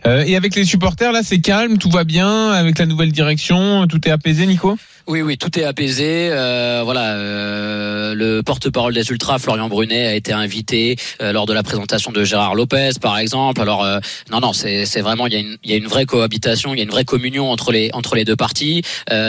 Euh, 0.06 0.24
et 0.26 0.34
avec 0.34 0.56
les 0.56 0.64
supporters, 0.64 1.12
là, 1.12 1.20
c'est 1.22 1.38
calme, 1.38 1.78
tout 1.78 1.90
va 1.90 2.02
bien. 2.02 2.50
Avec 2.50 2.78
la 2.78 2.86
nouvelle 2.86 3.12
direction, 3.12 3.86
tout 3.86 4.00
est 4.08 4.10
apaisé, 4.10 4.44
Nico? 4.46 4.76
Oui, 5.06 5.20
oui, 5.20 5.36
tout 5.36 5.56
est 5.58 5.64
apaisé. 5.64 6.30
Euh, 6.32 6.80
voilà, 6.82 7.12
euh, 7.12 8.14
le 8.14 8.42
porte-parole 8.42 8.94
des 8.94 9.06
Ultras, 9.10 9.38
Florian 9.38 9.68
Brunet, 9.68 10.06
a 10.06 10.14
été 10.14 10.32
invité 10.32 10.96
lors 11.20 11.46
de 11.46 11.52
la 11.52 11.62
présentation 11.62 12.10
de 12.10 12.24
Gérard 12.24 12.54
Lopez, 12.54 12.92
par 13.00 13.18
exemple. 13.18 13.60
Alors, 13.60 13.86
non, 14.30 14.40
non, 14.40 14.52
c'est 14.54 15.00
vraiment 15.00 15.26
il 15.26 15.58
y, 15.62 15.72
a 15.72 15.76
une, 15.76 15.86
vraie 15.86 16.06
cohabitation, 16.06 16.72
il 16.72 16.78
y 16.78 16.80
a 16.80 16.84
une 16.84 16.90
vraie 16.90 17.04
communion 17.04 17.50
entre 17.50 17.70
les 17.72 18.24
deux 18.24 18.36
parties. 18.36 18.82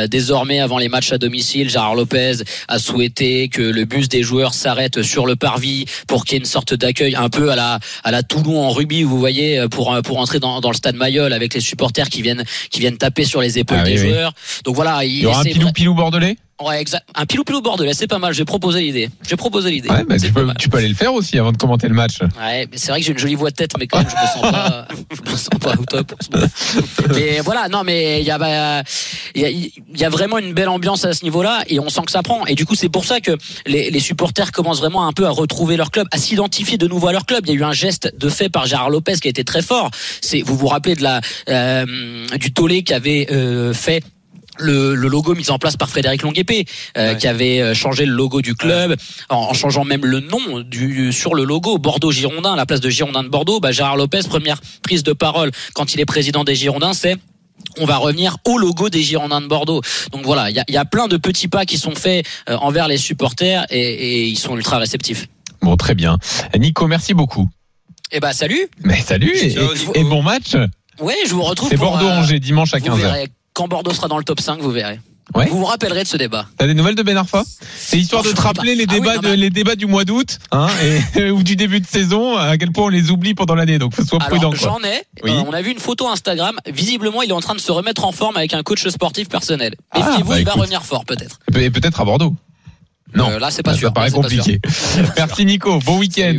Désormais, 0.10 0.62
avant 0.62 0.78
les 0.78 0.88
matchs 0.88 1.12
à 1.12 1.17
domicile, 1.17 1.69
Gérard 1.69 1.95
Lopez 1.95 2.38
a 2.69 2.80
souhaité 2.80 3.50
que 3.50 3.62
le 3.62 3.84
bus 3.84 4.08
des 4.08 4.24
joueurs 4.24 4.54
s'arrête 4.54 5.02
sur 5.02 5.26
le 5.26 5.36
parvis 5.36 5.86
pour 6.08 6.24
qu'il 6.24 6.34
y 6.34 6.36
ait 6.38 6.39
une 6.39 6.45
sorte 6.45 6.74
d'accueil 6.74 7.15
un 7.15 7.30
peu 7.30 7.52
à 7.52 7.56
la 7.56 7.80
à 8.06 8.12
la 8.12 8.24
Toulon 8.24 8.63
en 8.63 8.69
rugby, 8.69 9.04
vous 9.04 9.19
voyez, 9.19 9.65
pour 9.76 9.96
pour 10.04 10.18
entrer 10.18 10.40
dans, 10.40 10.62
dans 10.62 10.72
le 10.72 10.76
stade 10.76 10.96
Mayol 10.96 11.34
avec 11.34 11.54
les 11.54 11.60
supporters 11.60 12.10
qui 12.10 12.22
viennent 12.22 12.44
qui 12.72 12.80
viennent 12.80 12.98
taper 12.98 13.26
sur 13.26 13.42
les 13.42 13.60
épaules 13.60 13.80
ah 13.82 13.84
des 13.84 13.98
joueurs. 13.98 14.34
Donc 14.64 14.76
voilà, 14.76 15.04
il, 15.04 15.20
y 15.20 15.26
aura 15.26 15.42
un 15.42 15.44
pilou 15.44 15.72
pilou 15.72 15.94
bordelais? 15.94 16.38
Ouais, 16.62 16.80
exact. 16.80 17.06
Un 17.15 17.26
pilou 17.26 17.44
pilou 17.44 17.62
bordelais, 17.62 17.94
c'est 17.94 18.08
pas 18.08 18.18
mal. 18.18 18.34
J'ai 18.34 18.46
proposé 18.46 18.80
l'idée. 18.80 19.10
J'ai 19.28 19.36
proposé 19.36 19.72
l'idée. 19.72 19.89
Ouais, 19.89 20.06
bah, 20.06 20.18
tu, 20.18 20.32
peux, 20.32 20.48
tu, 20.58 20.70
peux, 20.70 20.78
aller 20.78 20.88
le 20.88 20.96
faire 20.96 21.13
aussi 21.13 21.38
avant 21.38 21.52
de 21.52 21.58
commenter 21.58 21.89
le 21.89 21.94
match. 21.94 22.22
Ouais, 22.22 22.65
mais 22.72 22.78
c'est 22.78 22.91
vrai 22.91 23.02
que 23.02 23.06
j'ai 23.06 23.12
une 23.12 23.18
jolie 23.18 23.36
voix 23.36 23.50
de 23.50 23.56
tête, 23.56 23.72
mais 23.78 23.88
quand 23.88 23.98
même, 23.98 24.08
je 24.10 24.15
me 24.15 24.28
sens 24.28 24.52
pas, 24.52 24.88
je 25.12 25.32
me 25.32 25.36
sens 25.36 25.60
pas 25.60 25.74
au 25.74 25.84
top. 25.84 26.13
mais 27.13 27.41
voilà, 27.41 27.68
non, 27.68 27.84
mais 27.84 28.22
il 28.22 28.26
y 28.26 28.32
a, 28.32 28.38
bah, 28.38 28.84
il 29.36 29.41
y 29.41 29.46
a, 29.46 29.50
y 29.50 30.04
a 30.06 30.10
vraiment 30.10 30.38
une 30.38 30.54
belle 30.54 30.70
ambiance 30.70 31.04
à 31.04 31.12
ce 31.12 31.26
niveau-là, 31.26 31.65
et 31.68 31.82
on 31.82 31.89
sent 31.89 32.04
que 32.06 32.12
ça 32.12 32.24
prend. 32.24 32.46
Et 32.46 32.56
du 32.56 32.65
coup, 32.65 32.76
c'est 32.76 32.88
pour 32.88 33.04
ça 33.04 33.20
que 33.20 33.32
les, 33.65 33.91
les, 33.91 34.00
supporters 34.00 34.54
commencent 34.54 34.80
vraiment 34.80 35.08
un 35.08 35.12
peu 35.12 35.26
à 35.26 35.32
retrouver 35.32 35.76
leur 35.76 35.91
club, 35.91 36.08
à 36.12 36.18
s'identifier 36.18 36.78
de 36.78 36.88
nouveau 36.88 37.10
à 37.10 37.12
leur 37.12 37.26
club. 37.26 37.44
Il 37.48 37.50
y 37.54 37.58
a 37.58 37.60
eu 37.60 37.63
un 37.65 37.74
geste 37.74 38.13
de 38.18 38.30
fait 38.30 38.48
par 38.48 38.65
Gérard 38.65 38.89
Lopez 38.89 39.15
qui 39.15 39.28
a 39.28 39.30
été 39.30 39.44
très 39.44 39.62
fort. 39.62 39.91
C'est, 40.22 40.41
vous 40.41 40.56
vous 40.56 40.68
rappelez 40.68 40.96
de 40.96 41.04
la, 41.04 41.20
euh, 41.50 42.28
du 42.38 42.54
tollé 42.54 42.84
qui 42.84 42.94
avait 42.94 43.28
euh, 43.30 43.74
fait 43.74 44.02
le, 44.58 44.96
le, 44.96 45.08
logo 45.08 45.36
mis 45.36 45.50
en 45.50 45.60
place 45.60 45.78
par 45.78 45.89
Frédéric 45.89 46.22
Longuepé, 46.22 46.65
euh, 46.98 47.15
qui 47.15 47.28
avait 47.28 47.62
euh, 47.62 47.74
changé 47.74 48.06
le 48.06 48.13
logo 48.13 48.41
du 48.41 48.56
club, 48.56 48.96
en, 49.30 49.54
changeant 49.54 49.86
même 49.86 50.06
le 50.06 50.20
nom 50.20 50.62
du, 50.62 51.12
sur 51.12 51.36
le 51.36 51.44
logo 51.44 51.78
Bordeaux 51.78 52.12
Girondin, 52.12 52.54
à 52.54 52.56
la 52.56 52.65
place 52.65 52.82
de 52.82 52.89
Girondin 52.89 53.24
de 53.24 53.30
Bordeaux. 53.30 53.60
Bah, 53.60 53.72
Gérard 53.72 53.98
Lopez, 53.98 54.22
première 54.28 54.60
prise 54.82 55.04
de 55.04 55.13
parole 55.13 55.52
quand 55.74 55.94
il 55.94 56.00
est 56.00 56.06
président 56.06 56.44
des 56.44 56.56
Girondins, 56.56 56.94
c'est 56.94 57.18
on 57.80 57.86
va 57.86 57.98
revenir 57.98 58.38
au 58.46 58.58
logo 58.58 58.89
des 58.89 59.02
Girondins 59.02 59.41
de 59.41 59.48
Bordeaux. 59.48 59.82
Donc 60.12 60.24
voilà, 60.24 60.50
il 60.50 60.56
y 60.56 60.60
a, 60.60 60.65
y 60.68 60.78
a, 60.78 60.86
plein 60.86 61.08
de 61.08 61.18
petits 61.18 61.48
pas 61.48 61.65
qui 61.65 61.78
sont 61.78 61.96
faits 61.96 62.26
euh, 62.50 62.58
envers 62.58 62.88
les 62.88 62.98
supporters 62.98 63.65
et, 63.70 63.80
et, 63.80 64.26
ils 64.28 64.38
sont 64.38 64.56
ultra 64.56 64.78
réceptifs. 64.78 65.28
Bon, 65.62 65.76
très 65.76 65.96
bien. 65.96 66.18
Nico, 66.58 66.88
merci 66.88 67.13
beaucoup. 67.13 67.50
Eh 68.12 68.20
bah 68.20 68.34
salut. 68.34 68.68
Mais 68.84 69.02
salut 69.02 69.36
et, 69.36 69.56
et, 69.96 70.04
bon 70.04 70.22
match. 70.22 70.56
Ouais, 71.00 71.15
je 71.28 71.34
vous 71.34 71.41
retrouve. 71.41 71.70
C'est 71.70 71.78
Bordeaux-Angers 71.78 72.39
dimanche 72.39 72.74
à 72.74 72.80
15h 72.80 73.28
quand 73.56 73.68
Bordeaux 73.68 73.94
sera 73.94 74.08
dans 74.08 74.18
le 74.20 74.24
top 74.24 74.41
5, 74.41 74.60
vous 74.60 74.70
verrez. 74.70 75.00
Vous 75.34 75.58
vous 75.58 75.65
rappellerez 75.65 76.04
de 76.04 76.08
ce 76.08 76.18
débat. 76.18 76.46
T'as 76.58 76.68
des 76.68 76.76
nouvelles 76.76 76.94
de 76.94 77.02
Ben 77.02 77.18
Arfa? 77.18 77.44
C'est 77.78 77.98
histoire 77.98 78.22
de 78.22 78.32
te 78.32 78.39
rappeler 78.39 78.76
les 78.76 78.86
ah 78.88 79.18
de, 79.18 79.34
les 79.34 79.50
débats 79.50 79.76
du 79.76 79.88
mois 79.88 80.06
d'août 80.06 80.38
hein, 80.52 80.68
et, 81.15 81.32
ou 81.32 81.41
du 81.41 81.56
début 81.56 81.80
de 81.80 81.88
saison, 81.88 82.38
à 82.38 82.58
quel 82.58 82.72
point 82.72 82.86
on 82.86 82.89
les 82.89 83.10
oublie 83.10 83.34
pendant 83.34 83.56
l'année. 83.56 83.80
Donc, 83.80 83.96
sois 83.96 84.20
prudent. 84.20 84.52
J'en 84.54 84.80
ai. 84.84 85.04
Euh, 85.26 85.44
on 85.48 85.52
a 85.52 85.62
vu 85.62 85.72
une 85.72 85.80
photo 85.80 86.08
Instagram. 86.08 86.56
Visiblement, 86.68 87.24
il 87.24 87.32
est 87.32 87.34
en 87.34 87.41
train 87.41 87.56
de 87.56 87.60
se 87.60 87.72
remettre 87.72 88.06
en 88.06 88.12
forme 88.12 88.38
avec 88.38 88.54
un 88.54 88.62
coach 88.62 88.88
sportif 88.88 89.28
personnel. 89.28 89.74
Et 89.96 90.00
ah, 90.02 90.18
vous 90.22 90.30
bah, 90.30 90.39
il 90.39 90.46
va 90.46 90.54
revenir 90.54 90.84
fort 90.84 91.06
peut-être. 91.06 91.39
Et 91.56 91.72
peut-être 91.72 92.02
à 92.02 92.06
Bordeaux. 92.06 92.36
Non, 93.15 93.30
Euh, 93.32 93.39
là, 93.39 93.49
c'est 93.51 93.63
pas 93.63 93.73
sûr. 93.73 93.89
Ça 93.89 93.93
paraît 93.93 94.10
Là, 94.10 94.13
compliqué. 94.13 94.60
Merci 95.17 95.45
Nico. 95.45 95.80
Bon 95.86 95.97
week-end. 95.99 96.38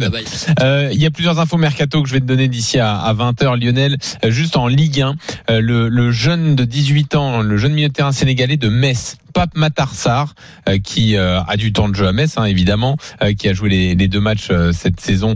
Euh, 0.61 0.91
Il 0.93 1.01
y 1.01 1.07
a 1.07 1.11
plusieurs 1.11 1.39
infos 1.41 1.57
mercato 1.57 2.03
que 2.03 2.09
je 2.09 2.15
vais 2.15 2.21
te 2.21 2.27
donner 2.27 2.49
d'ici 2.49 2.79
à, 2.79 2.97
à 2.97 3.15
20h, 3.15 3.59
Lionel. 3.63 3.97
Euh, 4.25 4.31
juste 4.31 4.57
en 4.57 4.67
Ligue 4.67 5.01
1, 5.01 5.15
euh, 5.51 5.61
le, 5.61 5.89
le 5.89 6.11
jeune 6.11 6.55
de 6.57 6.65
18 6.65 7.15
ans, 7.17 7.41
le 7.43 7.57
jeune 7.57 7.73
milieu 7.73 7.89
de 7.89 7.93
terrain 7.93 8.13
sénégalais 8.13 8.57
de 8.57 8.69
Metz, 8.69 9.17
Pape 9.35 9.55
Matarsar, 9.55 10.35
qui 10.83 11.15
a 11.19 11.57
du 11.59 11.71
temps 11.71 11.91
de 11.91 11.95
jeu 11.95 12.07
à 12.09 12.13
Metz, 12.13 12.39
hein, 12.39 12.45
évidemment, 12.45 12.97
qui 13.37 13.51
a 13.51 13.53
joué 13.53 13.69
les, 13.69 13.95
les 13.95 14.09
deux 14.09 14.19
matchs 14.21 14.49
cette 14.73 14.99
saison, 14.99 15.35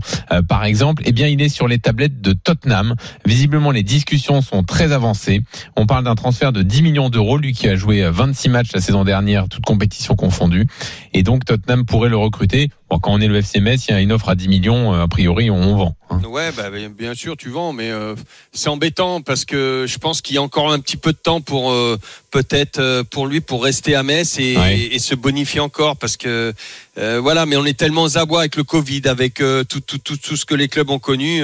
par 0.49 0.65
exemple. 0.65 1.03
Eh 1.05 1.13
bien, 1.13 1.27
il 1.27 1.43
est 1.43 1.51
sur 1.51 1.69
les 1.69 1.79
tablettes 1.79 2.23
de 2.23 2.33
Tottenham. 2.33 2.95
Visiblement, 3.27 3.71
les 3.73 3.83
discussions 3.83 4.41
sont 4.41 4.63
très 4.63 4.93
avancées. 4.93 5.43
On 5.77 5.85
parle 5.85 6.05
d'un 6.05 6.15
transfert 6.15 6.51
de 6.51 6.63
10 6.63 6.81
millions 6.81 7.11
d'euros, 7.11 7.37
lui 7.37 7.53
qui 7.53 7.69
a 7.69 7.77
joué 7.77 8.03
euh, 8.03 8.11
26 8.11 8.49
matchs 8.49 8.71
la 8.73 8.81
saison 8.81 9.05
dernière, 9.05 9.51
toutes 9.51 9.67
compétitions 9.67 10.17
confondues. 10.17 10.67
Et 11.13 11.23
donc, 11.23 11.30
Tottenham 11.39 11.87
pourrait 11.87 12.09
le 12.09 12.17
recruter. 12.17 12.71
Bon, 12.91 12.99
quand 12.99 13.13
on 13.13 13.21
est 13.21 13.29
le 13.29 13.37
FC 13.37 13.61
Metz, 13.61 13.87
il 13.89 13.93
y 13.93 13.95
a 13.95 14.01
une 14.01 14.11
offre 14.11 14.29
à 14.29 14.35
10 14.35 14.49
millions, 14.49 14.93
euh, 14.95 15.03
a 15.05 15.09
priori, 15.09 15.49
on, 15.51 15.77
vend. 15.77 15.97
hein. 16.11 16.21
Ouais, 16.29 16.51
bah, 16.57 16.65
bien 16.99 17.15
sûr, 17.15 17.37
tu 17.37 17.49
vends, 17.51 17.73
mais 17.73 17.91
euh, 17.91 18.15
c'est 18.53 18.69
embêtant 18.69 19.21
parce 19.23 19.45
que 19.45 19.85
je 19.89 19.99
pense 19.99 20.21
qu'il 20.23 20.35
y 20.35 20.39
a 20.39 20.43
encore 20.43 20.73
un 20.73 20.81
petit 20.81 20.97
peu 20.97 21.13
de 21.13 21.19
temps 21.19 21.41
pour 21.41 21.71
euh, 21.71 21.97
peut-être 22.33 23.03
pour 23.11 23.27
lui 23.27 23.41
pour 23.41 23.63
rester 23.63 23.95
à 23.95 24.03
Metz 24.03 24.39
et, 24.39 24.57
Ouais. 24.57 24.79
et 24.79 24.99
se 24.99 25.15
bonifier 25.15 25.61
encore 25.61 25.97
parce 25.97 26.17
que 26.17 26.53
euh, 26.99 27.21
voilà, 27.21 27.47
mais 27.47 27.57
on 27.57 27.65
est 27.65 27.79
tellement 27.79 28.03
aux 28.03 28.19
abois 28.19 28.41
avec 28.41 28.57
le 28.57 28.65
Covid, 28.65 29.03
avec 29.07 29.35
tout, 29.69 29.81
tout, 29.81 29.99
tout, 29.99 30.17
tout 30.17 30.37
ce 30.37 30.45
que 30.45 30.55
les 30.55 30.69
clubs 30.69 30.91
ont 30.91 30.99
connu. 30.99 31.43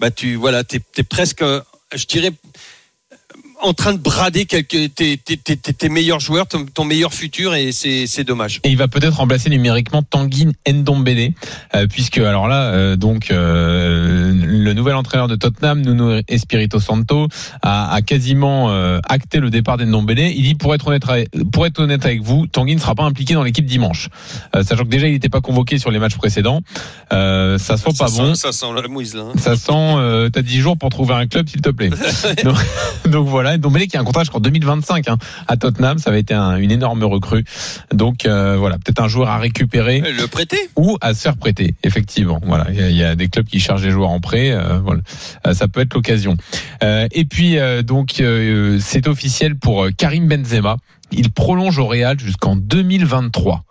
bah 0.00 0.10
tu 0.10 0.34
voilà, 0.34 0.64
t'es 0.64 0.80
es 0.96 1.02
presque, 1.04 1.44
je 1.94 2.04
dirais 2.06 2.32
en 3.62 3.72
train 3.74 3.92
de 3.92 3.98
brader 3.98 4.46
quelques 4.46 4.94
tes, 4.94 5.16
tes, 5.16 5.36
tes, 5.36 5.56
tes- 5.56 5.72
tes 5.72 5.88
meilleurs 5.88 6.20
joueurs, 6.20 6.46
ton, 6.46 6.64
ton 6.66 6.84
meilleur 6.84 7.12
futur 7.12 7.54
et 7.54 7.72
c'est 7.72 8.06
c'est 8.06 8.24
dommage. 8.24 8.60
Et 8.64 8.70
il 8.70 8.76
va 8.76 8.86
peut-être 8.88 9.16
remplacer 9.16 9.50
numériquement 9.50 10.02
Tanguy 10.02 10.46
Ndombele, 10.68 11.32
euh, 11.74 11.86
puisque 11.88 12.18
alors 12.18 12.46
là, 12.48 12.70
euh, 12.72 12.96
donc 12.96 13.30
euh, 13.30 14.32
le 14.32 14.72
nouvel 14.74 14.94
entraîneur 14.94 15.28
de 15.28 15.36
Tottenham, 15.36 15.80
Nuno 15.80 16.20
Espirito 16.28 16.78
Santo, 16.80 17.28
a, 17.62 17.92
a 17.92 18.02
quasiment 18.02 18.70
euh, 18.70 19.00
acté 19.08 19.40
le 19.40 19.50
départ 19.50 19.76
d'Ndombele. 19.76 20.18
Il 20.20 20.42
dit 20.42 20.54
pour 20.54 20.74
être 20.74 20.86
honnête, 20.88 21.08
avec- 21.08 21.28
pour 21.52 21.66
être 21.66 21.80
honnête 21.80 22.04
avec 22.04 22.22
vous, 22.22 22.46
Tanguy 22.46 22.74
ne 22.76 22.80
sera 22.80 22.94
pas 22.94 23.04
impliqué 23.04 23.34
dans 23.34 23.42
l'équipe 23.42 23.66
dimanche, 23.66 24.08
Euh, 24.54 24.62
sachant 24.62 24.84
que 24.84 24.88
déjà 24.88 25.06
il 25.08 25.12
n'était 25.12 25.28
pas 25.28 25.40
convoqué 25.40 25.78
sur 25.78 25.90
les 25.90 25.98
matchs 25.98 26.16
précédents. 26.16 26.62
Euh, 27.12 27.58
ça 27.58 27.76
sent 27.76 27.90
ça 27.94 28.04
pas 28.04 28.10
sent, 28.10 28.22
bon. 28.22 28.34
Ça 28.34 28.52
sent 28.52 28.66
la 28.74 28.86
mouise 28.88 29.14
là. 29.14 29.22
hein. 29.22 29.32
Ça 29.38 29.56
sent, 29.56 29.72
euh, 29.72 30.28
t'as 30.30 30.42
10 30.42 30.60
jours 30.60 30.76
pour 30.78 30.90
trouver 30.90 31.14
un 31.14 31.26
club, 31.26 31.48
s'il 31.48 31.60
te 31.60 31.70
plaît. 31.70 31.90
donc, 32.44 32.56
donc 33.06 33.26
voilà, 33.26 33.47
Ndombele 33.56 33.86
qui 33.86 33.96
a 33.96 34.00
un 34.00 34.04
contrat 34.04 34.22
jusqu'en 34.24 34.40
2025 34.40 35.08
hein, 35.08 35.16
à 35.46 35.56
Tottenham, 35.56 35.98
ça 35.98 36.10
va 36.10 36.18
être 36.18 36.32
un- 36.32 36.56
une 36.56 36.70
énorme 36.70 37.02
recrue. 37.04 37.44
Donc 37.92 38.26
euh, 38.26 38.56
voilà, 38.56 38.76
peut-être 38.76 39.00
un 39.02 39.08
joueur 39.08 39.28
à 39.30 39.38
récupérer 39.38 40.00
Le 40.00 40.26
prêter 40.26 40.58
ou 40.76 40.98
à 41.00 41.14
se 41.14 41.22
faire 41.22 41.36
prêter. 41.36 41.74
Effectivement, 41.82 42.40
voilà, 42.44 42.66
il 42.70 42.76
y, 42.78 42.82
a- 42.82 42.90
il 42.90 42.96
y 42.96 43.04
a 43.04 43.14
des 43.16 43.28
clubs 43.28 43.46
qui 43.46 43.60
cherchent 43.60 43.82
des 43.82 43.90
joueurs 43.90 44.10
en 44.10 44.20
prêt. 44.20 44.50
euh, 44.50 44.78
voilà, 44.78 45.00
Euh, 45.46 45.54
ça 45.54 45.68
peut 45.68 45.80
être 45.80 45.94
l'occasion. 45.94 46.36
Et 46.82 47.24
puis 47.24 47.56
donc 47.84 48.22
c'est 48.80 49.06
officiel 49.08 49.56
pour 49.56 49.86
Karim 49.96 50.28
Benzema. 50.28 50.76
Il 51.10 51.30
prolonge 51.32 51.78
au 51.78 51.86
Real 51.86 52.18
jusqu'en 52.20 52.54
2023. 52.56 53.64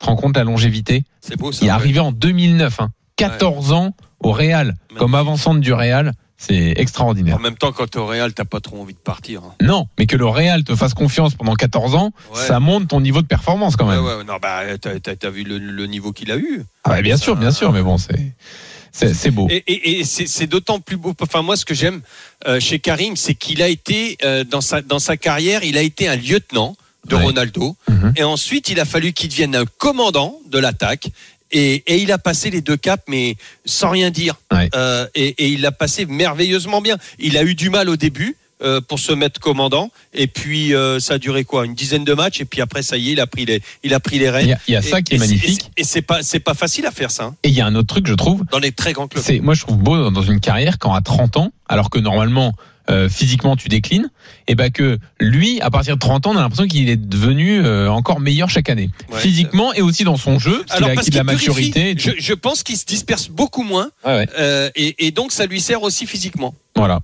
Tu 0.00 0.04
te 0.06 0.10
rends 0.10 0.16
compte 0.16 0.36
la 0.36 0.44
longévité 0.44 1.04
C'est 1.20 1.36
beau 1.38 1.52
ça. 1.52 1.60
Il 1.62 1.68
est 1.68 1.70
ouais. 1.70 1.74
arrivé 1.74 2.00
en 2.00 2.12
2009, 2.12 2.80
hein, 2.80 2.90
14 3.16 3.72
ans 3.72 3.94
au 4.20 4.32
Real, 4.32 4.74
comme 4.98 5.14
avant-centre 5.14 5.60
du 5.60 5.72
Real. 5.72 6.12
C'est 6.44 6.74
extraordinaire. 6.76 7.36
En 7.36 7.38
même 7.38 7.56
temps, 7.56 7.70
quand 7.70 7.86
t'es 7.88 7.98
au 7.98 8.06
Real, 8.06 8.34
t'as 8.34 8.44
pas 8.44 8.58
trop 8.58 8.80
envie 8.82 8.94
de 8.94 8.98
partir. 8.98 9.42
hein. 9.44 9.54
Non, 9.62 9.86
mais 9.96 10.06
que 10.06 10.16
le 10.16 10.26
Real 10.26 10.64
te 10.64 10.74
fasse 10.74 10.92
confiance 10.92 11.36
pendant 11.36 11.54
14 11.54 11.94
ans, 11.94 12.10
Ouais. 12.34 12.40
ça 12.40 12.58
monte 12.58 12.88
ton 12.88 13.00
niveau 13.00 13.22
de 13.22 13.28
performance 13.28 13.76
quand 13.76 13.86
même. 13.86 14.02
ouais, 14.04 14.14
ouais, 14.16 14.24
non, 14.24 14.38
bah, 14.42 14.62
t'as, 14.80 15.30
vu 15.30 15.44
le, 15.44 15.58
le 15.58 15.86
niveau 15.86 16.10
qu'il 16.12 16.32
a 16.32 16.36
eu. 16.36 16.64
Ah 16.82 16.90
bah, 16.90 17.02
bien 17.02 17.16
sûr, 17.16 17.36
bien 17.36 17.52
sûr, 17.52 17.70
mais 17.72 17.82
bon, 17.82 17.96
c'est 17.96 18.32
c'est 18.90 19.30
beau. 19.30 19.46
Et, 19.50 19.62
et- 19.68 20.00
et 20.00 20.04
c'est, 20.04 20.46
d'autant 20.48 20.80
plus 20.80 20.96
beau. 20.96 21.14
Enfin, 21.20 21.42
moi, 21.42 21.56
ce 21.56 21.64
que 21.64 21.74
j'aime 21.74 22.02
euh, 22.48 22.58
chez 22.60 22.78
Karim, 22.80 23.14
c'est 23.16 23.34
qu'il 23.34 23.62
a 23.62 23.68
été 23.68 24.18
euh, 24.24 24.42
dans 24.44 24.60
sa 24.60 24.82
dans 24.82 24.98
sa 24.98 25.16
carrière, 25.16 25.62
il 25.64 25.78
a 25.78 25.82
été 25.82 26.08
un 26.08 26.16
lieutenant 26.16 26.76
de 27.08 27.16
Ouais. 27.16 27.22
Ronaldo, 27.22 27.76
Mhm. 27.88 28.12
et 28.16 28.22
ensuite 28.24 28.68
il 28.68 28.78
a 28.80 28.84
fallu 28.84 29.12
qu'il 29.12 29.28
devienne 29.30 29.54
un 29.56 29.64
commandant 29.78 30.38
de 30.50 30.58
l'attaque. 30.58 31.08
Et, 31.52 31.82
et 31.86 31.98
il 31.98 32.10
a 32.12 32.18
passé 32.18 32.50
les 32.50 32.60
deux 32.62 32.76
caps, 32.76 33.02
mais 33.08 33.36
sans 33.64 33.90
rien 33.90 34.10
dire. 34.10 34.34
Ouais. 34.52 34.68
Euh, 34.74 35.06
et, 35.14 35.28
et 35.44 35.48
il 35.48 35.60
l'a 35.60 35.72
passé 35.72 36.06
merveilleusement 36.06 36.80
bien. 36.80 36.96
Il 37.18 37.36
a 37.36 37.42
eu 37.44 37.54
du 37.54 37.68
mal 37.70 37.88
au 37.88 37.96
début 37.96 38.36
euh, 38.62 38.80
pour 38.80 38.98
se 39.00 39.12
mettre 39.12 39.40
commandant, 39.40 39.90
et 40.14 40.28
puis 40.28 40.72
euh, 40.72 41.00
ça 41.00 41.14
a 41.14 41.18
duré 41.18 41.42
quoi, 41.44 41.66
une 41.66 41.74
dizaine 41.74 42.04
de 42.04 42.14
matchs, 42.14 42.40
et 42.40 42.44
puis 42.44 42.60
après 42.60 42.82
ça 42.82 42.96
y 42.96 43.08
est, 43.08 43.12
il 43.14 43.20
a 43.20 43.26
pris 43.26 43.44
les, 43.44 43.60
il 43.82 43.92
a 43.92 43.98
pris 43.98 44.20
les 44.20 44.26
Il 44.26 44.30
rênes. 44.30 44.48
y 44.50 44.52
a, 44.52 44.58
il 44.68 44.74
y 44.74 44.76
a 44.76 44.82
ça 44.82 45.00
Et- 45.00 45.02
qui 45.02 45.14
est 45.16 45.18
magnifique. 45.18 45.68
Et 45.76 45.82
c'est 45.82 46.00
pas, 46.02 46.22
c'est 46.22 46.38
pas 46.38 46.54
facile 46.54 46.86
à 46.86 46.92
faire 46.92 47.10
ça 47.10 47.24
hein, 47.24 47.34
Et 47.42 47.48
il 47.48 47.54
y 47.54 47.60
a 47.60 47.66
un 47.66 47.74
autre 47.74 47.88
truc, 47.88 48.06
je 48.06 48.14
trouve, 48.14 48.44
dans 48.52 48.60
les 48.60 48.70
très 48.70 48.92
grands 48.92 49.08
clubs. 49.08 49.24
c'est 49.24 49.40
moi 49.40 49.54
je 49.54 49.62
trouve 49.62 49.78
beau 49.78 50.10
dans 50.10 50.22
une 50.22 50.38
carrière 50.38 50.78
quand 50.78 50.94
à 50.94 51.00
30 51.00 51.38
ans, 51.38 51.52
alors 51.68 51.90
que 51.90 51.98
normalement 51.98 52.52
euh, 52.90 53.08
physiquement 53.08 53.56
tu 53.56 53.68
déclines, 53.68 54.10
et 54.48 54.54
ben 54.54 54.70
que 54.70 54.98
lui 55.20 55.60
à 55.60 55.70
partir 55.70 55.94
de 55.94 56.00
30 56.00 56.26
ans, 56.26 56.30
on 56.32 56.36
a 56.36 56.40
l'impression 56.40 56.66
qu'il 56.66 56.88
est 56.88 56.96
devenu 56.96 57.60
euh, 57.64 57.88
encore 57.90 58.20
meilleur 58.20 58.50
chaque 58.50 58.68
année, 58.70 58.90
Ouais, 59.12 59.18
physiquement 59.20 59.72
et 59.74 59.82
aussi 59.82 60.04
dans 60.04 60.16
son 60.16 60.38
jeu, 60.38 60.64
parce 60.66 60.78
qu'il 60.80 60.88
a 60.88 60.92
acquis 60.92 61.10
de 61.10 61.16
la 61.16 61.24
maturité. 61.24 61.90
et 61.90 61.94
tout. 61.96 62.10
je, 62.16 62.22
je 62.22 62.34
pense 62.34 62.62
qu'il 62.62 62.76
se 62.76 62.84
disperse 62.86 63.28
beaucoup 63.28 63.62
moins 63.62 63.90
ouais. 64.04 64.26
euh, 64.38 64.70
et, 64.74 65.06
et 65.06 65.10
donc 65.10 65.32
ça 65.32 65.46
lui 65.46 65.60
sert 65.60 65.82
aussi 65.82 66.06
physiquement. 66.06 66.54
Voilà. 66.74 67.00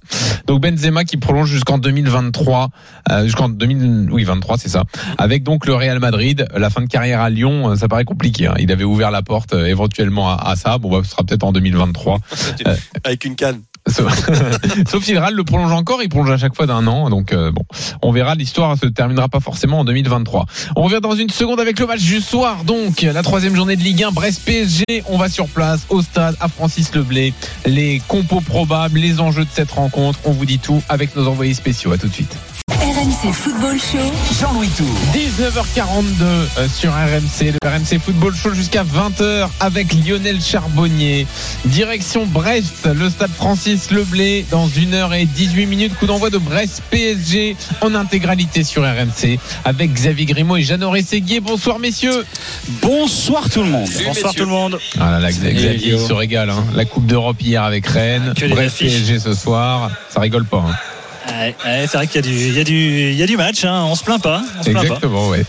Donc 0.46 0.62
Benzema 0.62 1.04
qui 1.04 1.18
prolonge 1.18 1.50
jusqu'en 1.50 1.76
2023, 1.76 2.70
euh, 3.10 3.24
jusqu'en 3.24 3.50
2000, 3.50 4.08
oui 4.10 4.24
23 4.24 4.56
c'est 4.56 4.70
ça. 4.70 4.84
Avec 5.18 5.42
donc 5.42 5.66
le 5.66 5.74
Real 5.74 5.98
Madrid, 6.00 6.46
la 6.56 6.70
fin 6.70 6.80
de 6.80 6.86
carrière 6.86 7.20
à 7.20 7.28
Lyon, 7.28 7.70
euh, 7.70 7.76
ça 7.76 7.86
paraît 7.86 8.04
compliqué. 8.06 8.46
hein. 8.46 8.54
Il 8.58 8.72
avait 8.72 8.84
ouvert 8.84 9.10
la 9.10 9.20
porte 9.22 9.52
euh, 9.52 9.66
éventuellement 9.66 10.30
à, 10.30 10.36
à 10.50 10.56
ça. 10.56 10.78
Bon, 10.78 10.90
bah, 10.90 11.00
ce 11.04 11.10
sera 11.10 11.22
peut-être 11.22 11.44
en 11.44 11.52
2023. 11.52 12.18
Euh. 12.66 12.76
Avec 13.04 13.26
une 13.26 13.36
canne. 13.36 13.60
Sauf 13.88 14.30
sauf 14.88 15.04
si 15.04 15.12
le 15.12 15.42
prolonge 15.44 15.72
encore, 15.72 16.02
il 16.02 16.08
prolonge 16.08 16.30
à 16.30 16.38
chaque 16.38 16.54
fois 16.54 16.66
d'un 16.66 16.86
an. 16.86 17.10
Donc 17.10 17.32
euh, 17.32 17.50
bon, 17.50 17.62
on 18.02 18.12
verra. 18.12 18.34
L'histoire 18.34 18.76
se 18.76 18.86
terminera 18.86 19.28
pas 19.28 19.40
forcément 19.40 19.80
en 19.80 19.84
2023. 19.84 20.46
On 20.76 20.82
revient 20.82 21.00
dans 21.02 21.14
une 21.14 21.30
seconde 21.30 21.60
avec 21.60 21.78
le 21.78 21.86
match 21.86 22.02
du 22.02 22.20
soir. 22.20 22.64
Donc 22.64 23.02
la 23.02 23.22
troisième 23.22 23.54
journée 23.54 23.76
de 23.76 23.82
Ligue 23.82 24.04
1, 24.04 24.12
Brest 24.12 24.42
PSG. 24.44 24.84
On 25.06 25.18
va 25.18 25.28
sur 25.28 25.46
place 25.48 25.86
au 25.88 26.02
stade 26.02 26.36
à 26.40 26.48
Francis 26.48 26.94
Leblé. 26.94 27.32
Les 27.66 28.00
compos 28.08 28.40
probables, 28.40 28.98
les 28.98 29.20
enjeux 29.20 29.44
de 29.44 29.50
cette 29.52 29.70
rencontre. 29.70 30.18
On 30.24 30.32
vous 30.32 30.46
dit 30.46 30.58
tout 30.58 30.82
avec 30.88 31.16
nos 31.16 31.26
envoyés 31.26 31.54
spéciaux. 31.54 31.92
À 31.92 31.98
tout 31.98 32.08
de 32.08 32.14
suite. 32.14 32.36
RMC 33.22 33.32
Football 33.32 33.78
Show. 33.78 34.12
Jean-Louis 34.40 34.68
Tour. 34.76 34.86
19h42 35.12 36.22
euh, 36.22 36.68
sur 36.68 36.92
RMC, 36.92 37.52
le 37.62 37.68
RMC 37.68 37.98
Football 38.00 38.34
Show 38.34 38.54
jusqu'à 38.54 38.84
20h 38.84 39.48
avec 39.60 39.92
Lionel 40.06 40.40
Charbonnier. 40.40 41.26
Direction 41.64 42.26
Brest, 42.26 42.86
le 42.92 43.10
stade 43.10 43.30
Francis 43.34 43.90
Leblé 43.90 44.44
dans 44.50 44.68
1h18 44.68 45.66
minutes. 45.66 45.94
Coup 45.98 46.06
d'envoi 46.06 46.30
de 46.30 46.38
Brest 46.38 46.82
PSG 46.90 47.56
en 47.80 47.94
intégralité 47.94 48.62
sur 48.62 48.82
RMC 48.82 49.38
avec 49.64 49.92
Xavier 49.92 50.26
Grimaud 50.26 50.56
et 50.58 50.62
Jeannot 50.62 50.94
Séguier. 51.04 51.40
Bonsoir 51.40 51.78
messieurs. 51.78 52.24
Bonsoir 52.82 53.48
tout 53.50 53.62
le 53.62 53.68
monde. 53.70 53.88
Bonsoir 53.88 54.14
messieurs. 54.14 54.28
tout 54.36 54.44
le 54.44 54.50
monde. 54.50 54.78
Ah 55.00 55.10
là 55.12 55.18
là, 55.20 55.30
Xavier 55.30 55.98
se 55.98 56.12
régale. 56.12 56.50
hein. 56.50 56.64
La 56.74 56.84
Coupe 56.84 57.06
d'Europe 57.06 57.40
hier 57.40 57.62
avec 57.64 57.86
Rennes, 57.86 58.34
Que 58.36 58.46
des 58.46 58.54
Brest. 58.54 58.78
PSG 58.78 59.18
ce 59.18 59.34
soir. 59.34 59.90
Ça 60.08 60.20
rigole 60.20 60.44
pas. 60.44 60.64
hein. 60.68 60.74
Ouais, 61.28 61.54
ouais, 61.64 61.86
c'est 61.88 61.96
vrai 61.98 62.06
qu'il 62.06 62.16
y, 62.16 62.58
a 62.60 62.64
du- 62.64 63.12
y, 63.12 63.14
y 63.16 63.34
a 63.34 63.36
match, 63.36 63.64
hein. 63.64 63.84
on 63.86 63.94
se 63.94 64.02
plaint 64.02 64.20
pas. 64.22 64.42
On 64.58 64.62
se 64.62 64.70
plaint 64.70 64.76
pas. 64.76 64.94
Exactement, 64.94 65.28
ouais. 65.28 65.44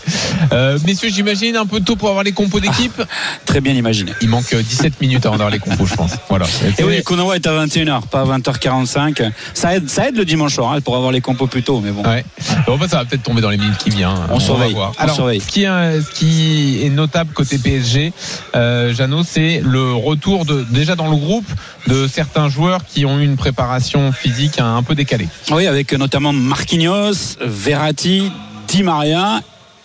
Euh, 0.52 0.78
messieurs, 0.86 1.08
j'imagine 1.10 1.56
un 1.56 1.66
peu 1.66 1.80
tôt 1.80 1.96
pour 1.96 2.08
avoir 2.08 2.22
les 2.24 2.32
compos 2.32 2.60
d'équipe. 2.60 3.02
Très 3.46 3.60
bien 3.60 3.72
imaginé. 3.74 4.12
Il 4.20 4.28
manque 4.28 4.52
euh, 4.52 4.62
17 4.62 5.00
minutes 5.00 5.24
avant 5.26 5.36
d'avoir 5.36 5.50
les 5.50 5.58
compos, 5.58 5.86
je 5.86 5.94
pense. 5.94 6.12
Voilà. 6.28 6.46
Et 6.78 6.84
oui, 6.84 6.96
le 6.98 7.02
coup 7.02 7.16
d'envoi 7.16 7.36
est 7.36 7.46
à 7.46 7.52
21h, 7.66 8.02
pas 8.08 8.20
à 8.22 8.24
20h45. 8.38 9.30
Ça 9.54 9.74
aide, 9.76 9.88
ça 9.88 10.08
aide 10.08 10.16
le 10.16 10.24
dimanche 10.24 10.54
soir 10.54 10.72
hein, 10.72 10.80
pour 10.80 10.96
avoir 10.96 11.12
les 11.12 11.20
compos 11.20 11.46
plus 11.46 11.62
tôt, 11.62 11.80
mais 11.80 11.90
bon. 11.90 12.02
Ouais. 12.04 12.24
Bon, 12.66 12.76
bah, 12.76 12.86
ça 12.88 12.98
va 12.98 13.04
peut-être 13.04 13.22
tomber 13.22 13.40
dans 13.40 13.50
les 13.50 13.56
minutes 13.58 13.78
qui 13.78 13.90
viennent. 13.90 14.08
hein. 14.08 14.26
On 14.30 14.34
va 14.38 14.40
surveille, 14.44 14.72
voir. 14.74 14.92
on 14.98 15.02
Alors, 15.02 15.14
surveille. 15.14 15.40
Ce, 15.40 15.48
qui 15.48 15.62
est, 15.64 15.68
euh, 15.68 16.00
ce 16.02 16.10
qui 16.10 16.80
est 16.84 16.90
notable 16.90 17.32
côté 17.32 17.58
PSG, 17.58 18.12
euh, 18.54 18.92
Jeannot, 18.94 19.24
c'est 19.24 19.60
le 19.64 19.94
retour 19.94 20.44
de 20.44 20.64
déjà 20.70 20.94
dans 20.94 21.08
le 21.10 21.16
groupe 21.16 21.46
de 21.86 22.06
certains 22.06 22.48
joueurs 22.48 22.80
qui 22.86 23.06
ont 23.06 23.18
eu 23.18 23.24
une 23.24 23.36
préparation 23.36 24.12
physique 24.12 24.58
un, 24.60 24.76
un 24.76 24.82
peu 24.82 24.94
décalée. 24.94 25.28
Oui, 25.50 25.66
avec 25.70 25.92
notamment 25.92 26.32
Marquinhos, 26.32 27.36
Verratti, 27.40 28.32
Di 28.66 28.82
Maria 28.82 29.40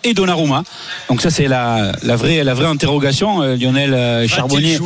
et 0.06 0.14
Donnarumma. 0.14 0.64
Donc 1.10 1.22
ça 1.22 1.30
c'est 1.30 1.48
la, 1.48 1.92
la 2.04 2.16
vraie 2.16 2.44
la 2.44 2.54
vraie 2.54 2.68
interrogation. 2.68 3.42
Euh, 3.42 3.58
Lionel 3.58 3.94
euh, 3.94 4.28
Charbonnier 4.28 4.80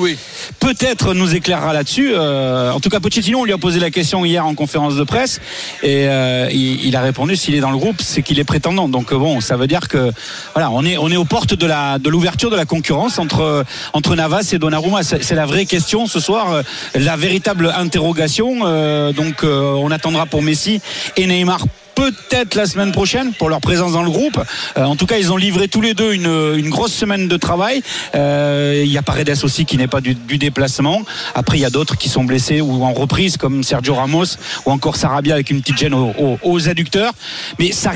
peut-être 0.59 1.13
nous 1.13 1.35
éclairera 1.35 1.73
là-dessus. 1.73 2.13
Euh, 2.13 2.71
en 2.71 2.79
tout 2.79 2.89
cas, 2.89 2.99
Pochettino, 2.99 3.39
on 3.39 3.45
lui 3.45 3.53
a 3.53 3.57
posé 3.57 3.79
la 3.79 3.91
question 3.91 4.25
hier 4.25 4.45
en 4.45 4.55
conférence 4.55 4.95
de 4.95 5.03
presse 5.03 5.39
et 5.83 6.07
euh, 6.07 6.49
il, 6.51 6.85
il 6.85 6.95
a 6.95 7.01
répondu 7.01 7.35
s'il 7.35 7.53
est 7.55 7.59
dans 7.59 7.71
le 7.71 7.77
groupe, 7.77 8.01
c'est 8.01 8.23
qu'il 8.23 8.39
est 8.39 8.43
prétendant. 8.43 8.89
Donc 8.89 9.13
bon, 9.13 9.41
ça 9.41 9.57
veut 9.57 9.67
dire 9.67 9.87
que 9.87 10.11
voilà, 10.53 10.71
on 10.71 10.83
est 10.85 10.97
on 10.97 11.09
est 11.09 11.17
aux 11.17 11.25
portes 11.25 11.53
de 11.53 11.67
la 11.67 11.99
de 11.99 12.09
l'ouverture 12.09 12.49
de 12.49 12.55
la 12.55 12.65
concurrence 12.65 13.19
entre 13.19 13.65
entre 13.93 14.15
Navas 14.15 14.49
et 14.53 14.57
Donnarumma. 14.57 15.03
C'est 15.03 15.23
c'est 15.23 15.35
la 15.35 15.45
vraie 15.45 15.65
question 15.65 16.07
ce 16.07 16.19
soir, 16.19 16.63
la 16.95 17.15
véritable 17.15 17.73
interrogation. 17.77 18.61
Euh, 18.63 19.11
donc 19.11 19.43
euh, 19.43 19.73
on 19.73 19.91
attendra 19.91 20.25
pour 20.25 20.41
Messi 20.41 20.81
et 21.17 21.27
Neymar 21.27 21.65
peut-être 21.99 22.55
la 22.55 22.65
semaine 22.65 22.93
prochaine 22.93 23.33
pour 23.33 23.49
leur 23.49 23.59
présence 23.59 23.91
dans 23.91 24.03
le 24.03 24.09
groupe. 24.09 24.39
Euh, 24.77 24.85
en 24.85 24.95
tout 24.95 25.05
cas, 25.05 25.17
ils 25.17 25.33
ont 25.33 25.37
livré 25.37 25.67
tous 25.67 25.81
les 25.81 25.93
deux 25.93 26.13
une, 26.13 26.69
grosse 26.69 26.93
semaine 26.93 27.27
de 27.27 27.35
travail. 27.35 27.81
Euh, 28.15 28.83
il 28.85 28.89
y 28.89 28.97
a 28.97 29.01
Paredes 29.01 29.43
aussi 29.43 29.65
qui 29.65 29.75
n'est 29.75 29.87
pas 29.87 29.99
du, 29.99 30.15
déplacement. 30.15 31.01
Après, 31.35 31.57
il 31.57 31.61
y 31.61 31.65
a 31.65 31.69
d'autres 31.69 31.97
qui 31.97 32.07
sont 32.07 32.23
blessés 32.23 32.61
ou 32.61 32.85
en 32.85 32.93
reprise 32.93 33.35
comme 33.35 33.63
Sergio 33.63 33.95
Ramos 33.95 34.37
ou 34.65 34.71
encore 34.71 34.95
Sarabia 34.95 35.33
avec 35.33 35.49
une 35.49 35.59
petite 35.59 35.77
gêne 35.77 35.93
aux, 35.93 36.69
adducteurs. 36.69 37.11
Mais 37.59 37.73
ça 37.73 37.91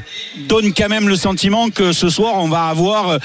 donne 0.49 0.73
quand 0.73 0.89
même 0.89 1.07
le 1.07 1.15
sentiment 1.15 1.69
que 1.69 1.93
ce 1.93 2.09
soir, 2.09 2.33
on 2.37 2.49
va 2.49 2.65
avoir 2.65 3.09
euh, 3.09 3.17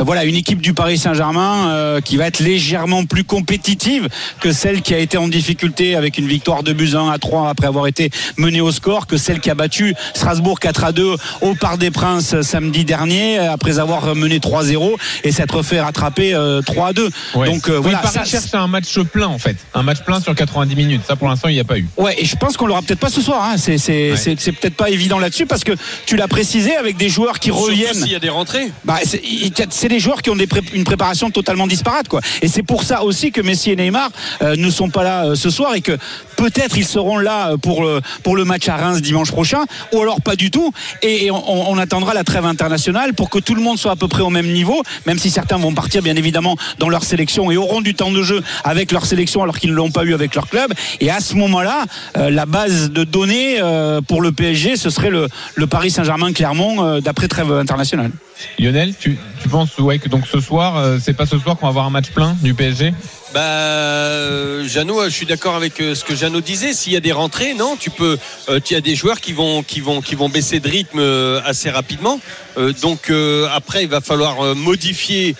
voilà 0.00 0.24
une 0.24 0.34
équipe 0.34 0.60
du 0.60 0.74
Paris 0.74 0.98
Saint-Germain 0.98 2.00
qui 2.04 2.16
va 2.16 2.26
être 2.26 2.40
légèrement 2.40 3.04
plus 3.04 3.24
compétitive 3.24 4.08
que 4.40 4.50
celle 4.50 4.82
qui 4.82 4.94
a 4.94 4.98
été 4.98 5.16
en 5.16 5.28
difficulté 5.28 5.94
avec 5.94 6.18
une 6.18 6.26
victoire 6.26 6.64
de 6.64 6.72
buts 6.72 6.94
1 6.94 7.10
à 7.10 7.18
3 7.18 7.48
après 7.48 7.68
avoir 7.68 7.86
été 7.86 8.10
menée 8.36 8.60
au 8.60 8.72
score, 8.72 9.06
que 9.06 9.16
celle 9.16 9.40
qui 9.40 9.50
a 9.50 9.54
battu 9.54 9.94
Strasbourg 10.24 10.58
4 10.58 10.84
à 10.84 10.92
2 10.92 11.16
au 11.42 11.54
Parc 11.54 11.76
des 11.76 11.90
Princes 11.90 12.40
samedi 12.40 12.86
dernier 12.86 13.36
après 13.36 13.78
avoir 13.78 14.14
mené 14.14 14.38
3-0 14.38 14.94
et 15.22 15.32
s'être 15.32 15.62
fait 15.62 15.82
rattraper 15.82 16.34
3 16.64 16.88
à 16.88 16.92
2. 16.94 17.10
Donc 17.34 17.68
euh, 17.68 17.78
voilà, 17.78 18.02
ça 18.06 18.24
cherche 18.24 18.54
un 18.54 18.66
match 18.66 18.98
plein 19.00 19.26
en 19.26 19.36
fait, 19.36 19.56
un 19.74 19.82
match 19.82 20.00
plein 20.00 20.20
sur 20.20 20.34
90 20.34 20.76
minutes. 20.76 21.02
Ça 21.06 21.16
pour 21.16 21.28
l'instant 21.28 21.48
il 21.48 21.54
n'y 21.54 21.60
a 21.60 21.64
pas 21.64 21.76
eu. 21.76 21.86
Ouais, 21.98 22.14
et 22.18 22.24
je 22.24 22.36
pense 22.36 22.56
qu'on 22.56 22.66
l'aura 22.66 22.80
peut-être 22.80 23.00
pas 23.00 23.10
ce 23.10 23.20
soir. 23.20 23.44
Hein. 23.44 23.56
C'est 23.58 23.76
c'est 23.76 24.52
peut-être 24.52 24.76
pas 24.76 24.88
évident 24.88 25.18
là-dessus 25.18 25.44
parce 25.44 25.62
que 25.62 25.72
tu 26.06 26.16
l'as 26.16 26.28
précisé 26.28 26.74
avec 26.74 26.96
des 26.96 27.10
joueurs 27.10 27.38
qui 27.38 27.48
Surtout 27.48 27.64
reviennent. 27.64 27.92
S'il 27.92 28.12
y 28.12 28.14
a 28.14 28.18
des 28.18 28.30
rentrées. 28.30 28.72
Bah, 28.86 29.00
c'est 29.04 29.88
des 29.88 30.00
joueurs 30.00 30.22
qui 30.22 30.30
ont 30.30 30.36
des 30.36 30.46
pré 30.46 30.62
une 30.72 30.84
préparation 30.84 31.30
totalement 31.30 31.66
disparate 31.66 32.08
quoi. 32.08 32.22
Et 32.40 32.48
c'est 32.48 32.62
pour 32.62 32.82
ça 32.82 33.02
aussi 33.02 33.30
que 33.30 33.42
Messi 33.42 33.72
et 33.72 33.76
Neymar 33.76 34.08
euh, 34.40 34.56
ne 34.56 34.70
sont 34.70 34.88
pas 34.88 35.04
là 35.04 35.26
euh, 35.26 35.34
ce 35.34 35.50
soir 35.50 35.74
et 35.74 35.82
que 35.82 35.98
peut-être 36.36 36.78
ils 36.78 36.86
seront 36.86 37.18
là 37.18 37.50
euh, 37.50 37.56
pour 37.58 37.82
le, 37.82 38.00
pour 38.22 38.36
le 38.36 38.46
match 38.46 38.68
à 38.70 38.76
Reims 38.76 39.02
dimanche 39.02 39.30
prochain 39.30 39.64
ou 39.92 40.00
alors 40.00 40.13
pas 40.20 40.36
du 40.36 40.50
tout. 40.50 40.72
Et, 41.02 41.30
on, 41.30 41.78
attendra 41.78 42.14
la 42.14 42.24
trêve 42.24 42.46
internationale 42.46 43.14
pour 43.14 43.30
que 43.30 43.38
tout 43.38 43.54
le 43.54 43.60
monde 43.60 43.78
soit 43.78 43.92
à 43.92 43.96
peu 43.96 44.08
près 44.08 44.22
au 44.22 44.30
même 44.30 44.46
niveau, 44.46 44.82
même 45.06 45.18
si 45.18 45.30
certains 45.30 45.56
vont 45.56 45.74
partir 45.74 46.02
bien 46.02 46.16
évidemment 46.16 46.56
dans 46.78 46.88
leur 46.88 47.02
sélection 47.02 47.50
et 47.50 47.56
auront 47.56 47.80
du 47.80 47.94
temps 47.94 48.12
de 48.12 48.22
jeu 48.22 48.42
avec 48.62 48.92
leur 48.92 49.04
sélection 49.06 49.42
alors 49.42 49.58
qu'ils 49.58 49.70
ne 49.70 49.74
l'ont 49.74 49.90
pas 49.90 50.04
eu 50.04 50.14
avec 50.14 50.34
leur 50.34 50.48
club. 50.48 50.72
Et 51.00 51.10
à 51.10 51.20
ce 51.20 51.34
moment-là, 51.34 51.84
euh, 52.16 52.30
la 52.30 52.46
base 52.46 52.90
de 52.90 53.04
données 53.04 53.60
euh, 53.60 54.00
pour 54.00 54.22
le 54.22 54.32
PSG, 54.32 54.76
ce 54.76 54.90
serait 54.90 55.10
le, 55.10 55.28
le 55.56 55.66
Paris 55.66 55.90
Saint-Germain-Clermont 55.90 56.84
euh, 56.84 57.00
d'après 57.00 57.28
trêve 57.28 57.52
internationale. 57.52 58.10
Lionel, 58.58 58.94
tu, 58.98 59.18
tu 59.42 59.48
penses 59.48 59.76
ouais, 59.78 59.98
que 59.98 60.08
donc 60.08 60.26
ce 60.26 60.40
soir, 60.40 60.98
c'est 61.00 61.14
pas 61.14 61.26
ce 61.26 61.38
soir 61.38 61.56
qu'on 61.56 61.66
va 61.66 61.70
avoir 61.70 61.86
un 61.86 61.90
match 61.90 62.10
plein 62.10 62.36
du 62.42 62.54
PSG 62.54 62.92
bah, 63.34 64.64
Jeannot, 64.64 65.04
je 65.06 65.10
suis 65.10 65.26
d'accord 65.26 65.56
avec 65.56 65.78
ce 65.78 66.04
que 66.04 66.14
Jeannot 66.14 66.40
disait. 66.40 66.72
S'il 66.72 66.92
y 66.92 66.96
a 66.96 67.00
des 67.00 67.10
rentrées, 67.10 67.52
non, 67.54 67.76
tu 67.76 67.90
peux. 67.90 68.16
Euh, 68.48 68.60
il 68.70 68.72
y 68.72 68.76
a 68.76 68.80
des 68.80 68.94
joueurs 68.94 69.20
qui 69.20 69.32
vont, 69.32 69.64
qui 69.64 69.80
vont, 69.80 70.00
qui 70.00 70.14
vont 70.14 70.28
baisser 70.28 70.60
de 70.60 70.68
rythme 70.68 71.00
assez 71.44 71.68
rapidement. 71.68 72.20
Euh, 72.56 72.72
donc 72.80 73.10
euh, 73.10 73.48
après, 73.52 73.82
il 73.82 73.88
va 73.88 74.00
falloir 74.00 74.54
modifier 74.54 75.34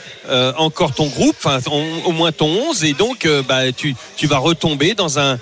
encore 0.57 0.95
ton 0.95 1.07
groupe, 1.07 1.37
enfin 1.45 1.61
au 2.05 2.13
moins 2.13 2.33
ton 2.33 2.47
11, 2.47 2.83
et 2.85 2.95
donc 2.95 3.29
bah, 3.47 3.71
tu, 3.73 3.95
tu 4.17 4.27
vas 4.27 4.39
retomber 4.39 4.95
dans 4.95 5.19
un 5.19 5.39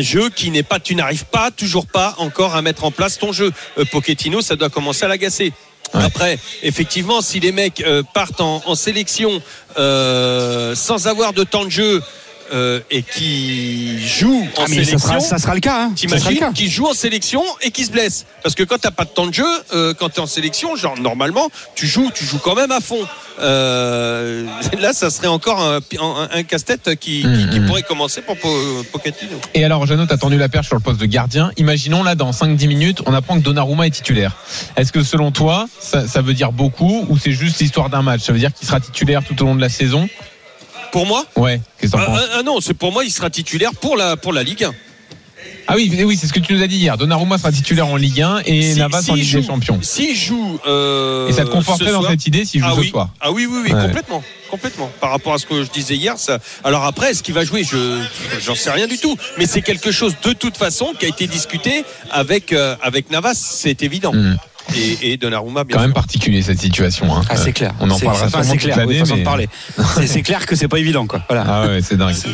jeu 0.00 0.30
qui 0.30 0.50
n'est 0.50 0.62
pas, 0.62 0.80
tu 0.80 0.94
n'arrives 0.94 1.26
pas, 1.26 1.50
toujours 1.50 1.86
pas 1.86 2.14
encore 2.18 2.54
à 2.54 2.62
mettre 2.62 2.84
en 2.84 2.90
place 2.90 3.18
ton 3.18 3.32
jeu. 3.32 3.52
Pochettino, 3.90 4.40
ça 4.40 4.56
doit 4.56 4.70
commencer 4.70 5.04
à 5.04 5.08
l'agacer. 5.08 5.52
Après, 5.92 6.38
effectivement, 6.62 7.20
si 7.20 7.40
les 7.40 7.52
mecs 7.52 7.80
euh, 7.80 8.02
partent 8.14 8.40
en, 8.40 8.62
en 8.66 8.74
sélection 8.74 9.42
euh, 9.78 10.74
sans 10.74 11.06
avoir 11.06 11.32
de 11.32 11.44
temps 11.44 11.64
de 11.64 11.70
jeu 11.70 12.02
euh, 12.52 12.80
et 12.90 13.02
qui 13.02 14.00
jouent 14.06 14.46
en 14.56 14.64
ah, 14.64 14.66
sélection, 14.66 14.98
ça 14.98 15.06
sera, 15.06 15.20
ça 15.20 15.38
sera, 15.38 15.54
le 15.54 15.60
cas. 15.60 15.84
Hein. 15.84 15.92
T'imagines 15.94 16.52
qui 16.54 16.68
jouent 16.68 16.88
en 16.88 16.94
sélection 16.94 17.42
et 17.62 17.70
qui 17.70 17.84
se 17.84 17.90
blessent 17.90 18.26
Parce 18.42 18.54
que 18.54 18.62
quand 18.62 18.78
t'as 18.78 18.90
pas 18.90 19.04
de 19.04 19.10
temps 19.10 19.26
de 19.26 19.34
jeu, 19.34 19.44
euh, 19.72 19.94
quand 19.94 20.08
t'es 20.08 20.20
en 20.20 20.26
sélection, 20.26 20.74
genre 20.76 20.98
normalement, 20.98 21.48
tu 21.74 21.86
joues, 21.86 22.10
tu 22.14 22.24
joues 22.24 22.40
quand 22.42 22.54
même 22.54 22.72
à 22.72 22.80
fond. 22.80 23.06
Euh, 23.40 24.44
là, 24.80 24.92
ça 24.92 25.10
serait 25.10 25.28
encore 25.28 25.60
un, 25.60 25.78
un, 25.78 26.28
un 26.32 26.42
casse-tête 26.42 26.96
qui, 26.98 27.24
mmh, 27.24 27.38
qui, 27.38 27.50
qui, 27.50 27.60
pourrait 27.60 27.82
commencer 27.82 28.20
pour 28.22 28.36
Pochettino. 28.36 29.36
Et 29.54 29.64
alors, 29.64 29.86
Jeannot, 29.86 30.06
t'as 30.06 30.16
tendu 30.16 30.36
la 30.36 30.48
perche 30.48 30.66
sur 30.66 30.76
le 30.76 30.82
poste 30.82 31.00
de 31.00 31.06
gardien. 31.06 31.52
Imaginons 31.56 32.02
là, 32.02 32.14
dans 32.14 32.32
5-10 32.32 32.66
minutes, 32.66 33.02
on 33.06 33.14
apprend 33.14 33.36
que 33.38 33.44
Donnarumma 33.44 33.86
est 33.86 33.90
titulaire. 33.90 34.36
Est-ce 34.76 34.92
que 34.92 35.02
selon 35.02 35.30
toi, 35.30 35.68
ça, 35.78 36.06
ça 36.06 36.20
veut 36.20 36.34
dire 36.34 36.52
beaucoup 36.52 37.06
ou 37.08 37.16
c'est 37.16 37.32
juste 37.32 37.60
l'histoire 37.60 37.90
d'un 37.90 38.02
match? 38.02 38.22
Ça 38.22 38.32
veut 38.32 38.38
dire 38.38 38.52
qu'il 38.52 38.66
sera 38.66 38.80
titulaire 38.80 39.22
tout 39.24 39.40
au 39.42 39.46
long 39.46 39.54
de 39.54 39.60
la 39.60 39.68
saison? 39.68 40.08
Pour 40.90 41.06
moi 41.06 41.24
Ouais, 41.36 41.60
qu'est-ce 41.80 41.96
ah, 41.96 42.04
penses 42.04 42.20
ah, 42.38 42.42
non, 42.42 42.60
c'est 42.60 42.74
pour 42.74 42.92
moi, 42.92 43.04
il 43.04 43.10
sera 43.10 43.30
titulaire 43.30 43.72
pour 43.74 43.96
la, 43.96 44.16
pour 44.16 44.32
la 44.32 44.42
Ligue 44.42 44.64
1. 44.64 44.74
Ah 45.66 45.74
oui, 45.76 46.02
oui, 46.04 46.16
c'est 46.20 46.26
ce 46.26 46.32
que 46.32 46.40
tu 46.40 46.52
nous 46.52 46.62
as 46.62 46.66
dit 46.66 46.78
hier. 46.78 46.96
Donnarumma 46.96 47.38
sera 47.38 47.52
titulaire 47.52 47.86
en 47.86 47.96
Ligue 47.96 48.22
1 48.22 48.40
et 48.44 48.72
si, 48.72 48.78
Navas 48.78 49.02
si 49.02 49.10
en 49.12 49.14
Ligue 49.14 49.24
joue, 49.24 49.40
des 49.40 49.46
Champions. 49.46 49.78
S'il 49.82 50.16
joue. 50.16 50.58
Euh, 50.66 51.28
et 51.28 51.32
ça 51.32 51.44
te 51.44 51.50
conforterait 51.50 51.92
dans 51.92 52.02
cette 52.02 52.26
idée 52.26 52.44
s'il 52.44 52.60
joue 52.60 52.66
ah 52.68 52.74
ce 52.74 52.80
oui. 52.80 52.90
soir 52.90 53.10
Ah 53.20 53.30
oui, 53.30 53.46
oui, 53.48 53.60
oui, 53.64 53.72
Ouais. 53.72 53.82
complètement. 53.86 54.22
Complètement. 54.50 54.90
Par 55.00 55.10
rapport 55.10 55.34
à 55.34 55.38
ce 55.38 55.46
que 55.46 55.62
je 55.62 55.70
disais 55.70 55.94
hier, 55.94 56.18
ça... 56.18 56.40
alors 56.64 56.84
après, 56.84 57.12
est-ce 57.12 57.22
qu'il 57.22 57.34
va 57.34 57.44
jouer? 57.44 57.62
Je 57.62 58.00
j'en 58.40 58.56
sais 58.56 58.72
rien 58.72 58.88
du 58.88 58.98
tout. 58.98 59.16
Mais 59.38 59.46
c'est 59.46 59.62
quelque 59.62 59.92
chose 59.92 60.16
de 60.24 60.32
toute 60.32 60.56
façon 60.56 60.92
qui 60.98 61.06
a 61.06 61.08
été 61.08 61.28
discuté 61.28 61.84
avec 62.10 62.52
euh, 62.52 62.74
avec 62.82 63.10
Navas, 63.10 63.34
c'est 63.34 63.84
évident. 63.84 64.12
Mm. 64.12 64.38
Et, 64.76 65.12
et 65.12 65.16
Donnarumma, 65.16 65.64
bien 65.64 65.76
Quand 65.76 65.82
même 65.82 65.92
particulier 65.92 66.42
cette 66.42 66.60
situation. 66.60 67.14
Hein. 67.14 67.22
Ah, 67.28 67.36
c'est 67.36 67.52
clair. 67.52 67.72
On 67.80 67.90
en 67.90 67.98
parlera 67.98 68.26
enfin, 68.26 68.42
c'est 68.42 68.52
toute 68.52 68.60
clair, 68.60 68.84
oui, 68.86 69.02
mais- 69.16 69.22
parler. 69.22 69.48
C'est- 69.96 70.06
C'est 70.06 70.22
clair 70.22 70.46
que 70.46 70.54
c'est 70.56 70.68
pas 70.68 70.78
évident, 70.78 71.06
quoi. 71.06 71.22
Voilà. 71.28 71.44
Ah 71.48 71.66
ouais, 71.66 71.80
c'est 71.82 71.96
dingue. 71.96 72.14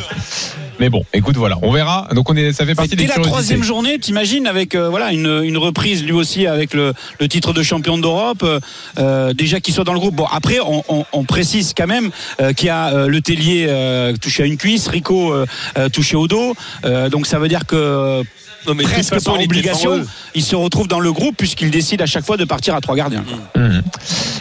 Mais 0.79 0.91
bon, 0.91 1.05
écoute, 1.15 1.37
voilà, 1.39 1.57
on 1.63 1.73
verra. 1.73 2.07
Donc 2.15 2.29
on 2.29 2.37
est, 2.37 2.53
ça 2.53 2.67
fait 2.67 2.75
partie 2.75 2.91
Dès 2.91 2.97
des 2.97 3.03
la 3.07 3.15
curiosités. 3.15 3.31
troisième 3.33 3.63
journée, 3.63 3.99
t'imagines 3.99 4.47
avec 4.47 4.75
euh, 4.75 4.91
voilà 4.91 5.11
une, 5.11 5.41
une 5.43 5.57
reprise 5.57 6.05
lui 6.05 6.13
aussi 6.13 6.47
avec 6.47 6.75
le, 6.75 6.93
le 7.19 7.29
titre 7.29 7.55
de 7.55 7.63
champion 7.63 7.97
d'Europe, 7.97 8.43
euh, 8.43 8.61
euh, 8.99 9.33
déjà 9.33 9.59
qu'il 9.61 9.73
soit 9.73 9.85
dans 9.85 9.95
le 9.95 9.99
groupe. 9.99 10.15
Bon 10.15 10.27
après, 10.31 10.59
on, 10.61 10.85
on, 10.91 11.07
on 11.15 11.25
précise 11.25 11.73
quand 11.75 11.87
même 11.87 12.11
euh, 12.43 12.53
qu'il 12.53 12.67
y 12.67 12.71
a 12.71 12.89
euh, 12.93 13.09
le 13.09 13.23
Tellier 13.23 13.65
euh, 13.71 14.13
touché 14.21 14.43
à 14.43 14.47
une 14.47 14.59
cuisse, 14.59 14.87
Rico 14.89 15.33
euh, 15.33 15.47
euh, 15.79 15.89
touché 15.89 16.15
au 16.15 16.29
dos. 16.29 16.55
Euh, 16.85 17.09
donc 17.09 17.27
ça 17.27 17.39
veut 17.39 17.49
dire 17.49 17.65
que 17.65 18.23
Non, 18.67 18.75
mais 18.75 18.85
presque 18.85 19.15
façon, 19.15 19.33
par 19.33 19.41
obligation, 19.43 20.05
il 20.35 20.43
se 20.43 20.57
retrouve 20.57 20.89
dans 20.89 21.01
le 21.01 21.13
groupe 21.13 21.37
puisqu'il 21.37 21.71
décide 21.71 22.03
à 22.03 22.07
chaque 22.07 22.25
fois 22.25 22.37
de 22.37 22.45
partir 22.45 22.75
à 22.75 22.81
trois 22.81 22.97
gardiens. 22.97 23.25
quoi. 23.27 23.63
Mhm. 23.63 23.83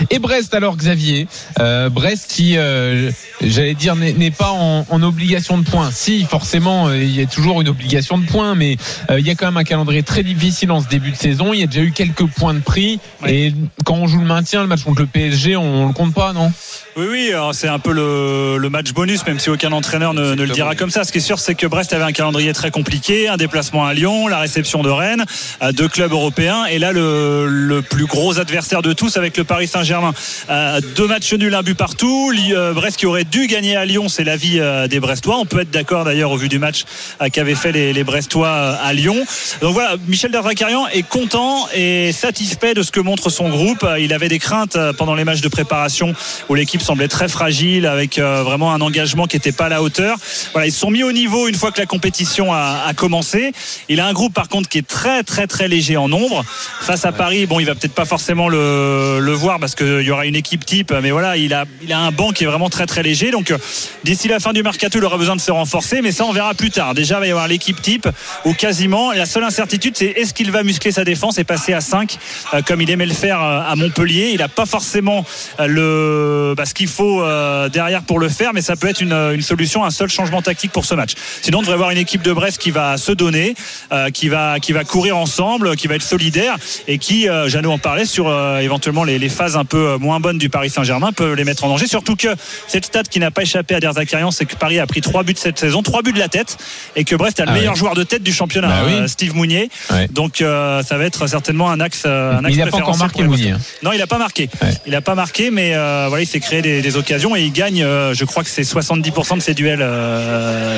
Et 0.09 0.19
Brest 0.19 0.53
alors 0.53 0.75
Xavier, 0.77 1.27
euh, 1.59 1.89
Brest 1.89 2.31
qui, 2.31 2.57
euh, 2.57 3.11
j'allais 3.41 3.73
dire, 3.73 3.95
n'est 3.95 4.31
pas 4.31 4.51
en, 4.51 4.85
en 4.89 5.03
obligation 5.03 5.57
de 5.57 5.63
points. 5.63 5.89
Si 5.91 6.23
forcément, 6.25 6.87
euh, 6.87 6.97
il 6.97 7.15
y 7.15 7.21
a 7.21 7.25
toujours 7.25 7.61
une 7.61 7.69
obligation 7.69 8.17
de 8.17 8.25
points, 8.25 8.55
mais 8.55 8.77
euh, 9.09 9.19
il 9.19 9.25
y 9.25 9.29
a 9.29 9.35
quand 9.35 9.45
même 9.45 9.57
un 9.57 9.63
calendrier 9.63 10.03
très 10.03 10.23
difficile 10.23 10.71
en 10.71 10.81
ce 10.81 10.87
début 10.87 11.11
de 11.11 11.15
saison. 11.17 11.53
Il 11.53 11.59
y 11.59 11.63
a 11.63 11.67
déjà 11.67 11.81
eu 11.81 11.91
quelques 11.91 12.25
points 12.27 12.53
de 12.53 12.59
prix. 12.59 12.99
Et 13.27 13.53
quand 13.83 13.95
on 13.95 14.07
joue 14.07 14.19
le 14.19 14.25
maintien, 14.27 14.61
le 14.61 14.67
match 14.67 14.83
contre 14.83 15.01
le 15.01 15.07
PSG, 15.07 15.55
on, 15.55 15.83
on 15.83 15.87
le 15.87 15.93
compte 15.93 16.13
pas, 16.13 16.33
non? 16.33 16.51
Oui, 16.97 17.05
oui, 17.09 17.31
c'est 17.51 17.67
un 17.67 17.79
peu 17.79 17.91
le, 17.91 18.57
le 18.57 18.69
match 18.69 18.93
bonus, 18.93 19.25
même 19.25 19.37
si 19.39 19.49
aucun 19.49 19.71
entraîneur 19.73 20.13
ne, 20.13 20.33
ne 20.33 20.43
le 20.43 20.53
dira 20.53 20.75
comme 20.75 20.91
ça. 20.91 21.03
Ce 21.03 21.11
qui 21.11 21.17
est 21.17 21.21
sûr, 21.21 21.39
c'est 21.39 21.55
que 21.55 21.67
Brest 21.67 21.91
avait 21.91 22.03
un 22.05 22.13
calendrier 22.13 22.53
très 22.53 22.71
compliqué, 22.71 23.27
un 23.27 23.35
déplacement 23.37 23.85
à 23.85 23.93
Lyon, 23.93 24.14
la 24.29 24.39
réception 24.39 24.81
de 24.81 24.89
Rennes, 24.89 25.25
euh, 25.61 25.71
deux 25.71 25.87
clubs 25.87 26.11
européens, 26.11 26.65
et 26.65 26.79
là 26.79 26.91
le, 26.91 27.81
plus 27.89 28.05
gros 28.05 28.39
adversaire 28.39 28.81
de 28.81 28.93
tous 28.93 29.17
avec 29.17 29.37
le 29.37 29.43
Paris 29.43 29.67
Saint-Germain. 29.67 30.13
Euh, 30.49 30.79
deux 30.95 31.07
matchs 31.07 31.33
nuls, 31.33 31.53
un 31.53 31.61
but 31.61 31.75
partout. 31.75 32.31
Euh, 32.51 32.73
Brest 32.73 32.97
qui 32.97 33.05
aurait 33.05 33.25
dû 33.25 33.47
gagner 33.47 33.75
à 33.75 33.85
Lyon, 33.85 34.07
c'est 34.07 34.23
l'avis 34.23 34.59
des 34.89 34.99
Brestois. 34.99 35.37
On 35.37 35.45
peut 35.45 35.61
être 35.61 35.71
d'accord 35.71 36.05
d'ailleurs 36.05 36.31
au 36.31 36.37
vu 36.37 36.49
du 36.49 36.59
match 36.59 36.83
qu'avaient 37.31 37.55
fait 37.55 37.71
les, 37.71 38.03
Brestois 38.03 38.49
à 38.49 38.93
Lyon. 38.93 39.17
Donc 39.61 39.73
voilà, 39.73 39.95
Michel 40.07 40.31
Dervacarian 40.31 40.87
est 40.87 41.07
content 41.07 41.67
et 41.73 42.11
satisfait 42.11 42.73
de 42.73 42.83
ce 42.83 42.91
que 42.91 42.99
montre 42.99 43.29
son 43.29 43.49
groupe. 43.49 43.85
Il 43.99 44.13
avait 44.13 44.29
des 44.29 44.39
craintes 44.39 44.77
pendant 44.97 45.15
les 45.15 45.23
matchs 45.23 45.41
de 45.41 45.47
préparation 45.47 46.13
où 46.49 46.55
l'équipe 46.55 46.81
semblait 46.81 47.07
très 47.07 47.27
fragile 47.27 47.85
avec 47.87 48.19
vraiment 48.19 48.73
un 48.73 48.81
engagement 48.81 49.25
qui 49.25 49.35
n'était 49.35 49.51
pas 49.51 49.65
à 49.65 49.69
la 49.69 49.81
hauteur. 49.81 50.17
Voilà, 50.53 50.67
ils 50.67 50.71
se 50.71 50.79
sont 50.79 50.91
mis 50.91 51.03
au 51.03 51.11
niveau 51.11 51.47
une 51.47 51.55
fois 51.55 51.71
que 51.71 51.79
la 51.79 51.85
compétition 51.85 52.53
a, 52.53 52.83
a 52.85 52.93
commencé. 52.93 53.51
Il 53.89 53.99
a 53.99 54.04
un 54.05 54.13
groupe 54.13 54.33
par 54.33 54.47
contre 54.47 54.69
qui 54.69 54.77
est 54.77 54.87
très 54.87 55.23
très 55.23 55.47
très 55.47 55.67
léger 55.67 55.97
en 55.97 56.07
nombre. 56.07 56.43
Face 56.81 57.05
à 57.05 57.11
Paris, 57.11 57.45
bon, 57.45 57.59
il 57.59 57.65
va 57.65 57.75
peut-être 57.75 57.93
pas 57.93 58.05
forcément 58.05 58.47
le, 58.49 59.19
le 59.19 59.31
voir 59.31 59.59
parce 59.59 59.75
qu'il 59.75 60.01
y 60.01 60.11
aura 60.11 60.25
une 60.25 60.35
équipe 60.35 60.65
type, 60.65 60.93
mais 61.01 61.11
voilà, 61.11 61.37
il 61.37 61.53
a, 61.53 61.65
il 61.81 61.91
a 61.91 61.99
un 61.99 62.11
banc 62.11 62.31
qui 62.31 62.43
est 62.43 62.47
vraiment 62.47 62.69
très 62.69 62.85
très 62.85 63.03
léger. 63.03 63.31
Donc 63.31 63.51
euh, 63.51 63.57
d'ici 64.03 64.27
la 64.27 64.39
fin 64.39 64.53
du 64.53 64.63
mercato, 64.63 64.99
il 64.99 65.05
aura 65.05 65.17
besoin 65.17 65.35
de 65.35 65.41
se 65.41 65.51
renforcer, 65.51 66.01
mais 66.01 66.11
ça 66.11 66.25
on 66.25 66.31
verra 66.31 66.53
plus 66.53 66.71
tard. 66.71 66.93
Déjà, 66.93 67.15
il 67.15 67.19
va 67.19 67.27
y 67.27 67.31
avoir 67.31 67.47
l'équipe 67.47 67.81
type 67.81 68.07
ou 68.45 68.53
quasiment. 68.53 69.11
La 69.11 69.25
seule 69.25 69.43
incertitude, 69.43 69.95
c'est 69.97 70.05
est-ce 70.05 70.33
qu'il 70.33 70.51
va 70.51 70.63
muscler 70.63 70.91
sa 70.91 71.03
défense 71.03 71.37
et 71.37 71.43
passer 71.43 71.73
à 71.73 71.81
5 71.81 72.17
euh, 72.53 72.61
comme 72.61 72.81
il 72.81 72.89
aimait 72.89 73.05
le 73.05 73.13
faire 73.13 73.41
euh, 73.41 73.61
à 73.65 73.75
Montpellier. 73.75 74.31
Il 74.33 74.39
n'a 74.39 74.47
pas 74.47 74.65
forcément 74.65 75.25
le, 75.59 76.53
bah, 76.55 76.65
ce 76.65 76.73
qu'il 76.73 76.87
faut 76.87 77.23
derrière 77.69 78.03
pour 78.03 78.19
le 78.19 78.29
faire, 78.29 78.53
mais 78.53 78.61
ça 78.61 78.75
peut 78.75 78.87
être 78.87 79.01
une, 79.01 79.13
une 79.13 79.41
solution, 79.41 79.83
un 79.83 79.89
seul 79.89 80.09
changement 80.09 80.41
tactique 80.41 80.71
pour 80.71 80.85
ce 80.85 80.95
match. 80.95 81.13
Sinon, 81.41 81.59
on 81.59 81.61
devrait 81.61 81.73
avoir 81.73 81.91
une 81.91 81.97
équipe 81.97 82.21
de 82.21 82.33
Brest 82.33 82.57
qui 82.57 82.71
va 82.71 82.97
se 82.97 83.11
donner, 83.11 83.55
euh, 83.91 84.09
qui 84.09 84.29
va 84.29 84.59
qui 84.59 84.71
va 84.73 84.83
courir 84.83 85.17
ensemble, 85.17 85.75
qui 85.75 85.87
va 85.87 85.95
être 85.95 86.03
solidaire 86.03 86.55
et 86.87 86.97
qui, 86.97 87.27
euh, 87.29 87.47
Jeannot 87.49 87.71
en 87.71 87.77
parlait 87.77 88.05
sur 88.05 88.27
euh, 88.27 88.59
éventuellement 88.59 89.03
les, 89.03 89.19
les 89.19 89.29
phases 89.29 89.55
un 89.57 89.65
peu 89.65 89.89
euh, 89.89 89.97
moins 89.97 90.19
bonne 90.19 90.37
du 90.37 90.49
Paris 90.49 90.69
Saint-Germain 90.69 91.11
peut 91.11 91.33
les 91.33 91.43
mettre 91.43 91.63
en 91.63 91.69
danger. 91.69 91.87
Surtout 91.87 92.15
que 92.15 92.29
cette 92.67 92.85
stat 92.85 93.03
qui 93.03 93.19
n'a 93.19 93.31
pas 93.31 93.41
échappé 93.43 93.75
à 93.75 93.79
Der 93.79 93.93
Zakarian, 93.93 94.31
c'est 94.31 94.45
que 94.45 94.55
Paris 94.55 94.79
a 94.79 94.87
pris 94.87 95.01
trois 95.01 95.23
buts 95.23 95.33
cette 95.37 95.59
saison, 95.59 95.81
trois 95.83 96.01
buts 96.01 96.13
de 96.13 96.19
la 96.19 96.27
tête, 96.27 96.57
et 96.95 97.03
que 97.03 97.15
Brest 97.15 97.39
a 97.39 97.45
le 97.45 97.51
Ah 97.51 97.53
meilleur 97.53 97.75
joueur 97.75 97.95
de 97.95 98.03
tête 98.03 98.23
du 98.23 98.33
championnat, 98.33 98.67
Bah 98.67 98.83
oui. 98.87 99.09
Steve 99.09 99.35
Mounier. 99.35 99.69
Ouais. 99.91 100.07
Donc 100.11 100.37
ça 100.37 100.97
va 100.97 101.03
être 101.05 101.27
certainement 101.27 101.69
un 101.69 101.79
axe. 101.79 102.05
un 102.05 102.43
axe 102.43 102.53
il 102.55 102.59
n'a 102.59 102.67
pas 102.67 102.77
encore 102.77 102.97
marqué 102.97 103.23
Mounier. 103.23 103.51
hein. 103.51 103.59
Non, 103.83 103.91
il 103.93 103.99
n'a 103.99 104.07
pas 104.07 104.17
marqué. 104.17 104.49
Il 104.85 104.91
n'a 104.91 105.01
pas 105.01 105.15
marqué, 105.15 105.51
mais 105.51 105.71
voilà, 105.73 106.21
il 106.21 106.27
s'est 106.27 106.39
créé 106.39 106.61
des, 106.61 106.81
des 106.81 106.97
occasions 106.97 107.35
et 107.35 107.41
il 107.43 107.51
gagne. 107.51 107.79
je 107.81 108.25
crois 108.25 108.43
que 108.43 108.49
c'est 108.49 108.63
70% 108.63 109.37
de 109.37 109.41
ses 109.41 109.53
duels 109.53 109.81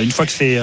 une 0.03 0.11
fois 0.11 0.25
que 0.25 0.31
c'est 0.31 0.57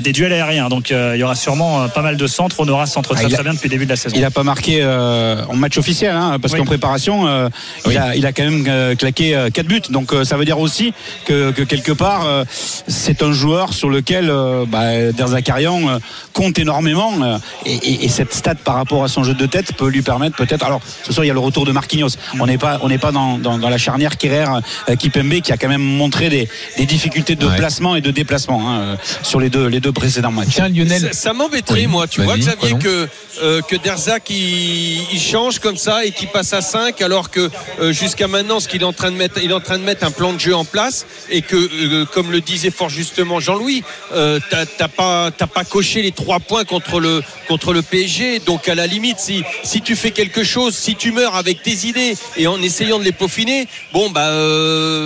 des 0.00 0.12
duels 0.12 0.32
aériens. 0.32 0.68
Donc 0.68 0.90
il 0.90 1.16
y 1.16 1.22
aura 1.22 1.31
sûrement 1.34 1.82
euh, 1.82 1.88
pas 1.88 2.02
mal 2.02 2.16
de 2.16 2.26
centres. 2.26 2.60
Honora 2.60 2.86
centre 2.86 3.10
Ah, 3.14 3.20
très 3.20 3.28
très 3.28 3.42
bien 3.42 3.54
depuis 3.54 3.68
le 3.68 3.70
début 3.74 3.84
de 3.84 3.90
la 3.90 3.96
saison. 3.96 4.14
Il 4.16 4.22
n'a 4.22 4.30
pas 4.30 4.42
marqué 4.42 4.78
euh, 4.82 5.44
en 5.48 5.56
match 5.56 5.78
officiel, 5.78 6.14
hein, 6.14 6.38
parce 6.40 6.54
Oui. 6.54 6.60
qu'en 6.60 6.64
préparation, 6.66 7.26
euh, 7.26 7.48
il, 7.88 7.96
a, 7.98 8.14
il 8.16 8.26
a 8.26 8.32
quand 8.32 8.44
même 8.44 8.64
euh, 8.68 8.94
claqué 8.94 9.48
4 9.52 9.66
buts. 9.66 9.80
Donc 9.90 10.12
euh, 10.12 10.24
ça 10.24 10.36
veut 10.36 10.44
dire 10.44 10.58
aussi 10.58 10.92
que, 11.24 11.50
que 11.50 11.62
quelque 11.62 11.92
part, 11.92 12.26
euh, 12.26 12.44
c'est 12.88 13.22
un 13.22 13.32
joueur 13.32 13.72
sur 13.74 13.88
lequel 13.90 14.28
euh, 14.30 14.64
bah, 14.66 15.12
Der 15.12 15.28
Zakarian 15.28 15.88
euh, 15.88 15.98
compte 16.32 16.58
énormément. 16.58 17.12
euh, 17.22 17.38
et, 17.66 17.74
et- 17.74 18.04
et 18.04 18.08
cette 18.08 18.32
stat 18.34 18.54
par 18.56 18.74
rapport 18.74 19.04
à 19.04 19.08
son 19.08 19.22
jeu 19.24 19.34
de 19.34 19.46
tête 19.46 19.72
peut 19.74 19.88
lui 19.88 20.02
permettre 20.02 20.36
peut-être. 20.36 20.64
Alors 20.64 20.80
ce 21.04 21.12
soir, 21.12 21.24
il 21.24 21.28
y 21.28 21.30
a 21.30 21.34
le 21.34 21.40
retour 21.40 21.64
de 21.64 21.72
Marquinhos. 21.72 22.08
On 22.40 22.46
n'est 22.46 22.58
pas, 22.58 22.78
on 22.82 22.88
n'est 22.88 22.98
pas 22.98 23.12
dans, 23.12 23.38
dans, 23.38 23.58
dans 23.58 23.68
la 23.68 23.78
charnière 23.78 24.16
Kerrer 24.16 24.46
euh, 24.88 24.96
Kipembe 24.96 25.40
qui 25.40 25.52
a 25.52 25.56
quand 25.56 25.68
même 25.68 25.82
montré 25.82 26.28
des, 26.28 26.48
des 26.76 26.86
difficultés 26.86 27.36
de 27.36 27.46
Ouais. 27.46 27.56
placement 27.56 27.96
et 27.96 28.00
de 28.00 28.10
déplacement 28.10 28.62
hein, 28.72 28.96
sur 29.22 29.38
les 29.40 29.50
deux, 29.50 29.66
les 29.66 29.80
deux 29.80 29.92
précédents 29.92 30.30
matchs. 30.30 30.48
Tiens, 30.54 30.68
Lionel. 30.68 31.10
Ça, 31.22 31.32
m'embêterait, 31.34 31.82
Oui, 31.82 31.86
moi. 31.86 32.08
Tu 32.08 32.20
vois, 32.20 32.36
Xavier, 32.36 32.76
que, 32.80 33.08
euh, 33.40 33.62
que 33.62 33.76
Derzac 33.76 34.28
il, 34.28 35.06
il 35.12 35.20
change 35.20 35.60
comme 35.60 35.76
ça 35.76 36.04
et 36.04 36.10
qu'il 36.10 36.26
passe 36.26 36.52
à 36.52 36.60
5, 36.60 37.00
alors 37.00 37.30
que 37.30 37.48
euh, 37.80 37.92
jusqu'à 37.92 38.26
maintenant, 38.26 38.58
ce 38.58 38.66
qu'il 38.66 38.82
est 38.82 38.84
en 38.84 38.92
train 38.92 39.12
de 39.12 39.16
mettre, 39.16 39.38
il 39.40 39.52
est 39.52 39.54
en 39.54 39.60
train 39.60 39.78
de 39.78 39.84
mettre 39.84 40.04
un 40.04 40.10
plan 40.10 40.32
de 40.32 40.40
jeu 40.40 40.52
en 40.52 40.64
place 40.64 41.06
et 41.30 41.42
que, 41.42 41.54
euh, 41.54 42.06
comme 42.06 42.32
le 42.32 42.40
disait 42.40 42.72
fort 42.72 42.88
justement 42.88 43.38
Jean-Louis, 43.38 43.84
t'as 44.10 44.88
pas, 44.88 45.30
t'as 45.30 45.46
pas 45.46 45.64
coché 45.64 46.02
les 46.02 46.10
trois 46.10 46.40
points 46.40 46.64
contre 46.64 46.98
le, 46.98 47.22
contre 47.46 47.72
le 47.72 47.82
PSG. 47.82 48.40
Donc, 48.40 48.68
à 48.68 48.74
la 48.74 48.88
limite, 48.88 49.20
si, 49.20 49.44
si 49.62 49.80
tu 49.80 49.94
fais 49.94 50.10
quelque 50.10 50.42
chose, 50.42 50.74
si 50.74 50.96
tu 50.96 51.12
meurs 51.12 51.36
avec 51.36 51.62
tes 51.62 51.86
idées 51.86 52.16
et 52.36 52.48
en 52.48 52.60
essayant 52.60 52.98
de 52.98 53.04
les 53.04 53.12
peaufiner, 53.12 53.68
bon, 53.92 54.10
bah, 54.10 54.32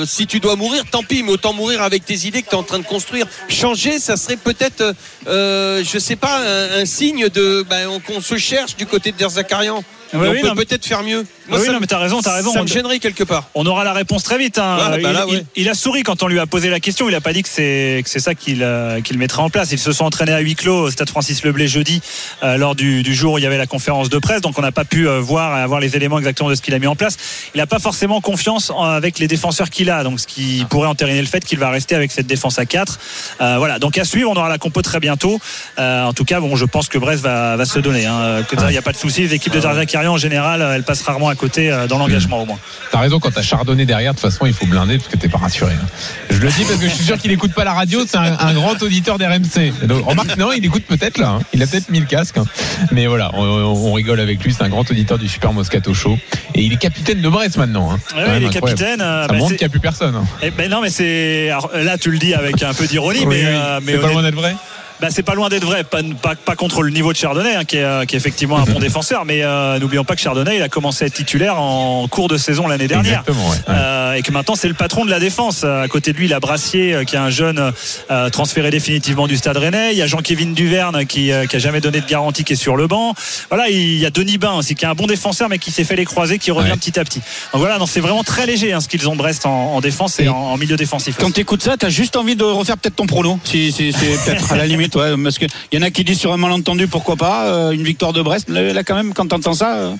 si 0.07 0.27
tu 0.27 0.41
dois 0.41 0.57
mourir, 0.57 0.85
tant 0.91 1.03
pis, 1.03 1.23
mais 1.23 1.33
autant 1.33 1.53
mourir 1.53 1.83
avec 1.83 2.07
tes 2.07 2.27
idées 2.27 2.41
que 2.41 2.49
tu 2.49 2.57
es 2.57 2.59
en 2.59 2.63
train 2.63 2.79
de 2.79 2.87
construire. 2.87 3.27
Changer, 3.51 3.99
ça 3.99 4.17
serait 4.17 4.39
peut-être, 4.39 4.95
je 5.27 5.99
sais 5.99 6.06
pas, 6.15 6.39
un, 6.39 6.85
signe 6.85 7.29
de, 7.29 7.67
on- 7.89 7.99
qu'on 7.99 8.21
se 8.21 8.37
cherche 8.37 8.77
du 8.77 8.87
côté 8.87 9.11
de 9.11 9.17
Der 9.17 9.31
Zakarian. 9.31 9.83
On 10.13 10.19
oui, 10.21 10.41
peut 10.41 10.55
peut-être 10.55 10.85
faire 10.87 11.03
mieux. 11.03 11.27
Oui, 11.51 11.59
ça 11.65 11.73
non, 11.73 11.79
mais 11.81 11.87
t'as 11.87 11.99
raison, 11.99 12.21
t'as 12.23 12.35
raison. 12.35 12.53
Ça 12.53 12.63
me 12.63 12.67
gênerait 12.67 12.99
quelque 12.99 13.25
part. 13.25 13.49
On 13.55 13.67
aura 13.67 13.85
la 13.85 13.93
réponse 13.93 14.23
très 14.25 14.39
vite. 14.39 14.59
hein. 14.59 14.77
Bah 14.79 14.97
il, 14.99 15.03
là, 15.03 15.25
il- 15.29 15.35
ouais. 15.37 15.45
il 15.57 15.69
a 15.69 15.75
souri 15.75 16.03
quand 16.03 16.23
on 16.23 16.29
lui 16.29 16.39
a 16.41 16.47
posé 16.47 16.71
la 16.71 16.81
question. 16.81 17.09
Il 17.09 17.15
a 17.15 17.21
pas 17.21 17.33
dit 17.33 17.43
que 17.43 17.49
c'est 17.49 18.01
que 18.05 18.11
c'est 18.11 18.19
ça 18.21 18.35
qu'il 18.35 18.63
euh, 18.63 19.01
qu'il 19.01 19.19
mettrait 19.19 19.43
en 19.43 19.51
place. 19.51 19.73
Ils 19.73 19.79
se 19.79 19.93
sont 19.93 20.05
entraînés 20.05 20.33
à 20.33 20.39
huis 20.41 20.55
clos 20.55 20.83
au 20.87 20.91
Stade 20.91 21.09
Francis 21.11 21.43
Leblay 21.45 21.67
jeudi 21.69 22.01
euh, 22.43 22.57
lors 22.57 22.75
du, 22.75 23.03
du 23.03 23.15
jour 23.15 23.35
où 23.35 23.39
il 23.39 23.45
y 23.45 23.47
avait 23.47 23.59
la 23.59 23.67
conférence 23.67 24.09
de 24.09 24.19
presse. 24.19 24.41
Donc 24.41 24.59
on 24.59 24.63
n'a 24.63 24.73
pas 24.73 24.85
pu 24.85 25.09
euh, 25.09 25.21
voir 25.21 25.57
et 25.59 25.61
avoir 25.63 25.81
les 25.81 25.95
éléments 25.97 26.19
exactement 26.19 26.51
de 26.51 26.55
ce 26.55 26.63
qu'il 26.63 26.75
a 26.75 26.79
mis 26.79 26.87
en 26.87 26.97
place. 26.97 27.17
Il 27.55 27.59
n'a 27.59 27.67
pas 27.67 27.79
forcément 27.79 28.21
confiance 28.21 28.71
en- 28.71 28.83
avec 28.85 29.19
les 29.19 29.29
défenseurs 29.29 29.71
qu'il 29.71 29.91
a. 29.91 30.03
Donc 30.05 30.21
ce 30.21 30.27
qui 30.27 30.65
pourrait 30.71 30.89
entériner 30.89 31.21
le 31.21 31.27
fait 31.29 31.45
qu'il 31.45 31.59
va 31.59 31.71
rester 31.71 31.95
avec 31.95 32.11
cette 32.13 32.27
défense 32.27 32.59
à 32.59 32.67
4 32.67 32.99
Euh, 33.41 33.57
voilà. 33.59 33.79
Donc 33.79 33.99
à 33.99 34.05
suivre. 34.05 34.31
On 34.31 34.35
aura 34.37 34.49
la 34.49 34.59
compo 34.59 34.83
très 34.83 35.01
bientôt. 35.01 35.39
En 35.79 36.13
tout 36.13 36.25
cas, 36.25 36.41
bon, 36.41 36.57
je 36.57 36.65
pense 36.65 36.89
que 36.89 36.99
Brest 36.99 37.23
va, 37.23 37.57
va 37.57 37.65
se 37.65 37.79
donner. 37.79 38.07
Hein. 38.07 38.43
Que 38.49 38.57
ça, 38.59 38.69
il 38.69 38.73
n'y 38.73 38.79
a 38.79 38.83
pas 38.83 38.93
de 38.93 38.97
souci. 38.97 39.23
Les 39.23 39.35
équipes 39.35 39.53
de 39.53 39.61
En 39.97 40.17
général, 40.19 40.61
elles 40.75 40.83
passent 40.83 41.03
rarement 41.03 41.29
à 41.29 41.35
côté 41.35 41.71
euh, 41.73 41.87
dans 41.87 41.99
l'engagement 41.99 42.43
au 42.43 42.47
moins. 42.47 42.59
T'as 42.93 42.99
raison, 43.01 43.19
quand 43.19 43.31
t'as 43.33 43.43
chardonné 43.43 43.87
derrière, 43.87 44.13
de 44.15 44.21
toute 44.21 44.31
façon, 44.31 44.45
il 44.47 44.53
faut 44.53 44.67
blinder 44.67 44.99
parce 44.99 45.09
que 45.09 45.17
t'es 45.17 45.29
pas 45.29 45.39
rassuré. 45.39 45.73
hein. 45.73 45.87
Je 46.31 46.37
le 46.39 46.49
dis 46.49 46.65
parce 46.65 46.79
que 46.79 46.89
je 46.89 46.95
suis 46.95 47.05
sûr 47.05 47.17
qu'il 47.19 47.31
écoute 47.33 47.53
pas 47.55 47.65
la 47.65 47.73
radio, 47.73 48.01
c'est 48.07 48.17
un, 48.19 48.37
un 48.39 48.53
grand 48.55 48.81
auditeur 48.83 49.17
d'RMC. 49.19 49.73
Donc, 49.87 50.07
Remarque, 50.07 50.37
non, 50.37 50.53
il 50.53 50.65
écoute 50.65 50.85
peut-être 50.87 51.19
là, 51.19 51.31
hein. 51.31 51.39
il 51.55 51.63
a 51.63 51.67
peut-être 51.67 51.89
mis 51.91 52.01
le 52.01 52.07
casque. 52.07 52.37
hein. 52.39 52.45
Mais 52.93 53.07
voilà, 53.07 53.31
on, 53.35 53.41
on 53.43 53.93
rigole 53.93 54.21
avec 54.21 54.43
lui, 54.45 54.53
c'est 54.53 54.63
un 54.63 54.69
grand 54.69 54.89
auditeur 54.91 55.19
du 55.19 55.29
Super 55.29 55.53
Moscato 55.53 55.95
Show. 55.95 56.19
Et 56.55 56.63
il 56.63 56.73
est 56.73 56.77
capitaine 56.77 57.21
de 57.23 57.29
Brest 57.29 57.57
maintenant. 57.57 57.91
hein. 57.93 57.99
Ouais, 58.17 58.23
il 58.39 58.45
est 58.45 58.47
incroyable. 58.49 58.53
capitaine. 58.81 59.01
euh, 59.01 59.23
Ça 59.23 59.29
bah, 59.29 59.35
montre 59.39 59.51
qu'il 59.57 59.61
n'y 59.61 59.65
a 59.65 59.69
plus 59.71 59.81
personne. 59.81 60.15
hein. 60.15 60.25
Eh 60.43 60.51
ben 60.51 60.71
non, 60.71 60.81
mais 60.83 60.91
c'est 60.91 61.51
là 61.75 61.97
tu 61.99 62.11
le 62.11 62.19
dis 62.19 62.35
avec 62.35 62.63
un 62.63 62.75
peu 62.75 62.87
d'ironie, 62.87 63.21
Oui, 63.21 63.27
mais, 63.29 63.43
oui. 63.45 63.51
euh, 63.55 63.81
mais 63.83 63.93
c'est 63.93 63.99
pas 63.99 64.05
honnête- 64.05 64.13
loin 64.15 64.23
d'être 64.23 64.35
vrai. 64.35 64.57
Bah, 65.01 65.09
c'est 65.11 65.23
pas 65.23 65.35
loin 65.35 65.49
d'être 65.49 65.65
vrai, 65.65 65.85
pas, 65.85 66.01
pas, 66.23 66.35
pas 66.35 66.55
contre 66.57 66.83
le 66.83 66.91
niveau 66.91 67.13
de 67.13 67.17
Chardonnay, 67.19 67.55
hein, 67.55 67.65
qui, 67.65 67.77
est, 67.77 67.83
euh, 67.85 68.05
qui 68.05 68.15
est 68.15 68.19
effectivement 68.19 68.59
un 68.59 68.65
bon 68.65 68.79
défenseur, 68.79 69.25
mais 69.25 69.43
euh, 69.43 69.79
n'oublions 69.79 70.05
pas 70.05 70.15
que 70.15 70.21
Chardonnay, 70.23 70.57
il 70.57 70.63
a 70.63 70.69
commencé 70.69 71.05
à 71.05 71.07
être 71.09 71.15
titulaire 71.15 71.61
en 71.61 72.07
cours 72.09 72.29
de 72.29 72.37
saison 72.37 72.67
l'année 72.67 72.89
dernière. 72.89 73.21
Exactement, 73.21 73.49
ouais. 73.51 73.57
Ouais. 73.57 73.75
Euh, 73.75 74.13
et 74.15 74.23
que 74.23 74.33
maintenant 74.33 74.55
c'est 74.55 74.69
le 74.69 74.75
patron 74.75 75.05
de 75.05 75.11
la 75.11 75.21
défense. 75.21 75.65
À 75.65 75.89
côté 75.89 76.13
de 76.13 76.19
lui, 76.19 76.27
il 76.27 76.35
a 76.35 76.41
Brassier, 76.41 77.05
qui 77.07 77.17
est 77.17 77.19
un 77.19 77.31
jeune 77.31 77.73
euh, 78.11 78.31
transféré 78.31 78.71
définitivement 78.71 79.27
du 79.27 79.37
Stade 79.37 79.57
Rennais. 79.57 79.93
Il 79.93 79.99
y 79.99 80.03
a 80.03 80.07
Jean-Kévin 80.07 80.53
Duverne 80.53 81.05
qui, 81.07 81.31
qui 81.49 81.57
a 81.57 81.59
jamais 81.59 81.81
donné 81.81 82.01
de 82.01 82.07
garantie, 82.07 82.45
qui 82.45 82.53
est 82.55 82.57
sur 82.57 82.77
le 82.77 82.87
banc. 82.87 83.15
Voilà, 83.49 83.69
il 83.69 83.99
y 83.99 84.07
a 84.07 84.11
Denis 84.11 84.39
Bain 84.39 84.53
aussi, 84.55 84.75
qui 84.75 84.85
est 84.85 84.89
un 84.89 84.95
bon 84.95 85.07
défenseur, 85.07 85.49
mais 85.49 85.59
qui 85.59 85.71
s'est 85.71 85.85
fait 85.85 85.97
les 85.97 86.05
croiser, 86.05 86.39
qui 86.39 86.51
revient 86.51 86.67
Ouais. 86.67 86.77
petit 86.77 86.99
à 86.99 87.05
petit. 87.05 87.21
Donc 87.53 87.61
voilà, 87.61 87.79
non, 87.79 87.87
c'est 87.87 88.01
vraiment 88.01 88.25
très 88.25 88.45
léger 88.47 88.73
hein, 88.73 88.81
ce 88.81 88.89
qu'ils 88.89 89.09
ont 89.09 89.15
Brest 89.15 89.47
en, 89.47 89.75
en 89.77 89.81
défense 89.81 90.19
et, 90.19 90.25
Et 90.25 90.29
en, 90.29 90.37
en 90.37 90.57
milieu 90.57 90.77
défensif. 90.77 91.17
Quand 91.19 91.31
tu 91.31 91.41
écoutes 91.41 91.63
ça, 91.63 91.77
tu 91.77 91.87
as 91.87 91.91
juste 91.91 92.17
envie 92.17 92.35
de 92.37 92.43
refaire 92.45 92.77
peut-être 92.77 92.97
ton 92.97 93.07
prono. 93.07 93.39
Si, 93.45 93.71
si, 93.73 93.93
peut-être 93.93 94.53
à 94.53 94.57
la 94.57 94.67
limite, 94.67 94.86
parce 94.93 95.39
qu'il 95.39 95.49
y 95.73 95.79
en 95.79 95.83
a 95.83 95.91
qui 95.91 96.05
disent 96.05 96.21
sur 96.21 96.33
un 96.33 96.37
malentendu, 96.37 96.87
pourquoi 96.87 97.17
pas, 97.17 97.47
euh, 97.47 97.71
une 97.71 97.83
victoire 97.83 98.13
de 98.13 98.23
Brest. 98.23 98.49
Là, 98.49 98.73
là, 98.73 98.85
quand 98.85 98.95
même, 98.95 99.13
quand 99.15 99.27
tu 99.27 99.35
entends 99.35 99.55
ça, 99.55 99.75
euh. 99.77 99.95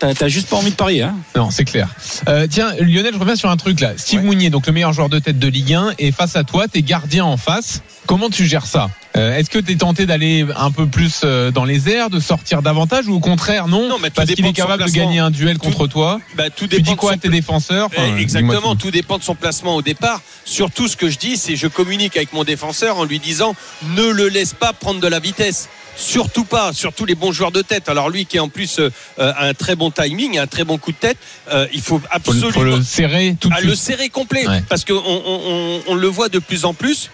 T'as 0.00 0.28
juste 0.28 0.48
pas 0.48 0.56
envie 0.56 0.70
de 0.70 0.76
parier. 0.76 1.02
Hein. 1.02 1.14
Non, 1.36 1.50
c'est 1.50 1.64
clair. 1.64 1.88
Euh, 2.28 2.46
tiens, 2.50 2.72
Lionel, 2.80 3.12
je 3.14 3.18
reviens 3.18 3.36
sur 3.36 3.50
un 3.50 3.56
truc 3.56 3.80
là. 3.80 3.92
Steve 3.96 4.22
Mounier, 4.24 4.50
donc 4.50 4.66
le 4.66 4.72
meilleur 4.72 4.92
joueur 4.92 5.08
de 5.08 5.18
tête 5.18 5.38
de 5.38 5.48
Ligue 5.48 5.74
1, 5.74 5.92
et 5.98 6.12
face 6.12 6.36
à 6.36 6.44
toi, 6.44 6.68
t'es 6.68 6.82
gardien 6.82 7.24
en 7.24 7.36
face. 7.36 7.82
Comment 8.06 8.30
tu 8.30 8.46
gères 8.46 8.66
ça 8.66 8.88
Euh, 9.16 9.36
Est-ce 9.36 9.50
que 9.50 9.58
t'es 9.58 9.76
tenté 9.76 10.06
d'aller 10.06 10.44
un 10.56 10.70
peu 10.70 10.86
plus 10.86 11.20
euh, 11.22 11.50
dans 11.50 11.64
les 11.64 11.88
airs, 11.90 12.10
de 12.10 12.18
sortir 12.18 12.62
davantage, 12.62 13.06
ou 13.06 13.14
au 13.14 13.20
contraire 13.20 13.68
non, 13.68 13.88
Non, 13.88 13.98
mais 14.00 14.08
tout 14.08 14.14
Parce 14.16 14.30
qu'il 14.30 14.44
est 14.46 14.52
capable 14.52 14.84
de 14.84 14.90
gagner 14.90 15.18
un 15.20 15.30
duel 15.30 15.58
contre 15.58 15.86
toi. 15.86 16.20
Bah, 16.36 16.50
tout 16.50 16.66
Tu 16.66 16.76
dépend 16.76 16.82
dis 16.82 16.90
de 16.92 16.96
quoi 16.96 17.10
son 17.12 17.16
à 17.18 17.20
tes 17.20 17.28
défenseurs 17.28 17.86
Enfin, 17.86 18.02
Eh, 18.16 18.20
Exactement, 18.20 18.74
tout. 18.74 18.86
tout 18.86 18.90
dépend 18.90 19.18
de 19.18 19.22
son 19.22 19.34
placement 19.34 19.76
au 19.76 19.82
départ. 19.82 20.22
Surtout, 20.44 20.88
ce 20.88 20.96
que 20.96 21.08
je 21.10 21.18
dis, 21.18 21.36
c'est 21.36 21.56
je 21.56 21.66
communique 21.68 22.16
avec 22.16 22.32
mon 22.32 22.42
défenseur 22.42 22.96
en 22.98 23.04
lui 23.04 23.18
disant 23.20 23.54
ne 23.94 24.06
le 24.10 24.28
laisse 24.28 24.54
pas 24.54 24.72
prendre 24.72 25.00
de 25.00 25.06
la 25.08 25.20
vitesse. 25.20 25.68
Surtout 25.96 26.44
pas, 26.44 26.72
surtout 26.72 27.04
les 27.04 27.14
bons 27.14 27.32
joueurs 27.32 27.52
de 27.52 27.62
tête. 27.62 27.88
Alors 27.88 28.08
lui 28.08 28.24
qui 28.26 28.36
est 28.38 28.40
en 28.40 28.48
plus 28.48 28.78
euh, 28.78 28.90
euh, 29.18 29.32
a 29.36 29.46
un 29.46 29.54
très 29.54 29.76
bon 29.76 29.90
timing, 29.90 30.38
un 30.38 30.46
très 30.46 30.64
bon 30.64 30.78
coup 30.78 30.92
de 30.92 30.96
tête, 30.96 31.18
euh, 31.52 31.66
il 31.72 31.80
faut 31.82 31.98
Faut, 31.98 32.02
le- 32.02 32.08
absolument 32.10 32.50
faut 32.52 32.64
le 32.64 32.82
serrer 32.82 33.36
tout 33.38 33.48
de 33.48 33.54
à 33.54 33.58
suite. 33.58 33.68
le 33.70 33.76
serrer 33.76 34.08
complet 34.08 34.46
Ouais. 34.46 34.62
parce 34.68 34.84
qu'on 34.84 34.94
on, 34.94 35.22
on- 35.26 35.82
on 35.88 35.94
le 35.94 36.08
voit 36.08 36.28
de 36.28 36.38
plus 36.38 36.64
en 36.64 36.72
plus. 36.74 37.10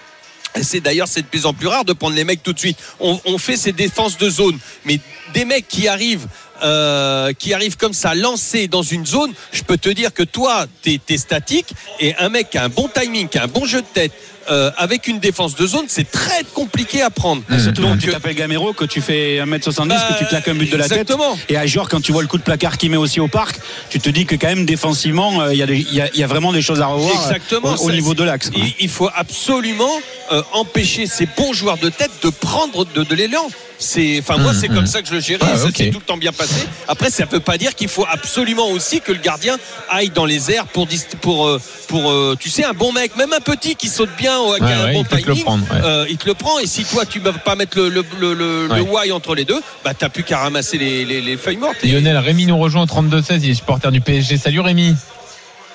C'est 0.62 0.80
d'ailleurs 0.80 1.08
c'est 1.08 1.20
de 1.22 1.26
plus 1.26 1.44
en 1.46 1.52
plus 1.52 1.66
rare 1.66 1.84
de 1.84 1.92
prendre 1.92 2.14
les 2.16 2.24
mecs 2.24 2.42
tout 2.42 2.52
de 2.52 2.58
suite. 2.58 2.78
On, 3.00 3.20
on 3.26 3.36
fait 3.38 3.56
ces 3.56 3.72
défenses 3.72 4.16
de 4.16 4.30
zone, 4.30 4.58
mais 4.84 5.00
des 5.34 5.44
mecs 5.44 5.68
qui 5.68 5.86
arrivent, 5.88 6.28
euh, 6.62 7.32
qui 7.34 7.52
arrivent 7.52 7.76
comme 7.76 7.92
ça 7.92 8.14
lancés 8.14 8.66
dans 8.68 8.82
une 8.82 9.04
zone, 9.04 9.34
je 9.52 9.62
peux 9.62 9.76
te 9.76 9.88
dire 9.90 10.14
que 10.14 10.22
toi 10.22 10.66
t'es 10.82 10.98
es 11.10 11.18
statique 11.18 11.74
et 12.00 12.14
un 12.16 12.28
mec 12.30 12.48
qui 12.50 12.58
a 12.58 12.64
un 12.64 12.68
bon 12.70 12.88
timing, 12.88 13.28
qui 13.28 13.36
a 13.38 13.44
un 13.44 13.48
bon 13.48 13.66
jeu 13.66 13.82
de 13.82 13.86
tête. 13.92 14.12
Euh, 14.50 14.70
avec 14.76 15.06
une 15.08 15.18
défense 15.18 15.54
de 15.54 15.66
zone, 15.66 15.84
c'est 15.88 16.10
très 16.10 16.44
compliqué 16.54 17.02
à 17.02 17.10
prendre. 17.10 17.42
Surtout 17.58 17.82
quand 17.82 17.88
Donc, 17.90 17.98
tu 18.00 18.08
euh, 18.08 18.12
t'appelles 18.12 18.34
Gamero, 18.34 18.72
que 18.72 18.84
tu 18.84 19.00
fais 19.00 19.38
1m70, 19.44 19.88
Bah, 19.88 20.08
que 20.12 20.18
tu 20.18 20.26
claques 20.26 20.48
un 20.48 20.54
but 20.54 20.70
de 20.70 20.76
la 20.76 20.84
exactement. 20.86 21.34
tête. 21.36 21.44
Et 21.50 21.56
à 21.56 21.66
Jor, 21.66 21.88
quand 21.88 22.00
tu 22.00 22.12
vois 22.12 22.22
le 22.22 22.28
coup 22.28 22.38
de 22.38 22.42
placard 22.42 22.78
qu'il 22.78 22.90
met 22.90 22.96
aussi 22.96 23.20
au 23.20 23.28
parc, 23.28 23.58
tu 23.90 23.98
te 24.00 24.08
dis 24.10 24.26
que 24.26 24.34
quand 24.34 24.48
même 24.48 24.66
défensivement, 24.66 25.40
euh, 25.42 25.54
il 25.54 25.58
y, 25.58 25.62
a 26.00 26.06
y 26.06 26.20
y 26.20 26.22
vraiment 26.24 26.52
des 26.52 26.62
choses 26.62 26.80
à 26.80 26.86
revoir 26.86 27.12
euh, 27.16 27.26
Exactement. 27.34 27.74
au, 27.74 27.88
au 27.88 27.90
niveau 27.90 28.14
de 28.14 28.24
l'axe. 28.24 28.50
Il, 28.56 28.72
il 28.80 28.88
faut 28.88 29.10
absolument 29.14 30.00
euh, 30.32 30.42
empêcher 30.52 31.06
ces 31.06 31.26
bons 31.36 31.52
joueurs 31.52 31.78
de 31.78 31.88
tête 31.88 32.10
de 32.22 32.30
prendre 32.30 32.84
de, 32.84 33.04
de 33.04 33.14
l'élan. 33.14 33.46
C'est, 33.78 34.20
enfin 34.20 34.38
moi 34.38 34.52
Mmh, 34.52 34.56
c'est 34.58 34.68
mmh. 34.70 34.74
comme 34.74 34.86
ça 34.86 35.02
que 35.02 35.08
je 35.08 35.14
le 35.14 35.20
gérais. 35.20 35.44
Ah, 35.52 35.56
ça 35.58 35.66
s'est 35.70 35.90
tout 35.90 35.98
le 35.98 36.04
temps 36.04 36.16
bien 36.16 36.32
passé. 36.32 36.54
Après 36.88 37.10
ça 37.10 37.26
peut 37.26 37.40
pas 37.40 37.58
dire 37.58 37.74
qu'il 37.74 37.88
faut 37.88 38.06
absolument 38.10 38.68
aussi 38.70 39.02
que 39.02 39.12
le 39.12 39.18
gardien 39.18 39.58
aille 39.90 40.08
dans 40.08 40.24
les 40.24 40.50
airs 40.50 40.66
pour 40.66 40.88
pour 41.20 41.46
euh, 41.46 41.60
pour 41.88 42.10
euh, 42.10 42.34
tu 42.40 42.48
sais 42.48 42.64
un 42.64 42.72
bon 42.72 42.92
mec, 42.92 43.16
même 43.16 43.34
un 43.34 43.40
petit 43.40 43.76
qui 43.76 43.88
saute 43.88 44.08
bien, 44.16 44.35
qui 44.56 44.62
Ouais, 44.62 44.72
a 44.72 44.80
un 44.80 44.84
ouais, 44.86 44.92
bon 44.94 45.02
il 45.02 45.06
te 45.08 45.14
le 45.16 45.22
timing, 45.22 45.42
prendre, 45.44 45.64
ouais. 45.72 45.80
euh, 45.84 46.06
il 46.08 46.16
te 46.16 46.26
le 46.26 46.34
prend. 46.34 46.58
Et 46.58 46.66
si 46.66 46.84
toi 46.84 47.04
tu 47.06 47.20
ne 47.20 47.24
veux 47.24 47.32
pas 47.44 47.54
mettre 47.56 47.78
le 47.78 47.88
le 47.88 48.04
le, 48.18 48.34
le, 48.34 48.66
le 48.68 48.82
Ouais. 48.82 49.08
Y 49.08 49.12
entre 49.12 49.34
les 49.34 49.44
deux, 49.44 49.60
bah 49.84 49.92
t'as 49.94 50.08
plus 50.08 50.22
qu'à 50.22 50.38
ramasser 50.38 50.78
les, 50.78 51.04
les, 51.04 51.20
les 51.20 51.36
feuilles 51.36 51.56
mortes. 51.56 51.76
Et- 51.82 51.88
Lionel, 51.88 52.16
Rémi 52.18 52.46
nous 52.46 52.58
rejoint 52.58 52.82
au 52.82 52.86
32-16, 52.86 53.40
il 53.42 53.50
est 53.50 53.54
supporter 53.54 53.90
du 53.90 54.00
PSG. 54.00 54.36
Salut 54.36 54.60
Rémi. 54.60 54.94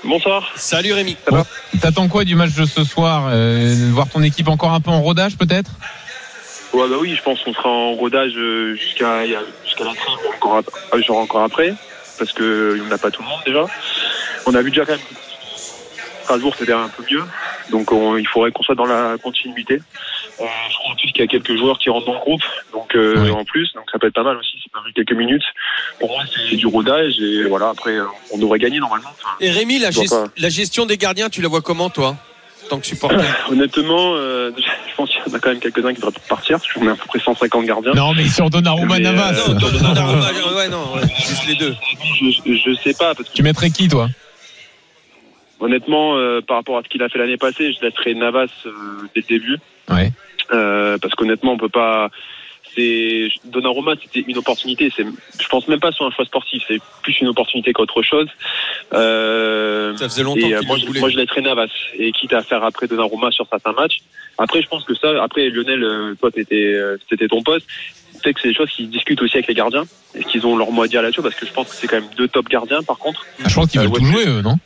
Bonsoir. 0.04 0.52
Salut 0.56 0.94
Rémi. 0.94 1.16
Bon, 1.30 1.44
T'attends 1.80 2.08
quoi 2.08 2.24
du 2.24 2.36
match 2.36 2.54
de 2.56 2.66
ce 2.66 2.84
soir 2.84 3.28
Euh, 3.32 3.76
Voir 3.92 4.08
ton 4.10 4.24
équipe 4.24 4.48
encore 4.48 4.72
un 4.74 4.82
peu 4.82 4.90
en 4.90 5.02
rodage 5.02 5.38
peut-être? 5.38 5.70
Ouais, 6.74 6.88
bah 6.90 6.96
oui, 7.00 7.14
je 7.16 7.22
pense 7.22 7.40
qu'on 7.44 7.54
sera 7.54 7.70
en 7.70 7.94
rodage 7.94 8.32
euh, 8.36 8.74
jusqu'à 8.76 9.26
jusqu'à 9.66 9.84
la 9.84 9.92
ou 9.92 10.36
encore, 10.36 10.62
euh, 10.94 11.02
genre 11.04 11.18
encore 11.18 11.44
après, 11.44 11.74
parce 12.18 12.32
que 12.32 12.80
on 12.84 12.88
n'a 12.88 12.98
pas 12.98 13.12
tout 13.12 13.22
le 13.22 13.28
monde 13.28 13.42
déjà. 13.46 13.66
On 14.48 14.56
a 14.56 14.62
vu 14.62 14.70
déjà 14.72 14.86
quand 14.86 14.94
même 14.94 15.02
Strasbourg 16.24 16.54
c'était 16.58 16.74
un 16.74 16.88
peu 16.90 17.04
mieux, 17.12 17.24
donc 17.72 17.92
on- 17.92 18.18
il 18.18 18.28
faudrait 18.28 18.52
qu'on 18.52 18.64
soit 18.64 18.76
dans 18.76 18.86
la 18.86 19.18
continuité. 19.22 19.82
Je 20.40 20.76
crois 20.78 20.92
en 20.92 20.96
plus 20.96 21.12
qu'il 21.12 21.22
y 21.22 21.24
a 21.24 21.28
quelques 21.28 21.56
joueurs 21.58 21.78
qui 21.78 21.90
rentrent 21.90 22.08
dans 22.08 22.14
le 22.14 22.20
groupe, 22.20 22.42
donc 22.74 22.96
euh, 22.96 23.30
en 23.32 23.44
plus, 23.46 23.72
donc 23.74 23.84
ça 23.92 24.00
peut 24.00 24.08
être 24.08 24.14
pas 24.14 24.24
mal 24.24 24.38
aussi. 24.38 24.54
C'est 24.64 24.72
pas 24.72 24.80
quelques 24.96 25.14
minutes. 25.14 25.44
Pour 26.00 26.10
moi, 26.10 26.24
c'est 26.50 26.56
du 26.56 26.66
rodage 26.68 27.20
et 27.20 27.44
voilà. 27.44 27.70
Après, 27.70 27.92
euh, 27.92 28.06
on 28.32 28.38
devrait 28.38 28.60
gagner 28.60 28.80
normalement. 28.80 29.10
Enfin, 29.20 29.36
Et 29.40 29.52
Rémi, 29.52 29.78
la, 29.80 29.92
je 29.92 29.98
vois 29.98 30.06
gest- 30.06 30.10
pas. 30.26 30.32
la 30.38 30.50
gestion 30.50 30.86
des 30.86 30.98
gardiens, 30.98 31.30
tu 31.30 31.42
la 31.42 31.48
vois 31.48 31.62
comment, 31.62 31.90
toi 31.90 32.16
tant 32.70 32.80
que 32.80 32.88
supporter 32.88 33.18
Honnêtement, 33.50 34.14
euh, 34.16 34.52
je 34.58 34.96
pense 34.96 35.10
qu'il 35.10 35.20
y 35.28 35.30
en 35.30 35.34
a 35.34 35.40
quand 35.40 35.50
même 35.50 35.60
quelques-uns 35.60 35.94
qui 35.94 36.00
devraient 36.00 36.14
partir. 36.30 36.58
parce 36.58 36.72
qu'on 36.72 36.88
est 36.88 36.92
à 36.92 36.96
peu 36.96 37.06
près 37.06 37.20
150 37.20 37.66
gardiens. 37.66 37.92
Non, 37.94 38.14
mais 38.14 38.28
sur 38.30 38.50
Donnarumma 38.50 38.98
Navas. 39.00 39.34
euh, 39.50 39.54
Non, 39.54 39.70
Donnarumma, 39.70 40.28
ouais, 40.56 40.70
non, 40.70 40.94
ouais, 40.96 41.02
juste 41.20 41.46
les 41.48 41.56
deux. 41.56 41.76
Je, 42.22 42.54
je 42.54 42.76
sais 42.82 42.94
pas 42.94 43.14
parce 43.14 43.28
que 43.28 43.34
Tu 43.36 43.44
mettrais 43.44 43.70
qui, 43.72 43.90
toi? 43.90 44.08
Honnêtement, 45.62 46.18
euh, 46.18 46.42
par 46.42 46.58
rapport 46.58 46.78
à 46.78 46.84
ce 46.84 46.90
qu'il 46.90 47.02
a 47.04 47.10
fait 47.10 47.20
l'année 47.20 47.38
passée, 47.38 47.72
je 47.74 47.86
laisserai 47.86 48.14
Navas 48.16 48.48
euh, 48.66 48.72
dès 49.16 49.22
le 49.22 49.28
début. 49.28 49.58
Ouais. 49.90 50.12
Euh, 50.52 50.98
parce 51.02 51.16
qu'honnêtement, 51.16 51.54
on 51.54 51.58
peut 51.58 51.70
pas. 51.70 52.10
C'est 52.74 53.28
Donnarumma, 53.46 53.96
c'était 54.02 54.24
une 54.30 54.38
opportunité. 54.38 54.92
C'est, 54.96 55.04
je 55.04 55.48
pense 55.50 55.68
même 55.68 55.82
pas 55.82 55.92
sur 55.92 56.06
un 56.06 56.12
choix 56.12 56.24
sportif. 56.24 56.64
C'est 56.68 56.80
plus 57.04 57.20
une 57.20 57.28
opportunité 57.28 57.74
qu'autre 57.74 58.02
chose. 58.02 58.28
Euh, 58.94 59.96
Ça 59.98 60.08
faisait 60.08 60.24
longtemps 60.24 60.48
et, 60.48 60.54
euh, 60.56 60.62
moi, 60.66 60.78
je, 60.78 60.86
voulait. 60.86 61.02
moi, 61.02 61.10
je 61.10 61.18
laisserai 61.18 61.42
Navas. 61.42 61.68
Et 61.96 62.12
quitte 62.14 62.32
à 62.34 62.42
faire 62.44 62.64
après 62.64 62.88
Donnarumma 62.88 63.30
sur 63.32 63.46
certains 63.50 63.74
matchs. 63.74 64.00
Après, 64.38 64.62
je 64.62 64.68
pense 64.68 64.86
que 64.86 64.96
ça. 64.96 65.22
Après, 65.22 65.50
Lionel, 65.50 66.16
toi, 66.20 66.32
t'étais, 66.32 66.74
c'était 67.10 67.28
ton 67.28 67.44
poste. 67.44 67.68
Peut-être 68.24 68.36
que 68.36 68.42
c'est 68.42 68.50
des 68.50 68.56
choses 68.56 68.70
qui 68.72 68.88
discutent 68.88 69.22
aussi 69.22 69.36
avec 69.36 69.48
les 69.48 69.54
gardiens. 69.54 69.84
Est-ce 70.16 70.28
qu'ils 70.28 70.46
ont 70.46 70.56
leur 70.56 70.72
mot 70.72 70.84
à 70.84 70.88
dire 70.88 71.02
là-dessus? 71.02 71.22
Parce 71.22 71.36
que 71.36 71.46
je 71.46 71.52
pense 71.52 71.70
que 71.70 71.76
c'est 71.76 71.88
quand 71.88 72.00
même 72.00 72.10
deux 72.16 72.28
top 72.28 72.48
gardiens, 72.48 72.84
par 72.84 72.98
contre. 73.00 73.26
Ah, 73.44 73.50
Je 73.50 73.56
pense 73.56 73.70
qu'ils 73.70 73.82
veulent 73.82 73.92
tout 73.92 74.06
jouer, 74.06 74.28
eux, 74.28 74.42
non? 74.42 74.58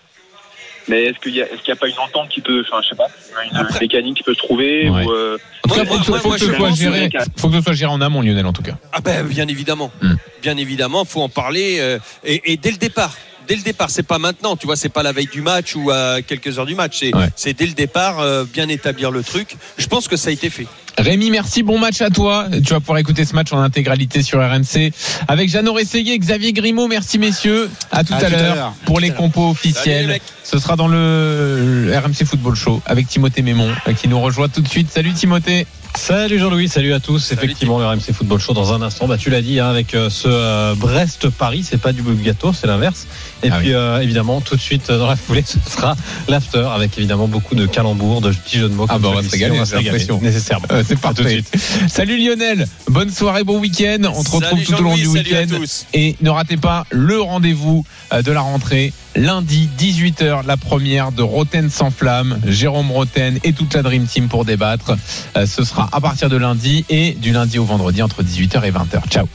Mais 0.88 1.06
est-ce 1.06 1.20
qu'il 1.20 1.36
y 1.36 1.42
a, 1.42 1.46
est-ce 1.46 1.58
qu'il 1.62 1.68
n'y 1.74 1.74
a 1.74 1.76
pas 1.76 1.88
une 1.88 2.00
entente 2.00 2.30
qui 2.30 2.42
peut, 2.42 2.64
enfin, 2.68 2.82
je 2.84 2.90
sais 2.90 2.96
pas, 2.96 3.08
une 3.52 3.80
mécanique 3.82 4.18
qui 4.18 4.24
peut 4.24 4.34
se 4.34 4.40
trouver 4.40 4.90
Ouais. 4.90 5.06
ou, 5.06 5.12
euh, 5.12 5.38
En 5.64 5.70
tout 5.70 5.76
cas, 5.76 5.84
Moi, 5.84 5.98
faut, 6.04 6.14
que- 6.14 6.20
faut 6.20 6.38
ce 6.38 6.54
soit 6.54 6.72
géré, 6.76 7.10
que- 7.10 7.18
faut 7.38 7.50
que 7.50 7.56
ce 7.56 7.62
soit 7.62 7.74
géré 7.74 7.92
en 7.92 8.02
amont, 8.02 8.22
Lionel, 8.22 8.46
en 8.46 8.54
tout 8.54 8.62
cas. 8.62 8.78
Ah 8.94 9.02
ben 9.02 9.26
bien 9.26 9.48
évidemment, 9.48 9.92
Hmm. 10.02 10.16
bien 10.42 10.58
évidemment, 10.58 11.06
faut 11.06 11.22
en 11.22 11.30
parler 11.30 11.78
euh, 11.80 12.00
et, 12.24 12.54
et 12.54 12.58
dès 12.58 12.72
le 12.72 12.78
départ. 12.78 13.16
Dès 13.48 13.56
le 13.56 13.62
départ, 13.62 13.92
c'est 13.92 14.02
pas 14.08 14.18
maintenant, 14.18 14.56
tu 14.56 14.66
vois, 14.66 14.76
c'est 14.76 14.90
pas 14.90 15.04
la 15.04 15.12
veille 15.12 15.28
du 15.32 15.42
match 15.42 15.76
ou 15.76 15.92
à 15.92 16.24
quelques 16.24 16.58
heures 16.58 16.66
du 16.66 16.74
match, 16.74 16.98
c'est 17.00 17.16
Ouais. 17.16 17.28
c'est 17.36 17.54
dès 17.54 17.68
le 17.68 17.74
départ 17.74 18.20
euh, 18.20 18.44
bien 18.44 18.68
établir 18.70 19.12
le 19.12 19.24
truc. 19.24 19.56
Je 19.78 19.86
pense 19.86 20.08
que 20.08 20.18
ça 20.18 20.30
a 20.30 20.34
été 20.34 20.50
fait. 20.50 20.66
Rémi, 20.98 21.30
merci, 21.30 21.64
bon 21.64 21.78
match 21.78 22.02
à 22.02 22.10
toi. 22.10 22.48
Tu 22.64 22.74
vas 22.74 22.80
pouvoir 22.80 23.00
écouter 23.00 23.26
ce 23.26 23.36
match 23.36 23.52
en 23.52 23.60
intégralité 23.60 24.22
sur 24.22 24.40
RMC 24.40 24.92
avec 25.28 25.50
Jeannot 25.50 25.74
Rességuier, 25.74 26.18
Xavier 26.18 26.54
Grimaud. 26.54 26.88
Merci 26.88 27.20
messieurs. 27.20 27.70
À 27.92 28.04
tout 28.04 28.14
À 28.14 28.30
l'heure 28.30 28.74
pour 28.86 29.00
les 29.00 29.12
compos 29.12 29.50
officiels. 29.50 30.20
Ce 30.44 30.58
sera 30.60 30.76
dans 30.76 30.88
le 30.88 31.92
RMC 31.94 32.26
Football 32.26 32.56
Show 32.56 32.82
avec 32.86 33.08
Timothée 33.08 33.42
Mémon 33.42 33.70
euh, 33.88 33.94
qui 33.94 34.08
nous 34.08 34.20
rejoint 34.20 34.48
tout 34.48 34.62
de 34.62 34.68
suite. 34.68 34.92
Salut 34.92 35.14
Timothée. 35.14 35.66
Salut 35.96 36.38
Jean-Louis, 36.40 36.68
salut 36.68 36.94
à 36.94 37.00
tous. 37.00 37.32
Effectivement, 37.32 37.80
le 37.80 37.86
RMC 37.86 38.12
Football 38.14 38.40
Show 38.40 38.54
dans 38.54 38.74
un 38.74 38.82
instant. 38.82 39.08
Bah, 39.08 39.18
tu 39.18 39.30
l'as 39.30 39.42
dit, 39.42 39.60
hein, 39.60 39.70
avec 39.70 39.96
euh, 39.96 40.10
ce 40.10 40.28
euh, 40.28 40.76
Brest-Paris, 40.76 41.66
c'est 41.68 41.80
pas 41.80 41.94
du 41.94 42.04
gâteau, 42.04 42.54
c'est 42.54 42.68
l'inverse. 42.68 43.08
Et 43.44 43.50
Ah 43.52 43.58
puis, 43.60 43.74
euh, 43.74 44.02
évidemment, 44.02 44.42
tout 44.42 44.56
de 44.56 44.62
suite 44.62 44.90
euh, 44.90 45.00
dans 45.00 45.08
la 45.08 45.16
foulée, 45.16 45.44
ce 45.46 45.58
sera 45.72 45.96
l'after 46.28 46.68
avec 46.76 46.98
évidemment 46.98 47.28
beaucoup 47.28 47.56
de 47.56 47.66
calembours, 47.66 48.22
de 48.22 48.32
petits 48.32 48.60
jeux 48.60 48.70
de 48.70 48.74
mots. 48.74 48.86
Ah 48.90 49.00
bah 49.00 49.10
on 49.12 49.16
va 49.16 49.24
se 49.24 49.32
régaler, 49.32 49.58
l'impression. 49.58 50.20
nécessairement. 50.22 50.68
Euh, 50.72 50.84
c'est 50.86 51.04
À 51.04 51.14
tout 51.14 51.24
de 51.24 51.30
suite. 51.30 51.52
Salut 51.88 52.18
Lionel. 52.18 52.68
Bonne 52.90 53.10
soirée, 53.10 53.44
bon 53.44 53.60
week-end. 53.60 53.98
On 54.14 54.24
te 54.24 54.30
retrouve 54.32 54.50
Salut 54.50 54.66
tout 54.66 54.74
au 54.74 54.82
long 54.82 54.96
du 54.96 55.06
salut 55.06 55.34
à 55.36 55.42
week-end. 55.42 55.56
tous. 55.58 55.86
Et 55.94 56.16
ne 56.22 56.30
ratez 56.30 56.58
pas 56.58 56.86
le 56.92 57.22
rendez-vous 57.22 57.86
euh, 58.14 58.22
de 58.22 58.32
la 58.32 58.42
rentrée. 58.42 58.92
Lundi, 59.16 59.70
18h, 59.78 60.46
la 60.46 60.58
première 60.58 61.12
de 61.12 61.22
Roten 61.22 61.70
sans 61.70 61.90
flamme. 61.90 62.40
Jérôme 62.46 62.92
Roten 62.92 63.40
et 63.44 63.54
toute 63.54 63.74
la 63.74 63.82
Dream 63.82 64.06
Team 64.06 64.28
pour 64.28 64.46
débattre. 64.46 64.98
Euh, 65.38 65.46
Ce 65.46 65.64
sera 65.64 65.90
à 65.92 66.02
partir 66.02 66.30
de 66.30 66.38
lundi 66.38 66.86
et 66.90 67.14
du 67.14 67.32
lundi 67.32 67.58
au 67.60 67.66
vendredi 67.66 68.02
entre 68.02 68.24
18h 68.24 68.64
et 68.66 68.72
20h. 68.72 69.08
Ciao. 69.10 69.28